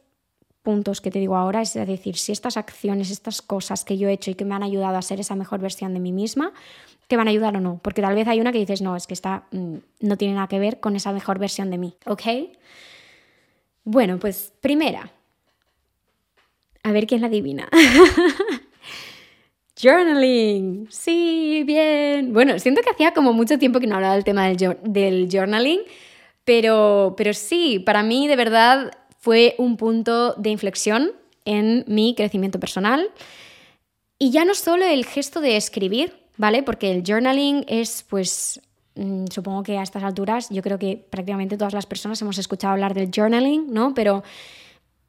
puntos 0.62 1.02
que 1.02 1.10
te 1.10 1.18
digo 1.18 1.36
ahora, 1.36 1.60
es 1.60 1.74
decir, 1.74 2.16
si 2.16 2.32
estas 2.32 2.56
acciones, 2.56 3.10
estas 3.10 3.42
cosas 3.42 3.84
que 3.84 3.98
yo 3.98 4.08
he 4.08 4.14
hecho 4.14 4.30
y 4.30 4.36
que 4.36 4.46
me 4.46 4.54
han 4.54 4.62
ayudado 4.62 4.96
a 4.96 5.02
ser 5.02 5.20
esa 5.20 5.36
mejor 5.36 5.60
versión 5.60 5.92
de 5.92 6.00
mí 6.00 6.12
misma, 6.12 6.54
te 7.08 7.18
van 7.18 7.28
a 7.28 7.30
ayudar 7.30 7.58
o 7.58 7.60
no. 7.60 7.78
Porque 7.82 8.00
tal 8.00 8.14
vez 8.14 8.26
hay 8.26 8.40
una 8.40 8.52
que 8.52 8.58
dices, 8.58 8.80
no, 8.80 8.96
es 8.96 9.06
que 9.06 9.12
esta 9.12 9.44
mm, 9.50 9.74
no 10.00 10.16
tiene 10.16 10.32
nada 10.32 10.48
que 10.48 10.58
ver 10.58 10.80
con 10.80 10.96
esa 10.96 11.12
mejor 11.12 11.38
versión 11.38 11.70
de 11.70 11.76
mí. 11.76 11.94
¿Ok? 12.06 12.22
Bueno, 13.84 14.18
pues 14.18 14.54
primera, 14.62 15.12
a 16.86 16.92
ver 16.92 17.08
quién 17.08 17.20
la 17.20 17.26
adivina. 17.26 17.68
journaling. 19.76 20.86
Sí, 20.88 21.64
bien. 21.66 22.32
Bueno, 22.32 22.60
siento 22.60 22.80
que 22.80 22.90
hacía 22.90 23.12
como 23.12 23.32
mucho 23.32 23.58
tiempo 23.58 23.80
que 23.80 23.88
no 23.88 23.96
hablaba 23.96 24.14
del 24.14 24.22
tema 24.22 24.46
del, 24.46 25.28
journaling, 25.28 25.80
pero, 26.44 27.14
pero 27.16 27.34
sí, 27.34 27.80
para 27.80 28.04
mí 28.04 28.28
de 28.28 28.36
verdad 28.36 28.92
fue 29.18 29.56
un 29.58 29.76
punto 29.76 30.34
de 30.34 30.50
inflexión 30.50 31.10
en 31.44 31.84
mi 31.88 32.14
crecimiento 32.14 32.60
personal. 32.60 33.10
Y 34.16 34.30
ya 34.30 34.44
no 34.44 34.54
solo 34.54 34.84
el 34.84 35.04
gesto 35.04 35.40
de 35.40 35.56
escribir, 35.56 36.14
¿vale? 36.36 36.62
Porque 36.62 36.92
el 36.92 37.02
journaling 37.04 37.64
es, 37.66 38.04
pues, 38.08 38.60
mm, 38.94 39.24
supongo 39.26 39.64
que 39.64 39.76
a 39.76 39.82
estas 39.82 40.04
alturas, 40.04 40.50
yo 40.50 40.62
creo 40.62 40.78
que 40.78 41.04
prácticamente 41.10 41.56
todas 41.56 41.74
las 41.74 41.84
personas 41.84 42.22
hemos 42.22 42.38
escuchado 42.38 42.74
hablar 42.74 42.94
del 42.94 43.10
journaling, 43.12 43.72
¿no? 43.72 43.92
Pero 43.92 44.22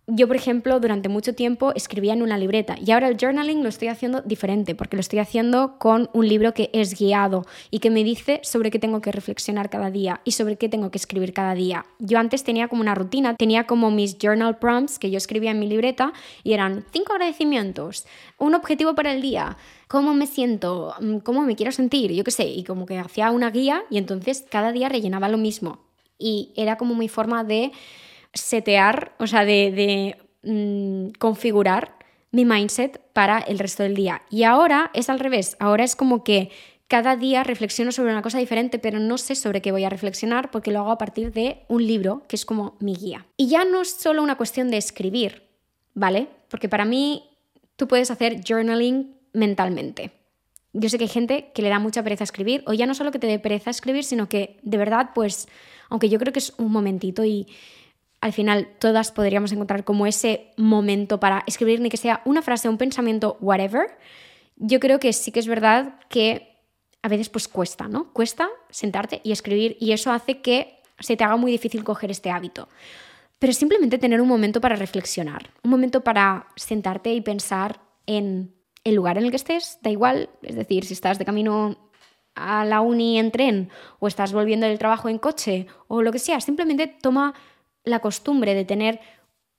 yo, 0.10 0.26
por 0.26 0.38
ejemplo, 0.38 0.80
durante 0.80 1.10
mucho 1.10 1.36
tiempo 1.36 1.74
escribía 1.76 2.14
en 2.14 2.24
una 2.24 2.38
libreta 2.38 2.78
y 2.80 2.92
ahora 2.92 3.10
el 3.10 3.18
journaling 3.20 3.62
lo 3.62 3.68
estoy 3.68 3.90
haciendo 3.90 4.22
diferente 4.22 4.74
porque 4.74 4.96
lo 4.96 5.02
estoy 5.02 5.20
haciendo 5.20 5.78
con 5.80 6.10
un 6.14 6.30
libro 6.30 6.54
que 6.54 6.70
es 6.72 6.98
guiado 6.98 7.46
y 7.72 7.80
que 7.80 7.90
me 7.90 8.06
dice 8.06 8.40
sobre 8.42 8.72
qué 8.72 8.80
tengo 8.80 9.02
que 9.02 9.12
reflexionar 9.12 9.70
cada 9.70 9.92
día 9.92 10.22
y 10.24 10.32
sobre 10.32 10.56
qué 10.56 10.70
tengo 10.70 10.92
que 10.92 10.98
escribir 10.98 11.34
cada 11.34 11.56
día. 11.56 11.86
Yo 12.00 12.20
antes 12.20 12.46
tenía 12.46 12.70
como 12.70 12.84
una 12.84 12.96
rutina, 12.96 13.36
tenía 13.36 13.66
como 13.66 13.92
mis 13.92 14.18
journal 14.18 14.60
prompts 14.60 14.98
que 14.98 15.12
yo 15.12 15.18
escribía 15.18 15.52
en 15.52 15.60
mi 15.60 15.68
libreta 15.68 16.14
y 16.42 16.54
eran 16.54 16.86
cinco 16.94 17.12
agradecimientos, 17.12 18.06
un 18.38 18.56
objetivo 18.56 18.96
para 18.96 19.12
el 19.12 19.22
día, 19.22 19.58
cómo 19.90 20.14
me 20.14 20.26
siento, 20.26 20.96
mm, 21.02 21.18
cómo 21.18 21.42
me 21.42 21.58
quiero 21.58 21.74
sentir, 21.74 22.14
yo 22.14 22.24
qué 22.24 22.32
sé, 22.32 22.46
y 22.46 22.64
como 22.64 22.86
que 22.86 22.98
hacía 22.98 23.30
una 23.32 23.52
guía 23.52 23.84
y 23.90 23.98
entonces 23.98 24.46
cada 24.50 24.72
día 24.72 24.88
rellenaba 24.88 25.28
lo 25.28 25.38
mismo 25.38 25.80
y 26.18 26.54
era 26.56 26.78
como 26.78 26.96
mi 26.96 27.10
forma 27.10 27.44
de 27.44 27.72
setear, 28.38 29.14
o 29.20 29.28
sea, 29.28 29.46
de, 29.46 30.18
mm, 30.44 31.10
configurar 31.20 31.98
mi 32.32 32.46
mindset 32.46 33.02
para 33.14 33.40
el 33.40 33.60
resto 33.60 33.84
del 33.84 33.96
día. 33.96 34.22
Y 34.30 34.44
ahora 34.44 34.92
es 34.94 35.10
al 35.10 35.20
revés, 35.20 35.56
ahora 35.60 35.84
es 35.84 35.96
como 35.96 36.24
que 36.24 36.50
cada 36.88 37.18
día 37.18 37.44
reflexiono 37.44 37.92
sobre 37.92 38.12
una 38.12 38.22
cosa 38.22 38.40
diferente, 38.40 38.80
pero 38.80 39.00
no 39.00 39.18
sé 39.18 39.36
sobre 39.36 39.62
qué 39.62 39.72
voy 39.72 39.84
a 39.84 39.90
reflexionar 39.90 40.52
porque 40.52 40.72
lo 40.72 40.80
hago 40.80 40.92
a 40.92 40.98
partir 40.98 41.34
de 41.34 41.66
un 41.68 41.86
libro 41.86 42.24
que 42.28 42.36
es 42.36 42.46
como 42.46 42.78
mi 42.80 42.96
guía. 42.96 43.26
Y 43.36 43.48
ya 43.48 43.66
no 43.66 43.82
es 43.82 43.92
solo 43.92 44.24
una 44.24 44.38
cuestión 44.38 44.72
de 44.72 44.78
escribir, 44.78 45.44
¿vale? 45.94 46.28
Porque 46.50 46.70
para 46.70 46.86
mí 46.86 47.24
tú 47.76 47.88
puedes 47.88 48.10
hacer 48.10 48.42
journaling 48.48 49.16
mentalmente. 49.34 50.12
Yo 50.74 50.90
sé 50.90 50.98
que 50.98 51.06
hay 51.06 51.10
gente 51.10 51.52
que 51.54 51.62
le 51.62 51.70
da 51.70 51.80
mucha 51.80 52.04
pereza 52.04 52.24
escribir, 52.24 52.64
o 52.68 52.74
ya 52.74 52.86
no 52.86 52.94
solo 52.94 53.12
que 53.12 53.20
te 53.20 53.28
dé 53.28 53.40
pereza 53.40 53.70
escribir, 53.70 54.04
sino 54.04 54.30
que 54.30 54.60
de 54.62 54.78
verdad, 54.78 55.10
pues, 55.16 55.48
aunque 55.90 56.10
yo 56.10 56.20
creo 56.20 56.32
que 56.32 56.40
es 56.40 56.54
un 56.58 56.72
momentito 56.72 57.26
y 57.26 57.48
al 58.28 58.34
final 58.34 58.68
todas 58.80 59.12
podríamos 59.12 59.52
encontrar 59.52 59.84
como 59.84 60.06
ese 60.06 60.52
momento 60.58 61.20
para 61.20 61.44
escribir, 61.48 61.80
ni 61.80 61.90
que 61.90 61.98
sea 61.98 62.22
una 62.26 62.42
frase, 62.42 62.70
un 62.70 62.78
pensamiento, 62.78 63.38
whatever, 63.40 63.98
yo 64.58 64.80
creo 64.80 65.00
que 65.00 65.14
sí 65.14 65.32
que 65.32 65.40
es 65.40 65.48
verdad 65.48 65.96
que 66.10 66.60
a 67.02 67.08
veces 67.08 67.30
pues 67.30 67.48
cuesta, 67.48 67.88
¿no? 67.88 68.12
Cuesta 68.12 68.50
sentarte 68.70 69.22
y 69.24 69.32
escribir 69.32 69.78
y 69.80 69.94
eso 69.94 70.12
hace 70.12 70.42
que 70.42 70.82
se 71.00 71.16
te 71.16 71.24
haga 71.24 71.38
muy 71.38 71.52
difícil 71.52 71.84
coger 71.84 72.12
este 72.12 72.30
hábito. 72.30 72.68
Pero 73.40 73.54
simplemente 73.54 73.98
tener 73.98 74.20
un 74.20 74.28
momento 74.28 74.60
para 74.60 74.76
reflexionar, 74.76 75.52
un 75.64 75.72
momento 75.72 76.04
para 76.04 76.48
sentarte 76.56 77.14
y 77.14 77.22
pensar 77.22 77.80
en 78.08 78.56
el 78.84 78.96
lugar 78.96 79.18
en 79.18 79.26
el 79.26 79.30
que 79.30 79.38
estés, 79.38 79.80
da 79.82 79.90
igual, 79.90 80.30
es 80.42 80.56
decir, 80.56 80.86
si 80.86 80.94
estás 80.94 81.20
de 81.20 81.26
camino 81.26 81.92
a 82.36 82.66
la 82.66 82.82
uni 82.82 83.20
en 83.20 83.32
tren 83.32 83.70
o 84.00 84.08
estás 84.08 84.34
volviendo 84.34 84.68
del 84.68 84.80
trabajo 84.80 85.08
en 85.08 85.18
coche 85.18 85.68
o 85.88 86.02
lo 86.02 86.12
que 86.12 86.20
sea, 86.20 86.42
simplemente 86.42 86.88
toma 86.88 87.34
la 87.84 88.00
costumbre 88.00 88.54
de 88.54 88.66
tener 88.66 89.00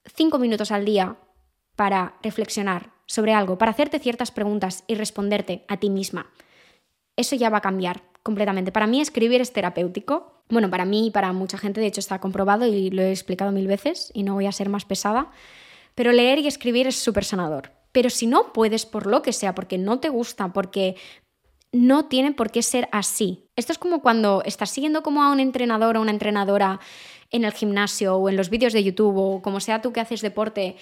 cinco 0.05 0.39
minutos 0.39 0.71
al 0.71 0.85
día 0.85 1.17
para 1.77 2.19
reflexionar 2.23 2.91
sobre 3.07 3.33
algo, 3.33 3.59
para 3.59 3.71
hacerte 3.71 3.99
ciertas 3.99 4.31
preguntas 4.31 4.85
y 4.87 4.95
responderte 4.95 5.65
a 5.69 5.79
ti 5.79 5.91
misma, 5.91 6.31
eso 7.17 7.35
ya 7.35 7.51
va 7.51 7.59
a 7.59 7.63
cambiar 7.63 8.03
completamente. 8.23 8.73
Para 8.73 8.87
mí 8.87 9.01
escribir 9.01 9.41
es 9.41 9.53
terapéutico. 9.53 10.45
Bueno, 10.49 10.71
para 10.71 10.85
mí 10.85 11.07
y 11.07 11.11
para 11.11 11.33
mucha 11.33 11.59
gente, 11.59 11.81
de 11.81 11.87
hecho, 11.87 12.01
está 12.01 12.21
comprobado 12.21 12.67
y 12.67 12.91
lo 12.91 13.03
he 13.03 13.11
explicado 13.11 13.51
mil 13.53 13.67
veces 13.67 14.11
y 14.15 14.23
no 14.23 14.35
voy 14.35 14.47
a 14.47 14.53
ser 14.53 14.69
más 14.69 14.85
pesada. 14.85 15.31
Pero 15.95 16.13
leer 16.13 16.39
y 16.39 16.47
escribir 16.47 16.87
es 16.87 16.97
súper 16.97 17.25
sanador. 17.25 17.73
Pero 17.91 18.11
si 18.11 18.27
no 18.27 18.53
puedes 18.53 18.87
por 18.87 19.07
lo 19.07 19.23
que 19.23 19.33
sea, 19.33 19.55
porque 19.55 19.79
no 19.79 19.99
te 19.99 20.11
gusta, 20.11 20.53
porque 20.53 20.97
no 21.73 22.05
tiene 22.07 22.33
por 22.33 22.51
qué 22.51 22.63
ser 22.63 22.89
así. 22.93 23.49
Esto 23.57 23.73
es 23.73 23.79
como 23.79 24.01
cuando 24.01 24.43
estás 24.45 24.71
siguiendo 24.71 25.03
como 25.03 25.23
a 25.23 25.33
un 25.33 25.41
entrenador 25.41 25.97
o 25.97 26.01
una 26.01 26.13
entrenadora 26.13 26.81
en 27.31 27.45
el 27.45 27.53
gimnasio 27.53 28.17
o 28.17 28.29
en 28.29 28.37
los 28.37 28.51
vídeos 28.51 28.73
de 28.73 28.85
YouTube 28.85 29.17
o 29.17 29.43
como 29.43 29.61
sea 29.61 29.81
tú 29.81 29.93
que 29.93 30.01
haces 30.01 30.21
deporte 30.21 30.77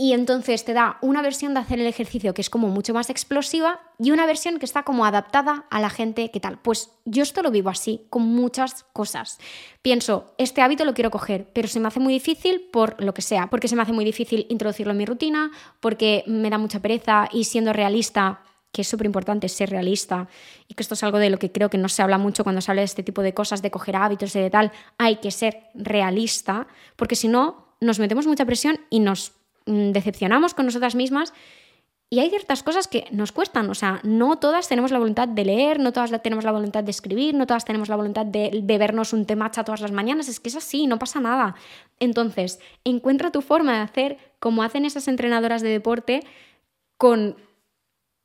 y 0.00 0.14
entonces 0.14 0.64
te 0.64 0.72
da 0.72 0.96
una 1.02 1.20
versión 1.20 1.52
de 1.52 1.60
hacer 1.60 1.78
el 1.78 1.86
ejercicio 1.86 2.32
que 2.32 2.40
es 2.40 2.48
como 2.48 2.68
mucho 2.68 2.94
más 2.94 3.10
explosiva 3.10 3.80
y 3.98 4.12
una 4.12 4.24
versión 4.24 4.58
que 4.58 4.64
está 4.64 4.82
como 4.82 5.04
adaptada 5.04 5.66
a 5.70 5.78
la 5.78 5.90
gente 5.90 6.30
que 6.30 6.40
tal. 6.40 6.58
Pues 6.58 6.90
yo 7.04 7.22
esto 7.22 7.42
lo 7.42 7.50
vivo 7.50 7.68
así, 7.68 8.06
con 8.08 8.22
muchas 8.22 8.84
cosas. 8.94 9.38
Pienso, 9.82 10.32
este 10.38 10.62
hábito 10.62 10.86
lo 10.86 10.94
quiero 10.94 11.10
coger, 11.10 11.50
pero 11.52 11.68
se 11.68 11.80
me 11.80 11.88
hace 11.88 12.00
muy 12.00 12.14
difícil 12.14 12.62
por 12.72 13.02
lo 13.02 13.12
que 13.12 13.20
sea, 13.20 13.48
porque 13.50 13.68
se 13.68 13.76
me 13.76 13.82
hace 13.82 13.92
muy 13.92 14.06
difícil 14.06 14.46
introducirlo 14.48 14.92
en 14.92 14.96
mi 14.96 15.04
rutina, 15.04 15.50
porque 15.80 16.24
me 16.26 16.48
da 16.48 16.56
mucha 16.56 16.80
pereza 16.80 17.28
y 17.30 17.44
siendo 17.44 17.74
realista 17.74 18.40
que 18.72 18.82
es 18.82 18.88
súper 18.88 19.06
importante 19.06 19.48
ser 19.48 19.70
realista 19.70 20.28
y 20.68 20.74
que 20.74 20.82
esto 20.82 20.94
es 20.94 21.02
algo 21.02 21.18
de 21.18 21.30
lo 21.30 21.38
que 21.38 21.50
creo 21.50 21.70
que 21.70 21.78
no 21.78 21.88
se 21.88 22.02
habla 22.02 22.18
mucho 22.18 22.44
cuando 22.44 22.60
se 22.60 22.70
habla 22.70 22.82
de 22.82 22.86
este 22.86 23.02
tipo 23.02 23.22
de 23.22 23.34
cosas, 23.34 23.62
de 23.62 23.70
coger 23.70 23.96
hábitos 23.96 24.34
y 24.36 24.40
de 24.40 24.50
tal, 24.50 24.72
hay 24.98 25.16
que 25.16 25.30
ser 25.30 25.64
realista, 25.74 26.66
porque 26.96 27.16
si 27.16 27.28
no, 27.28 27.74
nos 27.80 27.98
metemos 27.98 28.26
mucha 28.26 28.44
presión 28.44 28.78
y 28.90 29.00
nos 29.00 29.32
mm, 29.66 29.90
decepcionamos 29.90 30.54
con 30.54 30.66
nosotras 30.66 30.94
mismas. 30.94 31.32
Y 32.12 32.18
hay 32.18 32.28
ciertas 32.28 32.64
cosas 32.64 32.88
que 32.88 33.06
nos 33.12 33.30
cuestan, 33.30 33.70
o 33.70 33.74
sea, 33.74 34.00
no 34.02 34.36
todas 34.40 34.66
tenemos 34.66 34.90
la 34.90 34.98
voluntad 34.98 35.28
de 35.28 35.44
leer, 35.44 35.78
no 35.78 35.92
todas 35.92 36.10
tenemos 36.22 36.44
la 36.44 36.50
voluntad 36.50 36.82
de 36.82 36.90
escribir, 36.90 37.36
no 37.36 37.46
todas 37.46 37.64
tenemos 37.64 37.88
la 37.88 37.94
voluntad 37.94 38.26
de 38.26 38.50
bebernos 38.64 39.12
un 39.12 39.26
temacha 39.26 39.62
todas 39.62 39.80
las 39.80 39.92
mañanas, 39.92 40.28
es 40.28 40.40
que 40.40 40.48
es 40.48 40.56
así, 40.56 40.88
no 40.88 40.98
pasa 40.98 41.20
nada. 41.20 41.54
Entonces, 42.00 42.58
encuentra 42.82 43.30
tu 43.30 43.42
forma 43.42 43.74
de 43.74 43.82
hacer 43.82 44.18
como 44.40 44.64
hacen 44.64 44.84
esas 44.86 45.06
entrenadoras 45.06 45.62
de 45.62 45.68
deporte 45.68 46.26
con 46.96 47.36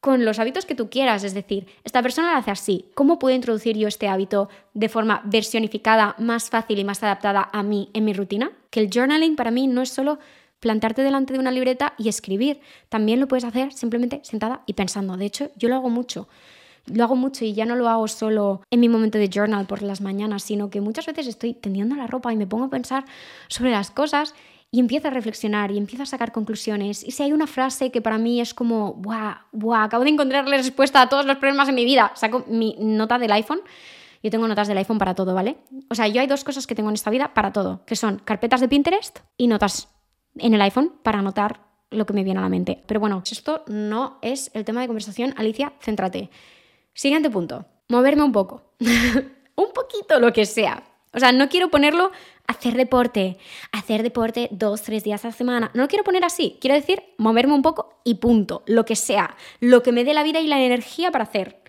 con 0.05 0.23
los 0.23 0.37
hábitos 0.37 0.67
que 0.67 0.75
tú 0.75 0.87
quieras. 0.91 1.23
Es 1.23 1.33
decir, 1.33 1.65
esta 1.83 2.03
persona 2.03 2.31
lo 2.31 2.37
hace 2.37 2.51
así. 2.51 2.85
¿Cómo 2.93 3.17
puedo 3.17 3.35
introducir 3.35 3.75
yo 3.75 3.87
este 3.87 4.07
hábito 4.07 4.49
de 4.75 4.87
forma 4.87 5.23
versionificada, 5.25 6.13
más 6.19 6.51
fácil 6.51 6.77
y 6.77 6.83
más 6.83 7.01
adaptada 7.01 7.49
a 7.51 7.63
mí 7.63 7.89
en 7.95 8.05
mi 8.05 8.13
rutina? 8.13 8.51
Que 8.69 8.81
el 8.81 8.91
journaling 8.93 9.35
para 9.35 9.49
mí 9.49 9.65
no 9.65 9.81
es 9.81 9.89
solo 9.89 10.19
plantarte 10.59 11.01
delante 11.01 11.33
de 11.33 11.39
una 11.39 11.49
libreta 11.49 11.95
y 11.97 12.07
escribir. 12.07 12.59
También 12.87 13.19
lo 13.19 13.27
puedes 13.27 13.45
hacer 13.45 13.73
simplemente 13.73 14.19
sentada 14.21 14.61
y 14.67 14.73
pensando. 14.73 15.17
De 15.17 15.25
hecho, 15.25 15.49
yo 15.55 15.69
lo 15.69 15.75
hago 15.75 15.89
mucho. 15.89 16.27
Lo 16.85 17.03
hago 17.03 17.15
mucho 17.15 17.43
y 17.43 17.53
ya 17.53 17.65
no 17.65 17.75
lo 17.75 17.89
hago 17.89 18.07
solo 18.07 18.61
en 18.69 18.81
mi 18.81 18.89
momento 18.89 19.17
de 19.17 19.27
journal 19.27 19.65
por 19.65 19.81
las 19.81 20.01
mañanas, 20.01 20.43
sino 20.43 20.69
que 20.69 20.81
muchas 20.81 21.07
veces 21.07 21.25
estoy 21.25 21.55
tendiendo 21.55 21.95
la 21.95 22.05
ropa 22.05 22.31
y 22.31 22.37
me 22.37 22.45
pongo 22.45 22.65
a 22.65 22.69
pensar 22.69 23.05
sobre 23.47 23.71
las 23.71 23.89
cosas 23.89 24.35
y 24.75 24.79
empiezo 24.81 25.07
a 25.07 25.11
reflexionar 25.11 25.71
y 25.71 25.77
empiezo 25.77 26.03
a 26.03 26.05
sacar 26.05 26.33
conclusiones. 26.33 27.01
Y 27.01 27.11
si 27.11 27.23
hay 27.23 27.31
una 27.31 27.47
frase 27.47 27.91
que 27.91 28.01
para 28.01 28.17
mí 28.17 28.41
es 28.41 28.53
como, 28.53 28.93
¡buah! 28.95 29.45
¡buah! 29.53 29.85
Acabo 29.85 30.03
de 30.03 30.09
encontrarle 30.09 30.57
respuesta 30.57 31.01
a 31.01 31.07
todos 31.07 31.25
los 31.25 31.37
problemas 31.37 31.69
en 31.69 31.75
mi 31.75 31.85
vida. 31.85 32.11
Saco 32.15 32.43
mi 32.49 32.75
nota 32.77 33.17
del 33.17 33.31
iPhone. 33.31 33.61
Yo 34.21 34.29
tengo 34.31 34.49
notas 34.49 34.67
del 34.67 34.77
iPhone 34.77 34.97
para 34.97 35.15
todo, 35.15 35.33
¿vale? 35.33 35.55
O 35.89 35.95
sea, 35.95 36.09
yo 36.09 36.19
hay 36.19 36.27
dos 36.27 36.43
cosas 36.43 36.67
que 36.67 36.75
tengo 36.75 36.89
en 36.89 36.95
esta 36.95 37.09
vida 37.09 37.33
para 37.33 37.53
todo, 37.53 37.85
que 37.85 37.95
son 37.95 38.19
carpetas 38.25 38.59
de 38.59 38.67
Pinterest 38.67 39.19
y 39.37 39.47
notas 39.47 39.87
en 40.37 40.53
el 40.53 40.61
iPhone 40.61 40.91
para 41.03 41.19
anotar 41.19 41.61
lo 41.89 42.05
que 42.05 42.11
me 42.11 42.25
viene 42.25 42.41
a 42.41 42.43
la 42.43 42.49
mente. 42.49 42.83
Pero 42.85 42.99
bueno, 42.99 43.23
esto 43.31 43.63
no 43.67 44.19
es 44.21 44.51
el 44.53 44.65
tema 44.65 44.81
de 44.81 44.87
conversación. 44.87 45.33
Alicia, 45.37 45.71
céntrate. 45.79 46.29
Siguiente 46.93 47.29
punto. 47.29 47.65
Moverme 47.87 48.23
un 48.23 48.33
poco. 48.33 48.73
un 49.55 49.71
poquito, 49.73 50.19
lo 50.19 50.33
que 50.33 50.45
sea. 50.45 50.83
O 51.15 51.19
sea, 51.19 51.31
no 51.31 51.49
quiero 51.49 51.69
ponerlo 51.69 52.11
hacer 52.47 52.75
deporte, 52.75 53.37
hacer 53.71 54.03
deporte 54.03 54.49
dos, 54.51 54.81
tres 54.81 55.03
días 55.03 55.23
a 55.25 55.29
la 55.29 55.33
semana. 55.33 55.71
No 55.73 55.83
lo 55.83 55.87
quiero 55.87 56.03
poner 56.03 56.23
así. 56.23 56.57
Quiero 56.59 56.75
decir, 56.75 57.03
moverme 57.17 57.53
un 57.53 57.61
poco 57.61 57.97
y 58.03 58.15
punto. 58.15 58.63
Lo 58.67 58.85
que 58.85 58.95
sea. 58.95 59.35
Lo 59.59 59.81
que 59.81 59.91
me 59.91 60.03
dé 60.03 60.13
la 60.13 60.23
vida 60.23 60.41
y 60.41 60.47
la 60.47 60.61
energía 60.61 61.11
para 61.11 61.23
hacer. 61.23 61.61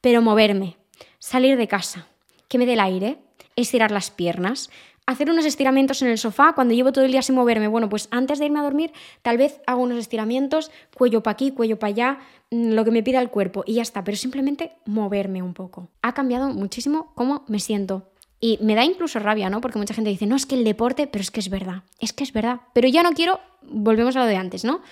Pero 0.00 0.22
moverme. 0.22 0.76
Salir 1.18 1.56
de 1.56 1.68
casa. 1.68 2.06
Que 2.48 2.58
me 2.58 2.66
dé 2.66 2.72
el 2.72 2.80
aire. 2.80 3.18
Estirar 3.56 3.90
las 3.90 4.10
piernas 4.10 4.70
hacer 5.06 5.30
unos 5.30 5.44
estiramientos 5.44 6.02
en 6.02 6.08
el 6.08 6.18
sofá 6.18 6.54
cuando 6.54 6.74
llevo 6.74 6.92
todo 6.92 7.04
el 7.04 7.12
día 7.12 7.22
sin 7.22 7.34
moverme. 7.34 7.68
Bueno, 7.68 7.88
pues 7.88 8.08
antes 8.10 8.38
de 8.38 8.46
irme 8.46 8.60
a 8.60 8.62
dormir, 8.62 8.92
tal 9.22 9.36
vez 9.36 9.60
hago 9.66 9.82
unos 9.82 9.98
estiramientos, 9.98 10.70
cuello 10.96 11.22
para 11.22 11.32
aquí, 11.32 11.50
cuello 11.50 11.78
para 11.78 11.90
allá, 11.90 12.18
mm, 12.50 12.72
lo 12.72 12.84
que 12.84 12.90
me 12.90 13.02
pida 13.02 13.20
el 13.20 13.30
cuerpo 13.30 13.64
y 13.66 13.74
ya 13.74 13.82
está, 13.82 14.04
pero 14.04 14.16
simplemente 14.16 14.72
moverme 14.86 15.42
un 15.42 15.54
poco. 15.54 15.88
Ha 16.02 16.14
cambiado 16.14 16.48
muchísimo 16.48 17.12
cómo 17.14 17.44
me 17.48 17.60
siento. 17.60 18.10
Y 18.44 18.58
me 18.60 18.74
da 18.74 18.84
incluso 18.84 19.18
rabia, 19.20 19.48
¿no? 19.48 19.62
Porque 19.62 19.78
mucha 19.78 19.94
gente 19.94 20.10
dice, 20.10 20.26
no, 20.26 20.36
es 20.36 20.44
que 20.44 20.54
el 20.54 20.64
deporte, 20.64 21.06
pero 21.06 21.22
es 21.22 21.30
que 21.30 21.40
es 21.40 21.48
verdad, 21.48 21.82
es 21.98 22.12
que 22.12 22.24
es 22.24 22.34
verdad. 22.34 22.60
Pero 22.74 22.86
ya 22.88 23.02
no 23.02 23.12
quiero, 23.12 23.40
volvemos 23.62 24.16
a 24.16 24.18
lo 24.18 24.26
de 24.26 24.36
antes, 24.36 24.66
¿no? 24.66 24.82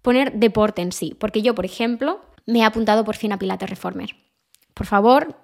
Poner 0.00 0.34
deporte 0.34 0.80
en 0.80 0.92
sí, 0.92 1.16
porque 1.18 1.42
yo, 1.42 1.56
por 1.56 1.64
ejemplo, 1.64 2.20
me 2.46 2.60
he 2.60 2.62
apuntado 2.62 3.04
por 3.04 3.16
fin 3.16 3.32
a 3.32 3.38
Pilates 3.40 3.68
Reformer. 3.68 4.14
Por 4.74 4.86
favor, 4.86 5.34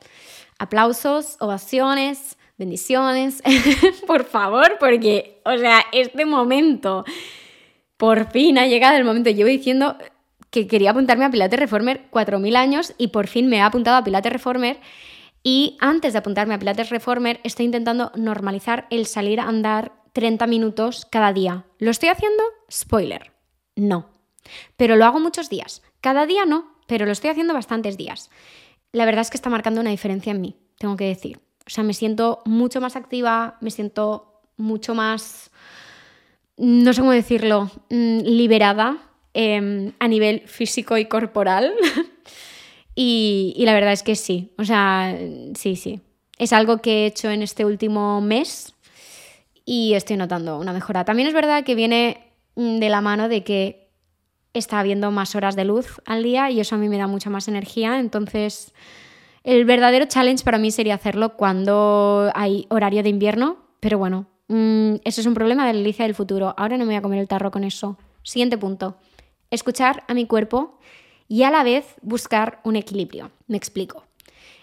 aplausos, 0.61 1.39
ovaciones, 1.41 2.39
bendiciones, 2.57 3.43
por 4.07 4.23
favor, 4.27 4.77
porque, 4.79 5.43
o 5.45 5.59
sea, 5.59 5.87
este 5.91 6.25
momento, 6.25 7.05
por 7.97 8.31
fin 8.31 8.59
ha 8.59 8.69
llegado 8.69 8.97
el 8.97 9.03
momento. 9.03 9.31
Llevo 9.31 9.49
diciendo 9.49 9.97
que 10.51 10.69
quería 10.69 10.93
apuntarme 10.93 11.25
a 11.25 11.31
Pilates 11.31 11.59
Reformer 11.59 12.03
4.000 12.13 12.55
años 12.55 12.95
y 12.97 13.09
por 13.09 13.27
fin 13.27 13.49
me 13.49 13.57
he 13.57 13.61
apuntado 13.61 13.97
a 13.97 14.05
Pilates 14.05 14.33
Reformer. 14.33 14.79
Y 15.49 15.77
antes 15.79 16.13
de 16.13 16.19
apuntarme 16.19 16.55
a 16.55 16.59
Pilates 16.59 16.91
Reformer, 16.91 17.39
estoy 17.45 17.67
intentando 17.67 18.11
normalizar 18.17 18.89
el 18.91 19.07
salir 19.07 19.39
a 19.39 19.47
andar 19.47 19.93
30 20.13 20.45
minutos 20.49 21.07
cada 21.09 21.33
día. 21.33 21.67
¿Lo 21.79 21.93
estoy 21.93 22.09
haciendo? 22.09 22.43
Spoiler. 22.69 23.31
No. 23.77 24.11
Pero 24.77 24.97
lo 24.97 25.05
hago 25.05 25.21
muchos 25.21 25.49
días. 25.49 25.85
Cada 26.01 26.27
día 26.27 26.47
no, 26.47 26.75
pero 26.89 27.07
lo 27.07 27.13
estoy 27.13 27.31
haciendo 27.31 27.55
bastantes 27.55 27.97
días. 27.97 28.29
La 28.91 29.05
verdad 29.05 29.21
es 29.21 29.31
que 29.31 29.37
está 29.37 29.49
marcando 29.49 29.81
una 29.81 29.91
diferencia 29.91 30.33
en 30.33 30.41
mí, 30.41 30.57
tengo 30.79 30.97
que 30.97 31.05
decir. 31.05 31.39
O 31.65 31.71
sea, 31.71 31.85
me 31.85 31.95
siento 31.95 32.43
mucho 32.45 32.81
más 32.81 32.97
activa, 32.97 33.57
me 33.61 33.71
siento 33.71 34.43
mucho 34.57 34.97
más, 34.97 35.53
no 36.57 36.93
sé 36.93 37.01
cómo 37.01 37.13
decirlo, 37.13 37.71
mm, 37.91 38.19
liberada 38.23 38.97
em, 39.33 39.93
a 40.01 40.09
nivel 40.09 40.41
físico 40.49 40.99
y 40.99 41.05
corporal. 41.05 41.73
y, 42.99 43.63
la 43.67 43.75
verdad 43.75 43.93
es 43.93 44.03
que 44.03 44.17
sí, 44.17 44.55
o 44.57 44.65
sea, 44.65 45.17
sí, 45.55 45.77
sí. 45.77 46.01
Es 46.39 46.55
algo 46.55 46.79
que 46.79 47.05
he 47.05 47.07
hecho 47.07 47.31
en 47.31 47.43
este 47.43 47.67
último 47.67 48.23
mes 48.23 48.75
y 49.67 49.93
estoy 49.93 50.17
notando 50.17 50.59
una 50.59 50.73
mejora. 50.73 51.05
También 51.05 51.29
es 51.29 51.35
verdad 51.35 51.63
que 51.63 51.75
viene 51.75 52.33
mm, 52.57 52.79
de 52.79 52.89
la 52.89 53.03
mano 53.03 53.29
de 53.29 53.45
que 53.45 53.91
está 54.55 54.81
habiendo 54.81 55.11
más 55.11 55.35
horas 55.35 55.57
de 55.57 55.67
luz 55.67 56.01
al 56.07 56.23
día 56.23 56.51
y 56.51 56.59
eso 56.61 56.75
a 56.75 56.79
mí 56.79 56.89
me 56.89 56.97
da 56.97 57.07
mucha 57.07 57.29
más 57.29 57.49
energía, 57.49 57.99
entonces 58.01 58.73
el 59.45 59.67
verdadero 59.67 60.07
challenge 60.07 60.43
para 60.43 60.59
mí 60.59 60.71
sería 60.71 60.95
hacerlo 60.95 61.37
cuando 61.37 62.33
hay 62.35 62.67
horario 62.71 63.03
de 63.03 63.11
invierno, 63.11 63.59
pero 63.81 63.99
bueno, 63.99 64.27
mm, 64.49 64.95
eso 65.05 65.21
es 65.21 65.27
un 65.27 65.35
problema 65.35 65.67
de 65.67 65.75
la 65.75 65.81
Alicia 65.81 66.07
del 66.07 66.15
futuro. 66.15 66.55
Ahora 66.57 66.79
no 66.79 66.85
me 66.87 66.93
voy 66.93 66.97
a 66.97 67.03
comer 67.03 67.21
el 67.21 67.29
tarro 67.29 67.51
con 67.51 67.63
eso. 67.63 67.99
Siguiente 68.23 68.57
punto. 68.57 68.97
Escuchar 69.51 70.03
a 70.09 70.15
mi 70.15 70.27
cuerpo 70.27 70.79
y 71.29 71.43
a 71.43 71.51
la 71.51 71.65
vez 71.65 71.95
buscar 72.03 72.61
un 72.65 72.77
equilibrio. 72.77 73.31
Me 73.47 73.57
explico. 73.57 74.05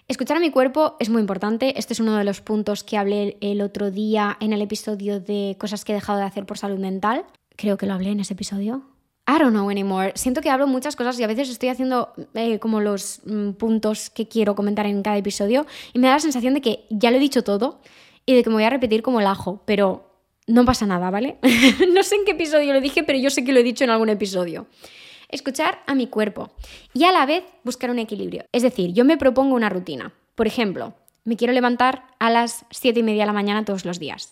Escuchar 0.07 0.37
a 0.37 0.41
mi 0.41 0.51
cuerpo 0.51 0.97
es 0.99 1.09
muy 1.09 1.21
importante. 1.21 1.79
Este 1.79 1.93
es 1.93 1.99
uno 1.99 2.17
de 2.17 2.23
los 2.23 2.41
puntos 2.41 2.83
que 2.83 2.97
hablé 2.97 3.37
el 3.41 3.61
otro 3.61 3.89
día 3.89 4.37
en 4.41 4.51
el 4.51 4.61
episodio 4.61 5.19
de 5.19 5.55
cosas 5.59 5.85
que 5.85 5.93
he 5.93 5.95
dejado 5.95 6.19
de 6.19 6.25
hacer 6.25 6.45
por 6.45 6.57
salud 6.57 6.77
mental. 6.77 7.25
Creo 7.55 7.77
que 7.77 7.85
lo 7.85 7.93
hablé 7.93 8.09
en 8.09 8.19
ese 8.19 8.33
episodio. 8.33 8.83
I 9.25 9.39
don't 9.39 9.51
know 9.51 9.69
anymore. 9.69 10.11
Siento 10.15 10.41
que 10.41 10.49
hablo 10.49 10.67
muchas 10.67 10.97
cosas 10.97 11.17
y 11.19 11.23
a 11.23 11.27
veces 11.27 11.49
estoy 11.49 11.69
haciendo 11.69 12.13
eh, 12.33 12.59
como 12.59 12.81
los 12.81 13.21
mm, 13.25 13.51
puntos 13.51 14.09
que 14.09 14.27
quiero 14.27 14.55
comentar 14.55 14.85
en 14.85 15.01
cada 15.01 15.17
episodio 15.17 15.65
y 15.93 15.99
me 15.99 16.07
da 16.07 16.15
la 16.15 16.19
sensación 16.19 16.53
de 16.53 16.61
que 16.61 16.85
ya 16.89 17.09
lo 17.09 17.17
he 17.17 17.21
dicho 17.21 17.43
todo 17.43 17.79
y 18.25 18.35
de 18.35 18.43
que 18.43 18.49
me 18.49 18.55
voy 18.55 18.65
a 18.65 18.69
repetir 18.69 19.01
como 19.01 19.21
el 19.21 19.27
ajo, 19.27 19.61
pero 19.65 20.09
no 20.47 20.65
pasa 20.65 20.85
nada, 20.85 21.09
¿vale? 21.09 21.37
no 21.93 22.03
sé 22.03 22.15
en 22.15 22.25
qué 22.25 22.31
episodio 22.31 22.73
lo 22.73 22.81
dije, 22.81 23.03
pero 23.03 23.17
yo 23.17 23.29
sé 23.29 23.45
que 23.45 23.53
lo 23.53 23.61
he 23.61 23.63
dicho 23.63 23.85
en 23.85 23.91
algún 23.91 24.09
episodio. 24.09 24.67
Escuchar 25.33 25.81
a 25.87 25.95
mi 25.95 26.05
cuerpo 26.05 26.51
y 26.93 27.05
a 27.05 27.11
la 27.11 27.25
vez 27.25 27.43
buscar 27.63 27.89
un 27.89 27.97
equilibrio. 27.97 28.45
Es 28.51 28.61
decir, 28.61 28.93
yo 28.93 29.03
me 29.03 29.17
propongo 29.17 29.55
una 29.55 29.67
rutina. 29.67 30.13
Por 30.35 30.45
ejemplo, 30.45 30.93
me 31.23 31.35
quiero 31.35 31.53
levantar 31.53 32.05
a 32.19 32.29
las 32.29 32.65
7 32.69 32.99
y 32.99 33.03
media 33.03 33.23
de 33.23 33.27
la 33.27 33.33
mañana 33.33 33.65
todos 33.65 33.83
los 33.83 33.97
días. 33.97 34.29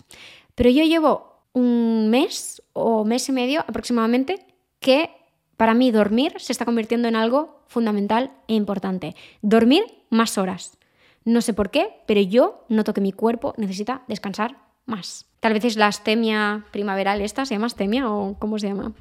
Pero 0.53 0.69
yo 0.69 0.83
llevo 0.83 1.41
un 1.53 2.11
mes 2.11 2.61
o 2.73 3.03
mes 3.03 3.27
y 3.29 3.31
medio 3.31 3.61
aproximadamente 3.61 4.45
que 4.79 5.09
para 5.57 5.73
mí 5.73 5.89
dormir 5.89 6.35
se 6.37 6.51
está 6.51 6.65
convirtiendo 6.65 7.07
en 7.07 7.15
algo 7.15 7.63
fundamental 7.65 8.31
e 8.47 8.53
importante. 8.53 9.15
Dormir 9.41 9.83
más 10.11 10.37
horas. 10.37 10.77
No 11.25 11.41
sé 11.41 11.55
por 11.55 11.71
qué, 11.71 11.89
pero 12.05 12.21
yo 12.21 12.63
noto 12.69 12.93
que 12.93 13.01
mi 13.01 13.11
cuerpo 13.11 13.55
necesita 13.57 14.03
descansar 14.07 14.57
más. 14.85 15.25
Tal 15.39 15.53
vez 15.53 15.65
es 15.65 15.77
la 15.77 15.87
astemia 15.87 16.63
primaveral 16.71 17.21
esta, 17.21 17.47
¿se 17.47 17.55
llama 17.55 17.65
astemia 17.65 18.07
o 18.07 18.37
cómo 18.37 18.59
se 18.59 18.67
llama? 18.67 18.93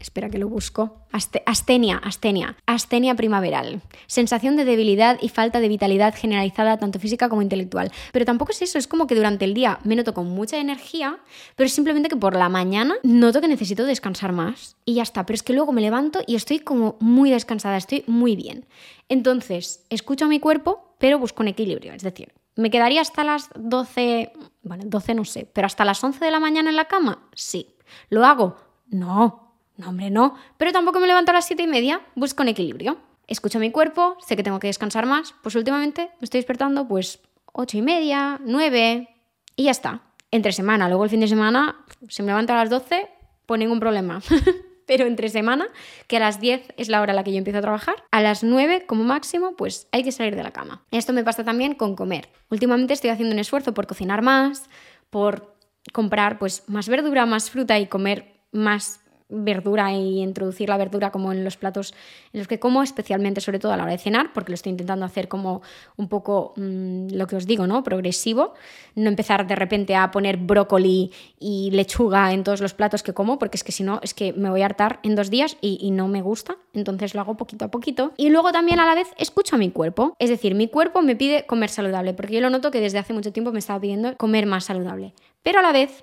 Espera 0.00 0.30
que 0.30 0.38
lo 0.38 0.48
busco. 0.48 1.06
astenia, 1.44 1.98
astenia. 1.98 2.56
Astenia 2.64 3.14
primaveral. 3.14 3.82
Sensación 4.06 4.56
de 4.56 4.64
debilidad 4.64 5.18
y 5.20 5.28
falta 5.28 5.60
de 5.60 5.68
vitalidad 5.68 6.14
generalizada 6.16 6.78
tanto 6.78 6.98
física 6.98 7.28
como 7.28 7.42
intelectual. 7.42 7.92
Pero 8.10 8.24
tampoco 8.24 8.52
es 8.52 8.62
eso, 8.62 8.78
es 8.78 8.88
como 8.88 9.06
que 9.06 9.14
durante 9.14 9.44
el 9.44 9.52
día 9.52 9.78
me 9.84 9.96
noto 9.96 10.14
con 10.14 10.30
mucha 10.30 10.56
energía, 10.56 11.18
pero 11.54 11.66
es 11.66 11.74
simplemente 11.74 12.08
que 12.08 12.16
por 12.16 12.34
la 12.34 12.48
mañana 12.48 12.94
noto 13.02 13.42
que 13.42 13.48
necesito 13.48 13.84
descansar 13.84 14.32
más. 14.32 14.76
Y 14.86 14.94
ya 14.94 15.02
está, 15.02 15.26
pero 15.26 15.34
es 15.34 15.42
que 15.42 15.52
luego 15.52 15.72
me 15.72 15.82
levanto 15.82 16.20
y 16.26 16.34
estoy 16.34 16.60
como 16.60 16.96
muy 17.00 17.30
descansada, 17.30 17.76
estoy 17.76 18.02
muy 18.06 18.36
bien. 18.36 18.66
Entonces, 19.10 19.84
escucho 19.90 20.24
a 20.24 20.28
mi 20.28 20.40
cuerpo, 20.40 20.94
pero 20.98 21.18
busco 21.18 21.42
un 21.42 21.48
equilibrio. 21.48 21.92
Es 21.92 22.02
decir, 22.02 22.32
¿me 22.56 22.70
quedaría 22.70 23.02
hasta 23.02 23.22
las 23.22 23.50
12, 23.54 24.32
bueno, 24.62 24.84
12 24.86 25.14
no 25.14 25.26
sé, 25.26 25.46
pero 25.52 25.66
hasta 25.66 25.84
las 25.84 26.02
11 26.02 26.24
de 26.24 26.30
la 26.30 26.40
mañana 26.40 26.70
en 26.70 26.76
la 26.76 26.86
cama? 26.86 27.28
Sí. 27.34 27.74
¿Lo 28.08 28.24
hago? 28.24 28.56
No, 28.88 29.49
no, 29.80 29.88
hombre, 29.88 30.10
no. 30.10 30.34
Pero 30.58 30.72
tampoco 30.72 31.00
me 31.00 31.06
levanto 31.06 31.30
a 31.30 31.34
las 31.34 31.46
siete 31.46 31.62
y 31.62 31.66
media, 31.66 32.00
busco 32.14 32.42
un 32.42 32.48
equilibrio. 32.48 32.98
Escucho 33.26 33.58
mi 33.58 33.70
cuerpo, 33.70 34.16
sé 34.26 34.36
que 34.36 34.42
tengo 34.42 34.60
que 34.60 34.66
descansar 34.66 35.06
más. 35.06 35.34
Pues 35.42 35.54
últimamente 35.54 36.10
me 36.20 36.24
estoy 36.24 36.38
despertando 36.38 36.86
pues 36.86 37.20
ocho 37.52 37.78
y 37.78 37.82
media, 37.82 38.40
nueve 38.44 39.08
y 39.56 39.64
ya 39.64 39.70
está. 39.70 40.02
Entre 40.30 40.52
semana, 40.52 40.88
luego 40.88 41.04
el 41.04 41.10
fin 41.10 41.20
de 41.20 41.28
semana, 41.28 41.84
si 42.08 42.22
me 42.22 42.28
levanto 42.28 42.52
a 42.52 42.56
las 42.56 42.70
12, 42.70 43.08
pues 43.46 43.58
ningún 43.58 43.80
problema. 43.80 44.20
Pero 44.86 45.06
entre 45.06 45.28
semana, 45.28 45.68
que 46.08 46.16
a 46.16 46.20
las 46.20 46.40
10 46.40 46.74
es 46.76 46.88
la 46.88 47.00
hora 47.00 47.12
a 47.12 47.16
la 47.16 47.22
que 47.22 47.30
yo 47.30 47.38
empiezo 47.38 47.58
a 47.58 47.62
trabajar, 47.62 47.94
a 48.10 48.20
las 48.20 48.42
9 48.42 48.86
como 48.86 49.04
máximo, 49.04 49.54
pues 49.56 49.86
hay 49.92 50.02
que 50.02 50.12
salir 50.12 50.34
de 50.34 50.42
la 50.42 50.50
cama. 50.50 50.82
Esto 50.90 51.12
me 51.12 51.22
pasa 51.22 51.44
también 51.44 51.74
con 51.74 51.94
comer. 51.94 52.28
Últimamente 52.50 52.94
estoy 52.94 53.10
haciendo 53.10 53.32
un 53.32 53.38
esfuerzo 53.38 53.72
por 53.72 53.86
cocinar 53.86 54.20
más, 54.22 54.68
por 55.08 55.54
comprar 55.92 56.38
pues 56.38 56.64
más 56.68 56.88
verdura, 56.88 57.24
más 57.24 57.50
fruta 57.50 57.78
y 57.78 57.86
comer 57.86 58.40
más 58.52 58.99
verdura 59.30 59.92
y 59.92 60.20
introducir 60.20 60.68
la 60.68 60.76
verdura 60.76 61.10
como 61.10 61.32
en 61.32 61.44
los 61.44 61.56
platos 61.56 61.94
en 62.32 62.40
los 62.40 62.48
que 62.48 62.58
como, 62.58 62.82
especialmente 62.82 63.40
sobre 63.40 63.58
todo 63.58 63.72
a 63.72 63.76
la 63.76 63.84
hora 63.84 63.92
de 63.92 63.98
cenar, 63.98 64.32
porque 64.32 64.50
lo 64.50 64.54
estoy 64.54 64.70
intentando 64.70 65.06
hacer 65.06 65.28
como 65.28 65.62
un 65.96 66.08
poco 66.08 66.52
mm, 66.56 67.08
lo 67.12 67.26
que 67.26 67.36
os 67.36 67.46
digo, 67.46 67.66
¿no? 67.66 67.82
Progresivo. 67.82 68.54
No 68.94 69.08
empezar 69.08 69.46
de 69.46 69.56
repente 69.56 69.94
a 69.96 70.10
poner 70.10 70.36
brócoli 70.36 71.12
y 71.38 71.70
lechuga 71.70 72.32
en 72.32 72.44
todos 72.44 72.60
los 72.60 72.74
platos 72.74 73.02
que 73.02 73.14
como, 73.14 73.38
porque 73.38 73.56
es 73.56 73.64
que 73.64 73.72
si 73.72 73.82
no, 73.82 74.00
es 74.02 74.14
que 74.14 74.32
me 74.32 74.50
voy 74.50 74.62
a 74.62 74.66
hartar 74.66 75.00
en 75.02 75.14
dos 75.14 75.30
días 75.30 75.56
y, 75.60 75.78
y 75.80 75.90
no 75.90 76.08
me 76.08 76.22
gusta. 76.22 76.56
Entonces 76.74 77.14
lo 77.14 77.20
hago 77.20 77.36
poquito 77.36 77.64
a 77.64 77.70
poquito. 77.70 78.12
Y 78.16 78.30
luego 78.30 78.52
también 78.52 78.80
a 78.80 78.86
la 78.86 78.94
vez 78.94 79.08
escucho 79.16 79.56
a 79.56 79.58
mi 79.58 79.70
cuerpo. 79.70 80.14
Es 80.18 80.30
decir, 80.30 80.54
mi 80.54 80.68
cuerpo 80.68 81.02
me 81.02 81.16
pide 81.16 81.46
comer 81.46 81.70
saludable, 81.70 82.14
porque 82.14 82.34
yo 82.34 82.40
lo 82.40 82.50
noto 82.50 82.70
que 82.70 82.80
desde 82.80 82.98
hace 82.98 83.12
mucho 83.12 83.32
tiempo 83.32 83.52
me 83.52 83.58
estaba 83.58 83.80
pidiendo 83.80 84.16
comer 84.16 84.46
más 84.46 84.64
saludable. 84.64 85.14
Pero 85.42 85.60
a 85.60 85.62
la 85.62 85.72
vez, 85.72 86.02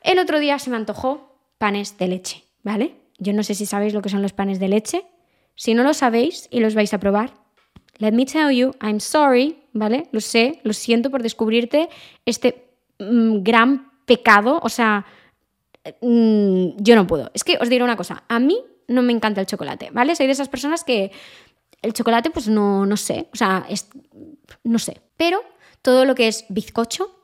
el 0.00 0.18
otro 0.18 0.40
día 0.40 0.58
se 0.58 0.70
me 0.70 0.76
antojó 0.76 1.36
panes 1.58 1.96
de 1.98 2.08
leche. 2.08 2.51
¿Vale? 2.62 2.96
Yo 3.18 3.32
no 3.32 3.42
sé 3.42 3.54
si 3.54 3.66
sabéis 3.66 3.94
lo 3.94 4.02
que 4.02 4.08
son 4.08 4.22
los 4.22 4.32
panes 4.32 4.58
de 4.58 4.68
leche. 4.68 5.04
Si 5.54 5.74
no 5.74 5.82
lo 5.82 5.94
sabéis 5.94 6.48
y 6.50 6.60
los 6.60 6.74
vais 6.74 6.92
a 6.94 6.98
probar, 6.98 7.34
let 7.98 8.12
me 8.12 8.24
tell 8.24 8.50
you, 8.50 8.72
I'm 8.80 9.00
sorry, 9.00 9.58
¿vale? 9.72 10.08
Lo 10.12 10.20
sé, 10.20 10.60
lo 10.64 10.72
siento 10.72 11.10
por 11.10 11.22
descubrirte 11.22 11.88
este 12.26 12.70
mm, 12.98 13.42
gran 13.42 13.92
pecado, 14.06 14.60
o 14.62 14.68
sea, 14.68 15.04
mm, 16.00 16.76
yo 16.78 16.96
no 16.96 17.06
puedo. 17.06 17.30
Es 17.34 17.44
que 17.44 17.58
os 17.60 17.68
diré 17.68 17.84
una 17.84 17.96
cosa, 17.96 18.24
a 18.28 18.38
mí 18.38 18.58
no 18.88 19.02
me 19.02 19.12
encanta 19.12 19.40
el 19.40 19.46
chocolate, 19.46 19.90
¿vale? 19.92 20.16
Soy 20.16 20.26
de 20.26 20.32
esas 20.32 20.48
personas 20.48 20.84
que 20.84 21.12
el 21.82 21.92
chocolate, 21.92 22.30
pues 22.30 22.48
no, 22.48 22.86
no 22.86 22.96
sé, 22.96 23.28
o 23.32 23.36
sea, 23.36 23.66
es, 23.68 23.88
no 24.64 24.78
sé. 24.78 25.00
Pero 25.16 25.40
todo 25.82 26.04
lo 26.04 26.14
que 26.14 26.28
es 26.28 26.44
bizcocho 26.48 27.18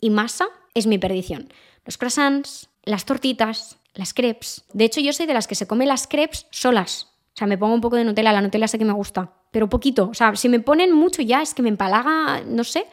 y 0.00 0.10
masa 0.10 0.46
es 0.74 0.86
mi 0.86 0.98
perdición. 0.98 1.48
Los 1.84 1.98
croissants, 1.98 2.68
las 2.84 3.04
tortitas, 3.04 3.78
las 3.94 4.12
crepes. 4.12 4.64
De 4.72 4.84
hecho, 4.84 5.00
yo 5.00 5.12
soy 5.12 5.26
de 5.26 5.34
las 5.34 5.46
que 5.46 5.54
se 5.54 5.66
come 5.66 5.86
las 5.86 6.06
crepes 6.06 6.46
solas. 6.50 7.08
O 7.34 7.36
sea, 7.36 7.46
me 7.46 7.58
pongo 7.58 7.74
un 7.74 7.80
poco 7.80 7.96
de 7.96 8.04
Nutella, 8.04 8.32
la 8.32 8.40
Nutella 8.40 8.68
sé 8.68 8.78
que 8.78 8.84
me 8.84 8.92
gusta, 8.92 9.32
pero 9.50 9.68
poquito. 9.68 10.08
O 10.08 10.14
sea, 10.14 10.36
si 10.36 10.48
me 10.48 10.60
ponen 10.60 10.92
mucho 10.92 11.22
ya 11.22 11.42
es 11.42 11.54
que 11.54 11.62
me 11.62 11.68
empalaga, 11.68 12.42
no 12.46 12.62
sé. 12.64 12.86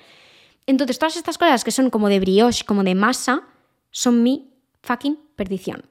Entonces, 0.66 0.98
todas 0.98 1.16
estas 1.16 1.38
cosas 1.38 1.64
que 1.64 1.72
son 1.72 1.90
como 1.90 2.10
de 2.10 2.20
brioche, 2.20 2.66
como 2.66 2.84
de 2.84 2.96
masa, 2.96 3.44
son 3.92 4.24
mi 4.24 4.52
fucking 4.82 5.20
perdición. 5.36 5.84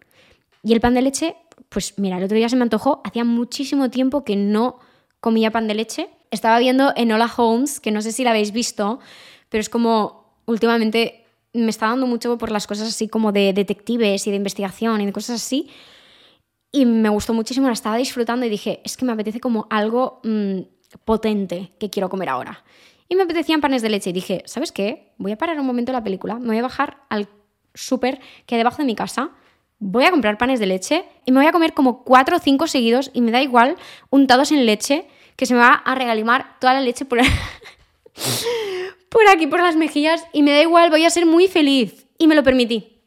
Y 0.62 0.72
el 0.72 0.80
pan 0.80 0.94
de 0.94 1.02
leche, 1.02 1.36
pues 1.68 1.98
mira, 1.98 2.18
el 2.18 2.24
otro 2.24 2.36
día 2.36 2.48
se 2.48 2.56
me 2.56 2.62
antojó, 2.62 3.00
hacía 3.04 3.24
muchísimo 3.24 3.90
tiempo 3.90 4.24
que 4.24 4.36
no 4.36 4.78
comía 5.20 5.50
pan 5.50 5.68
de 5.68 5.74
leche. 5.74 6.08
Estaba 6.30 6.58
viendo 6.58 6.92
Enola 6.96 7.30
Holmes, 7.36 7.80
que 7.80 7.90
no 7.90 8.02
sé 8.02 8.12
si 8.12 8.24
la 8.24 8.30
habéis 8.30 8.52
visto, 8.52 9.00
pero 9.48 9.60
es 9.60 9.68
como 9.68 10.34
últimamente 10.46 11.19
me 11.52 11.70
está 11.70 11.86
dando 11.86 12.06
mucho 12.06 12.38
por 12.38 12.50
las 12.50 12.66
cosas 12.66 12.88
así 12.88 13.08
como 13.08 13.32
de 13.32 13.52
detectives 13.52 14.26
y 14.26 14.30
de 14.30 14.36
investigación 14.36 15.00
y 15.00 15.06
de 15.06 15.12
cosas 15.12 15.42
así. 15.42 15.68
Y 16.72 16.86
me 16.86 17.08
gustó 17.08 17.34
muchísimo, 17.34 17.66
la 17.66 17.72
estaba 17.72 17.96
disfrutando 17.96 18.46
y 18.46 18.48
dije, 18.48 18.80
es 18.84 18.96
que 18.96 19.04
me 19.04 19.12
apetece 19.12 19.40
como 19.40 19.66
algo 19.70 20.20
mm, 20.22 20.60
potente 21.04 21.72
que 21.80 21.90
quiero 21.90 22.08
comer 22.08 22.28
ahora. 22.28 22.64
Y 23.08 23.16
me 23.16 23.24
apetecían 23.24 23.60
panes 23.60 23.82
de 23.82 23.90
leche 23.90 24.10
y 24.10 24.12
dije, 24.12 24.42
¿sabes 24.46 24.70
qué? 24.70 25.12
Voy 25.18 25.32
a 25.32 25.38
parar 25.38 25.58
un 25.58 25.66
momento 25.66 25.90
la 25.90 26.04
película, 26.04 26.36
me 26.36 26.46
voy 26.46 26.58
a 26.58 26.62
bajar 26.62 26.98
al 27.08 27.28
súper 27.74 28.20
que 28.46 28.54
hay 28.54 28.60
debajo 28.60 28.78
de 28.78 28.84
mi 28.84 28.94
casa, 28.94 29.30
voy 29.80 30.04
a 30.04 30.12
comprar 30.12 30.38
panes 30.38 30.60
de 30.60 30.66
leche 30.66 31.04
y 31.24 31.32
me 31.32 31.40
voy 31.40 31.46
a 31.48 31.52
comer 31.52 31.74
como 31.74 32.04
cuatro 32.04 32.36
o 32.36 32.38
cinco 32.38 32.68
seguidos 32.68 33.10
y 33.12 33.20
me 33.20 33.32
da 33.32 33.42
igual 33.42 33.76
untados 34.10 34.52
en 34.52 34.64
leche 34.64 35.08
que 35.34 35.46
se 35.46 35.54
me 35.54 35.60
va 35.60 35.72
a 35.72 35.94
regalimar 35.96 36.58
toda 36.60 36.74
la 36.74 36.82
leche 36.82 37.04
por, 37.04 37.18
por 39.10 39.28
aquí, 39.28 39.46
por 39.46 39.60
las 39.60 39.76
mejillas 39.76 40.24
y 40.32 40.42
me 40.42 40.52
da 40.52 40.62
igual, 40.62 40.88
voy 40.88 41.04
a 41.04 41.10
ser 41.10 41.26
muy 41.26 41.48
feliz. 41.48 42.06
Y 42.16 42.26
me 42.26 42.34
lo 42.34 42.42
permití. 42.42 43.02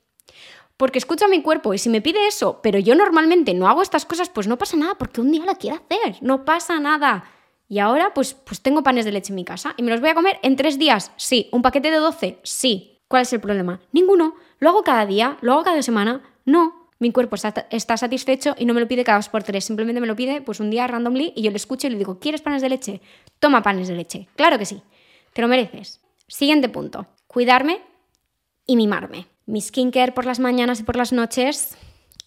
Porque 0.78 1.00
escucho 1.00 1.26
a 1.26 1.30
mi 1.30 1.42
cuerpo 1.42 1.74
y 1.74 1.78
si 1.78 1.90
me 1.90 2.02
pide 2.02 2.28
eso, 2.28 2.60
pero 2.62 2.78
yo 2.78 2.94
normalmente 2.94 3.54
no 3.54 3.68
hago 3.68 3.82
estas 3.82 4.06
cosas, 4.06 4.30
pues 4.30 4.48
no 4.48 4.58
pasa 4.58 4.76
nada, 4.76 4.96
porque 4.96 5.22
un 5.22 5.32
día 5.32 5.46
lo 5.46 5.56
quiero 5.56 5.78
hacer, 5.78 6.18
no 6.22 6.46
pasa 6.46 6.80
nada. 6.80 7.24
Y 7.70 7.80
ahora 7.80 8.14
pues, 8.14 8.34
pues 8.34 8.62
tengo 8.62 8.84
panes 8.84 9.06
de 9.06 9.12
leche 9.12 9.32
en 9.32 9.36
mi 9.36 9.46
casa 9.46 9.74
y 9.78 9.84
me 9.84 9.92
los 9.92 10.02
voy 10.02 10.10
a 10.10 10.16
comer 10.16 10.40
en 10.44 10.56
tres 10.56 10.78
días. 10.78 11.12
Sí. 11.16 11.50
¿Un 11.52 11.62
paquete 11.62 11.90
de 11.90 11.98
12? 11.98 12.40
Sí. 12.44 13.00
¿Cuál 13.08 13.22
es 13.22 13.34
el 13.34 13.40
problema? 13.40 13.80
Ninguno. 13.92 14.36
¿Lo 14.60 14.70
hago 14.70 14.84
cada 14.84 15.06
día? 15.06 15.38
¿Lo 15.42 15.54
hago 15.54 15.64
cada 15.64 15.82
semana? 15.82 16.22
No. 16.46 16.90
Mi 17.00 17.12
cuerpo 17.12 17.36
está, 17.36 17.98
satisfecho 17.98 18.56
y 18.58 18.66
no 18.66 18.74
me 18.74 18.80
lo 18.80 18.88
pide 18.88 19.04
cada 19.04 19.18
dos 19.18 19.30
por 19.30 19.44
tres. 19.44 19.66
Simplemente 19.66 20.00
me 20.00 20.08
lo 20.08 20.16
pide 20.16 20.42
pues 20.42 20.60
un 20.60 20.70
día 20.70 20.88
randomly 20.88 21.34
y 21.36 21.42
yo 21.42 21.52
le 21.52 21.58
escucho 21.58 21.88
y 21.88 21.90
le 21.90 21.98
digo, 21.98 22.20
¿quieres 22.20 22.42
panes 22.42 22.62
de 22.62 22.70
leche? 22.70 23.02
Toma 23.40 23.62
panes 23.62 23.88
de 23.88 23.96
leche. 23.96 24.28
Claro 24.36 24.58
que 24.58 24.66
sí. 24.66 24.82
Te 25.34 25.42
lo 25.42 25.48
mereces. 25.48 26.02
Siguiente 26.28 26.70
punto. 26.70 27.08
Cuidarme 27.28 27.82
y 28.66 28.76
mimarme. 28.76 29.28
Mi 29.46 29.62
skincare 29.62 30.12
por 30.12 30.26
las 30.26 30.40
mañanas 30.40 30.80
y 30.80 30.84
por 30.84 30.96
las 30.96 31.12
noches 31.12 31.78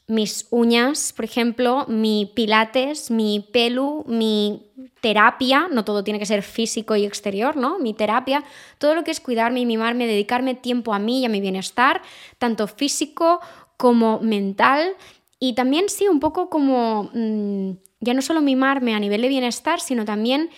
mis 0.09 0.46
uñas, 0.50 1.12
por 1.12 1.24
ejemplo, 1.24 1.84
mi 1.88 2.30
pilates, 2.34 3.11
mi 3.11 3.40
pelu, 3.52 4.04
mi 4.07 4.70
terapia, 5.00 5.66
no 5.68 5.84
todo 5.84 6.04
tiene 6.04 6.20
que 6.20 6.26
ser 6.26 6.42
físico 6.42 6.94
y 6.94 7.04
exterior, 7.04 7.57
¿no? 7.57 7.80
Mi 7.80 7.92
terapia, 7.92 8.44
todo 8.78 8.94
lo 8.94 9.02
que 9.02 9.11
es 9.11 9.20
cuidarme 9.20 9.61
y 9.61 9.66
mimarme, 9.66 10.07
dedicarme 10.07 10.54
tiempo 10.54 10.94
a 10.94 11.00
mí 11.00 11.20
y 11.20 11.24
a 11.24 11.28
mi 11.28 11.40
bienestar, 11.40 12.02
tanto 12.38 12.68
físico 12.68 13.40
como 13.76 14.20
mental 14.20 14.94
y 15.40 15.54
también 15.54 15.88
sí, 15.88 16.07
un 16.09 16.20
poco 16.20 16.48
como 16.48 17.11
mm, 17.12 17.72
ya 18.00 18.14
no 18.14 18.22
solo 18.22 18.40
mimarme 18.40 18.94
a 18.94 19.00
nivel 19.00 19.22
de 19.22 19.28
bienestar, 19.28 19.80
sino 19.80 20.04
también 20.04 20.50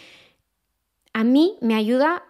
a 1.14 1.24
mí 1.24 1.56
me 1.62 1.74
ayuda 1.74 2.22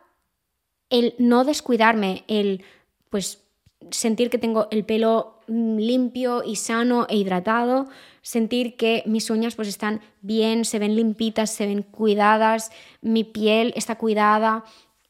el 0.90 1.14
no 1.18 1.44
descuidarme, 1.44 2.24
el 2.28 2.62
pues 3.10 3.42
sentir 3.90 4.30
que 4.30 4.38
tengo 4.38 4.68
el 4.70 4.84
pelo 4.84 5.40
mm, 5.46 5.76
limpio 5.76 6.42
y 6.44 6.56
sano 6.56 7.06
e 7.08 7.16
hidratado, 7.16 7.88
sentir 8.22 8.76
que 8.76 9.02
mis 9.06 9.30
uñas 9.30 9.54
pues 9.54 9.68
están 9.68 10.00
bien, 10.20 10.64
se 10.64 10.78
ven 10.78 10.96
limpitas, 10.96 11.50
se 11.50 11.66
ven 11.66 11.82
cuidadas, 11.82 12.70
mi 13.00 13.24
piel 13.24 13.72
está 13.76 13.96
cuidada. 13.96 14.64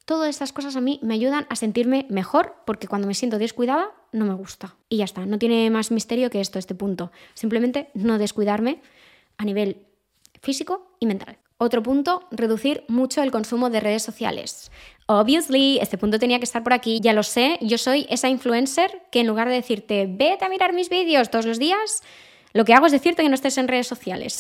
Todas 0.05 0.31
estas 0.31 0.53
cosas 0.53 0.76
a 0.76 0.81
mí 0.81 1.01
me 1.03 1.14
ayudan 1.14 1.47
a 1.51 1.57
sentirme 1.57 2.07
mejor 2.09 2.57
porque 2.64 2.89
cuando 2.89 3.07
me 3.07 3.14
siento 3.14 3.39
descuidada 3.39 3.91
no 4.12 4.24
me 4.24 4.35
gusta. 4.35 4.76
Y 4.89 4.99
ya 4.99 5.05
está, 5.05 5.26
no 5.26 5.39
tiene 5.39 5.68
más 5.70 5.91
misterio 5.91 6.31
que 6.31 6.41
esto, 6.41 6.59
este 6.59 6.74
punto. 6.74 7.12
Simplemente 7.35 7.91
no 7.95 8.18
descuidarme 8.18 8.81
a 9.37 9.45
nivel 9.45 9.87
físico 10.41 10.93
y 10.99 11.07
mental. 11.07 11.39
Otro 11.59 11.83
punto, 11.83 12.26
reducir 12.31 12.85
mucho 12.87 13.22
el 13.22 13.33
consumo 13.33 13.68
de 13.68 13.81
redes 13.81 14.05
sociales. 14.05 14.70
Obviously, 15.11 15.78
este 15.80 15.96
punto 15.96 16.18
tenía 16.18 16.38
que 16.38 16.44
estar 16.44 16.62
por 16.62 16.74
aquí, 16.74 17.00
ya 17.00 17.14
lo 17.14 17.22
sé, 17.22 17.59
yo 17.62 17.78
soy 17.78 18.06
esa 18.11 18.28
influencer 18.28 19.06
que 19.11 19.20
en 19.20 19.26
lugar 19.26 19.48
de 19.48 19.54
decirte, 19.54 20.06
vete 20.06 20.44
a 20.44 20.50
mirar 20.50 20.74
mis 20.74 20.90
vídeos 20.90 21.30
todos 21.30 21.46
los 21.46 21.59
días, 21.59 22.02
lo 22.52 22.66
que 22.66 22.74
hago 22.74 22.84
es 22.84 22.92
decirte 22.92 23.22
que 23.22 23.28
no 23.30 23.34
estés 23.34 23.56
en 23.56 23.68
redes 23.68 23.86
sociales. 23.86 24.36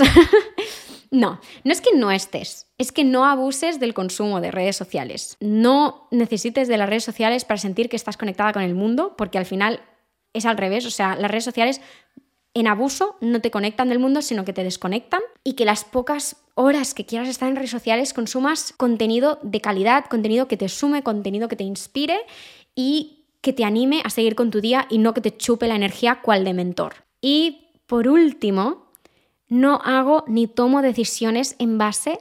no, 1.10 1.40
no 1.64 1.72
es 1.72 1.80
que 1.80 1.96
no 1.96 2.10
estés, 2.10 2.66
es 2.76 2.92
que 2.92 3.02
no 3.02 3.24
abuses 3.24 3.80
del 3.80 3.94
consumo 3.94 4.42
de 4.42 4.50
redes 4.50 4.76
sociales. 4.76 5.38
No 5.40 6.06
necesites 6.10 6.68
de 6.68 6.76
las 6.76 6.88
redes 6.90 7.04
sociales 7.04 7.46
para 7.46 7.56
sentir 7.56 7.88
que 7.88 7.96
estás 7.96 8.18
conectada 8.18 8.52
con 8.52 8.62
el 8.62 8.74
mundo, 8.74 9.14
porque 9.16 9.38
al 9.38 9.46
final 9.46 9.80
es 10.34 10.44
al 10.44 10.58
revés, 10.58 10.84
o 10.84 10.90
sea, 10.90 11.16
las 11.16 11.30
redes 11.30 11.44
sociales 11.44 11.80
en 12.60 12.66
abuso 12.66 13.16
no 13.20 13.40
te 13.40 13.50
conectan 13.50 13.88
del 13.88 13.98
mundo, 13.98 14.22
sino 14.22 14.44
que 14.44 14.52
te 14.52 14.64
desconectan 14.64 15.20
y 15.44 15.54
que 15.54 15.64
las 15.64 15.84
pocas 15.84 16.36
horas 16.54 16.94
que 16.94 17.06
quieras 17.06 17.28
estar 17.28 17.48
en 17.48 17.56
redes 17.56 17.70
sociales 17.70 18.12
consumas 18.12 18.74
contenido 18.76 19.38
de 19.42 19.60
calidad, 19.60 20.06
contenido 20.06 20.48
que 20.48 20.56
te 20.56 20.68
sume, 20.68 21.02
contenido 21.02 21.48
que 21.48 21.56
te 21.56 21.64
inspire 21.64 22.18
y 22.74 23.26
que 23.40 23.52
te 23.52 23.64
anime 23.64 24.02
a 24.04 24.10
seguir 24.10 24.34
con 24.34 24.50
tu 24.50 24.60
día 24.60 24.86
y 24.90 24.98
no 24.98 25.14
que 25.14 25.20
te 25.20 25.36
chupe 25.36 25.68
la 25.68 25.76
energía 25.76 26.20
cual 26.22 26.44
de 26.44 26.54
mentor. 26.54 26.94
Y 27.20 27.68
por 27.86 28.08
último, 28.08 28.88
no 29.48 29.80
hago 29.84 30.24
ni 30.26 30.46
tomo 30.46 30.82
decisiones 30.82 31.56
en 31.58 31.78
base 31.78 32.18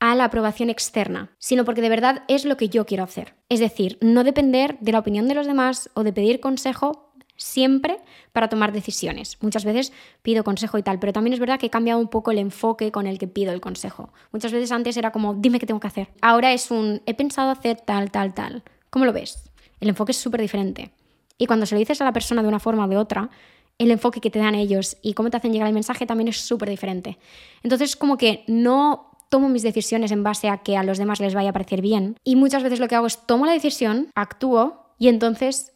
a 0.00 0.14
la 0.14 0.24
aprobación 0.24 0.70
externa, 0.70 1.30
sino 1.38 1.64
porque 1.64 1.82
de 1.82 1.90
verdad 1.90 2.24
es 2.26 2.46
lo 2.46 2.56
que 2.56 2.70
yo 2.70 2.86
quiero 2.86 3.04
hacer. 3.04 3.34
Es 3.50 3.60
decir, 3.60 3.98
no 4.00 4.24
depender 4.24 4.78
de 4.80 4.92
la 4.92 4.98
opinión 4.98 5.28
de 5.28 5.34
los 5.34 5.46
demás 5.46 5.90
o 5.94 6.02
de 6.02 6.12
pedir 6.12 6.40
consejo 6.40 7.09
siempre 7.40 7.98
para 8.32 8.48
tomar 8.48 8.72
decisiones. 8.72 9.38
Muchas 9.40 9.64
veces 9.64 9.92
pido 10.22 10.44
consejo 10.44 10.78
y 10.78 10.82
tal, 10.82 10.98
pero 10.98 11.12
también 11.12 11.32
es 11.34 11.40
verdad 11.40 11.58
que 11.58 11.66
he 11.66 11.70
cambiado 11.70 11.98
un 11.98 12.08
poco 12.08 12.30
el 12.30 12.38
enfoque 12.38 12.92
con 12.92 13.06
el 13.06 13.18
que 13.18 13.26
pido 13.26 13.52
el 13.52 13.60
consejo. 13.60 14.12
Muchas 14.30 14.52
veces 14.52 14.70
antes 14.70 14.96
era 14.96 15.10
como, 15.10 15.34
dime 15.34 15.58
qué 15.58 15.66
tengo 15.66 15.80
que 15.80 15.88
hacer. 15.88 16.08
Ahora 16.20 16.52
es 16.52 16.70
un, 16.70 17.02
he 17.06 17.14
pensado 17.14 17.50
hacer 17.50 17.80
tal, 17.80 18.10
tal, 18.10 18.34
tal. 18.34 18.62
¿Cómo 18.90 19.04
lo 19.04 19.12
ves? 19.12 19.50
El 19.80 19.88
enfoque 19.88 20.12
es 20.12 20.18
súper 20.18 20.40
diferente. 20.40 20.92
Y 21.38 21.46
cuando 21.46 21.64
se 21.64 21.74
lo 21.74 21.78
dices 21.78 22.00
a 22.02 22.04
la 22.04 22.12
persona 22.12 22.42
de 22.42 22.48
una 22.48 22.60
forma 22.60 22.84
o 22.84 22.88
de 22.88 22.98
otra, 22.98 23.30
el 23.78 23.90
enfoque 23.90 24.20
que 24.20 24.30
te 24.30 24.38
dan 24.38 24.54
ellos 24.54 24.98
y 25.00 25.14
cómo 25.14 25.30
te 25.30 25.38
hacen 25.38 25.52
llegar 25.52 25.68
el 25.68 25.74
mensaje 25.74 26.04
también 26.04 26.28
es 26.28 26.36
súper 26.36 26.68
diferente. 26.68 27.18
Entonces, 27.62 27.96
como 27.96 28.18
que 28.18 28.44
no 28.46 29.10
tomo 29.30 29.48
mis 29.48 29.62
decisiones 29.62 30.10
en 30.10 30.22
base 30.22 30.50
a 30.50 30.58
que 30.58 30.76
a 30.76 30.82
los 30.82 30.98
demás 30.98 31.20
les 31.20 31.34
vaya 31.34 31.50
a 31.50 31.54
parecer 31.54 31.80
bien. 31.80 32.16
Y 32.22 32.36
muchas 32.36 32.62
veces 32.62 32.80
lo 32.80 32.88
que 32.88 32.96
hago 32.96 33.06
es 33.06 33.26
tomo 33.26 33.46
la 33.46 33.52
decisión, 33.52 34.10
actúo 34.14 34.92
y 34.98 35.08
entonces 35.08 35.72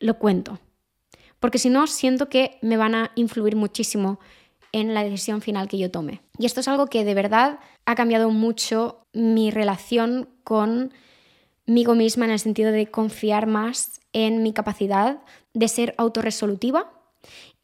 lo 0.00 0.18
cuento 0.18 0.58
porque 1.40 1.58
si 1.58 1.70
no, 1.70 1.86
siento 1.86 2.28
que 2.28 2.58
me 2.62 2.76
van 2.76 2.94
a 2.94 3.12
influir 3.14 3.56
muchísimo 3.56 4.18
en 4.72 4.94
la 4.94 5.04
decisión 5.04 5.40
final 5.40 5.68
que 5.68 5.78
yo 5.78 5.90
tome. 5.90 6.20
Y 6.38 6.46
esto 6.46 6.60
es 6.60 6.68
algo 6.68 6.86
que 6.86 7.04
de 7.04 7.14
verdad 7.14 7.60
ha 7.84 7.94
cambiado 7.94 8.30
mucho 8.30 9.06
mi 9.12 9.50
relación 9.50 10.28
conmigo 10.44 11.94
misma 11.94 12.26
en 12.26 12.30
el 12.32 12.38
sentido 12.38 12.72
de 12.72 12.90
confiar 12.90 13.46
más 13.46 14.00
en 14.12 14.42
mi 14.42 14.52
capacidad 14.52 15.18
de 15.54 15.68
ser 15.68 15.94
autorresolutiva 15.98 16.92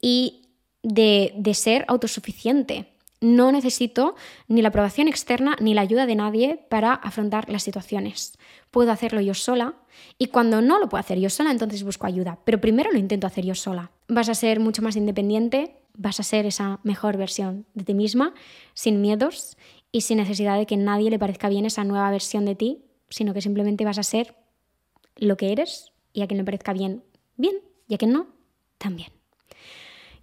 y 0.00 0.48
de, 0.82 1.32
de 1.36 1.54
ser 1.54 1.84
autosuficiente. 1.88 2.88
No 3.20 3.52
necesito 3.52 4.16
ni 4.48 4.62
la 4.62 4.68
aprobación 4.68 5.06
externa 5.06 5.56
ni 5.60 5.74
la 5.74 5.82
ayuda 5.82 6.06
de 6.06 6.16
nadie 6.16 6.66
para 6.68 6.94
afrontar 6.94 7.48
las 7.48 7.62
situaciones. 7.62 8.36
Puedo 8.72 8.90
hacerlo 8.90 9.20
yo 9.20 9.34
sola 9.34 9.74
y 10.18 10.28
cuando 10.28 10.62
no 10.62 10.80
lo 10.80 10.88
puedo 10.88 11.00
hacer 11.00 11.20
yo 11.20 11.28
sola, 11.28 11.50
entonces 11.50 11.84
busco 11.84 12.06
ayuda. 12.06 12.38
Pero 12.44 12.58
primero 12.58 12.90
lo 12.90 12.98
intento 12.98 13.26
hacer 13.26 13.44
yo 13.44 13.54
sola. 13.54 13.92
Vas 14.08 14.30
a 14.30 14.34
ser 14.34 14.60
mucho 14.60 14.80
más 14.80 14.96
independiente, 14.96 15.76
vas 15.94 16.18
a 16.20 16.22
ser 16.22 16.46
esa 16.46 16.80
mejor 16.82 17.18
versión 17.18 17.66
de 17.74 17.84
ti 17.84 17.92
misma, 17.92 18.32
sin 18.72 19.02
miedos 19.02 19.58
y 19.92 20.00
sin 20.00 20.16
necesidad 20.16 20.56
de 20.56 20.64
que 20.64 20.78
nadie 20.78 21.10
le 21.10 21.18
parezca 21.18 21.50
bien 21.50 21.66
esa 21.66 21.84
nueva 21.84 22.10
versión 22.10 22.46
de 22.46 22.54
ti, 22.54 22.82
sino 23.10 23.34
que 23.34 23.42
simplemente 23.42 23.84
vas 23.84 23.98
a 23.98 24.02
ser 24.02 24.34
lo 25.16 25.36
que 25.36 25.52
eres 25.52 25.92
y 26.14 26.22
a 26.22 26.26
quien 26.26 26.38
le 26.38 26.44
parezca 26.44 26.72
bien, 26.72 27.04
bien, 27.36 27.56
y 27.88 27.94
a 27.94 27.98
quien 27.98 28.12
no, 28.12 28.28
también. 28.78 29.12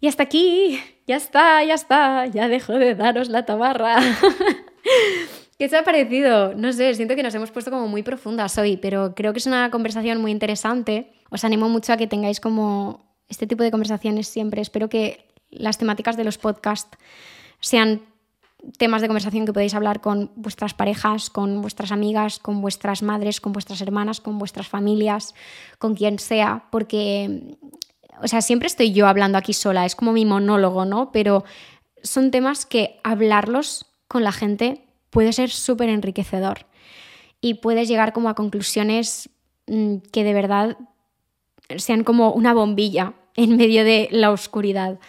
Y 0.01 0.07
hasta 0.07 0.23
aquí, 0.23 0.79
ya 1.05 1.17
está, 1.17 1.63
ya 1.63 1.75
está, 1.75 2.25
ya 2.25 2.47
dejo 2.47 2.73
de 2.73 2.95
daros 2.95 3.29
la 3.29 3.45
tabarra. 3.45 3.99
¿Qué 5.59 5.65
os 5.65 5.73
ha 5.73 5.83
parecido? 5.83 6.55
No 6.55 6.71
sé, 6.71 6.95
siento 6.95 7.17
que 7.17 7.21
nos 7.21 7.35
hemos 7.35 7.51
puesto 7.51 7.69
como 7.69 7.85
muy 7.89 8.01
profundas 8.01 8.57
hoy, 8.57 8.77
pero 8.77 9.13
creo 9.13 9.33
que 9.33 9.39
es 9.39 9.45
una 9.45 9.69
conversación 9.69 10.21
muy 10.21 10.31
interesante. 10.31 11.11
Os 11.29 11.43
animo 11.43 11.67
mucho 11.67 11.91
a 11.91 11.97
que 11.97 12.07
tengáis 12.07 12.39
como 12.39 13.13
este 13.27 13.45
tipo 13.45 13.61
de 13.61 13.69
conversaciones 13.69 14.29
siempre. 14.29 14.61
Espero 14.61 14.87
que 14.87 15.27
las 15.49 15.77
temáticas 15.77 16.15
de 16.15 16.23
los 16.23 16.37
podcasts 16.37 16.97
sean 17.59 18.03
temas 18.77 19.01
de 19.01 19.09
conversación 19.09 19.45
que 19.45 19.51
podéis 19.51 19.73
hablar 19.73 19.99
con 19.99 20.31
vuestras 20.37 20.73
parejas, 20.73 21.29
con 21.29 21.61
vuestras 21.61 21.91
amigas, 21.91 22.39
con 22.39 22.61
vuestras 22.61 23.03
madres, 23.03 23.41
con 23.41 23.51
vuestras 23.51 23.81
hermanas, 23.81 24.21
con 24.21 24.39
vuestras 24.39 24.69
familias, 24.69 25.35
con 25.77 25.93
quien 25.93 26.19
sea, 26.19 26.67
porque 26.71 27.57
o 28.23 28.29
sea, 28.29 28.39
siempre 28.41 28.67
estoy 28.67 28.93
yo 28.93 29.07
hablando 29.07 29.37
aquí 29.37 29.51
sola, 29.51 29.85
es 29.85 29.97
como 29.97 30.13
mi 30.13 30.23
monólogo, 30.23 30.85
¿no? 30.85 31.11
Pero 31.11 31.43
son 32.01 32.31
temas 32.31 32.65
que 32.65 33.01
hablarlos 33.03 33.87
con 34.07 34.23
la 34.23 34.31
gente 34.31 34.85
puede 35.09 35.33
ser 35.33 35.49
súper 35.49 35.89
enriquecedor 35.89 36.65
y 37.41 37.55
puedes 37.55 37.87
llegar 37.87 38.13
como 38.13 38.29
a 38.29 38.35
conclusiones 38.35 39.29
mm, 39.67 39.97
que 40.11 40.23
de 40.23 40.33
verdad 40.33 40.77
sean 41.77 42.03
como 42.03 42.31
una 42.31 42.53
bombilla 42.53 43.13
en 43.35 43.57
medio 43.57 43.83
de 43.83 44.09
la 44.11 44.31
oscuridad. 44.31 44.99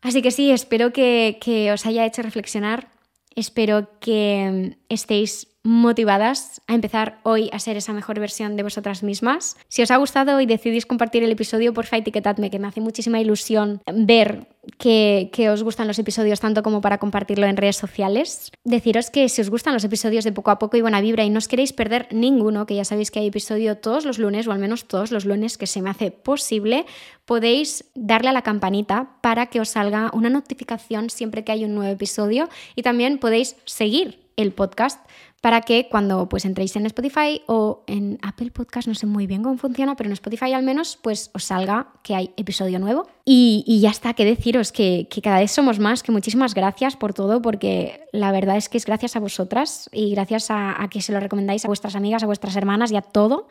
Así 0.00 0.20
que 0.20 0.30
sí, 0.30 0.50
espero 0.50 0.92
que, 0.92 1.38
que 1.40 1.72
os 1.72 1.86
haya 1.86 2.04
hecho 2.04 2.22
reflexionar, 2.22 2.90
espero 3.34 3.98
que 4.00 4.74
mm, 4.76 4.92
estéis 4.92 5.53
motivadas 5.64 6.60
a 6.66 6.74
empezar 6.74 7.18
hoy 7.22 7.48
a 7.52 7.58
ser 7.58 7.78
esa 7.78 7.94
mejor 7.94 8.20
versión 8.20 8.56
de 8.56 8.62
vosotras 8.62 9.02
mismas. 9.02 9.56
Si 9.68 9.82
os 9.82 9.90
ha 9.90 9.96
gustado 9.96 10.40
y 10.40 10.46
decidís 10.46 10.84
compartir 10.84 11.24
el 11.24 11.32
episodio, 11.32 11.72
porfa 11.72 11.96
etiquetadme, 11.96 12.50
que 12.50 12.58
me 12.58 12.68
hace 12.68 12.82
muchísima 12.82 13.18
ilusión 13.18 13.80
ver 13.92 14.46
que, 14.78 15.50
os 15.50 15.62
gustan 15.62 15.86
los 15.86 15.98
episodios 15.98 16.40
tanto 16.40 16.62
como 16.62 16.80
para 16.80 16.98
compartirlo 16.98 17.46
en 17.46 17.56
redes 17.56 17.76
sociales. 17.76 18.50
Deciros 18.64 19.10
que 19.10 19.28
si 19.28 19.40
os 19.40 19.50
gustan 19.50 19.72
los 19.72 19.84
episodios 19.84 20.24
de 20.24 20.32
poco 20.32 20.50
a 20.50 20.58
poco 20.58 20.76
y 20.76 20.82
buena 20.82 21.00
vibra 21.00 21.24
y 21.24 21.30
no 21.30 21.38
os 21.38 21.48
queréis 21.48 21.72
perder 21.72 22.08
ninguno, 22.10 22.66
que 22.66 22.74
ya 22.74 22.84
sabéis 22.84 23.10
que 23.10 23.20
hay 23.20 23.28
episodio 23.28 23.78
todos 23.78 24.04
los 24.04 24.18
lunes 24.18 24.46
o 24.46 24.52
al 24.52 24.58
menos 24.58 24.84
todos 24.86 25.10
los 25.10 25.24
lunes 25.24 25.56
que 25.56 25.66
se 25.66 25.80
me 25.80 25.90
hace 25.90 26.10
posible, 26.10 26.84
podéis 27.24 27.86
darle 27.94 28.28
a 28.28 28.32
la 28.32 28.42
campanita 28.42 29.16
para 29.22 29.46
que 29.46 29.60
os 29.60 29.70
salga 29.70 30.10
una 30.12 30.28
notificación 30.28 31.08
siempre 31.08 31.44
que 31.44 31.52
hay 31.52 31.64
un 31.64 31.74
nuevo 31.74 31.92
episodio 31.92 32.48
y 32.74 32.82
también 32.82 33.18
podéis 33.18 33.56
seguir 33.64 34.20
el 34.36 34.52
podcast 34.52 35.00
para 35.44 35.60
que 35.60 35.88
cuando 35.90 36.26
pues 36.26 36.46
entréis 36.46 36.74
en 36.74 36.86
Spotify 36.86 37.42
o 37.46 37.84
en 37.86 38.18
Apple 38.22 38.50
Podcast, 38.50 38.88
no 38.88 38.94
sé 38.94 39.04
muy 39.04 39.26
bien 39.26 39.42
cómo 39.42 39.58
funciona, 39.58 39.94
pero 39.94 40.08
en 40.08 40.14
Spotify 40.14 40.54
al 40.54 40.62
menos 40.62 40.98
pues 41.02 41.30
os 41.34 41.44
salga 41.44 41.88
que 42.02 42.14
hay 42.14 42.30
episodio 42.38 42.78
nuevo. 42.78 43.06
Y, 43.26 43.78
ya 43.82 43.90
está, 43.90 44.14
que 44.14 44.24
deciros 44.24 44.72
que, 44.72 45.06
cada 45.22 45.40
vez 45.40 45.50
somos 45.50 45.78
más, 45.78 46.02
que 46.02 46.12
muchísimas 46.12 46.54
gracias 46.54 46.96
por 46.96 47.12
todo, 47.12 47.42
porque 47.42 48.00
la 48.10 48.32
verdad 48.32 48.56
es 48.56 48.70
que 48.70 48.78
es 48.78 48.86
gracias 48.86 49.16
a 49.16 49.20
vosotras 49.20 49.90
y 49.92 50.12
gracias 50.12 50.50
a, 50.50 50.82
a 50.82 50.88
que 50.88 51.02
se 51.02 51.12
lo 51.12 51.20
recomendáis 51.20 51.62
a 51.66 51.68
vuestras 51.68 51.94
amigas, 51.94 52.22
a 52.22 52.26
vuestras 52.26 52.56
hermanas 52.56 52.90
y 52.90 52.96
a 52.96 53.02
todo. 53.02 53.46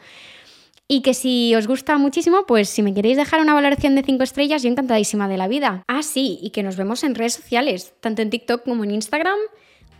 Y 0.88 1.04
que 1.04 1.14
si 1.14 1.54
os 1.54 1.68
gusta 1.68 2.00
muchísimo, 2.00 2.48
pues 2.48 2.70
si 2.70 2.82
me 2.82 2.96
queréis 2.96 3.18
dejar 3.18 3.40
una 3.40 3.54
valoración 3.54 3.94
de 3.94 4.02
5 4.02 4.24
estrellas, 4.24 4.64
yo 4.64 4.70
encantadísima 4.70 5.28
de 5.28 5.38
la 5.38 5.48
vida. 5.48 5.84
Ah, 5.88 6.02
sí, 6.02 6.40
y 6.42 6.50
que 6.50 6.64
nos 6.64 6.76
vemos 6.76 7.04
en 7.04 7.14
redes 7.14 7.34
sociales, 7.34 7.94
tanto 8.00 8.24
en 8.24 8.32
TikTok 8.32 8.64
como 8.64 8.84
en 8.84 8.90
Instagram 8.90 9.38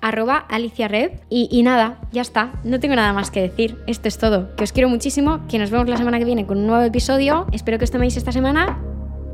arroba 0.04 0.38
Alicia 0.38 0.88
Red. 0.88 1.12
Y, 1.30 1.64
nada, 1.64 1.98
ya 2.12 2.22
está, 2.22 2.52
no 2.64 2.80
tengo 2.80 2.96
nada 2.96 3.14
más 3.14 3.32
que 3.32 3.42
decir. 3.42 3.78
Esto 3.88 4.08
es 4.08 4.20
todo. 4.20 4.56
Que 4.56 4.64
os 4.64 4.72
quiero 4.72 4.90
muchísimo, 4.90 5.48
que 5.48 5.58
nos 5.58 5.72
vemos 5.72 5.90
la 5.90 5.98
semana 5.98 6.20
que 6.20 6.26
viene 6.26 6.46
con 6.46 6.60
un 6.60 6.68
nuevo 6.68 6.84
episodio. 6.84 7.48
Espero 7.52 7.80
que 7.80 7.86
os 7.86 7.92
toméis 7.92 8.18
esta 8.18 8.32
semana 8.32 8.80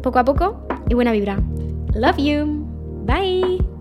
poco 0.01 0.19
a 0.19 0.23
poco 0.23 0.65
y 0.87 0.93
buena 0.93 1.11
vibra. 1.11 1.39
Love 1.93 2.17
you. 2.17 2.45
Bye. 3.05 3.78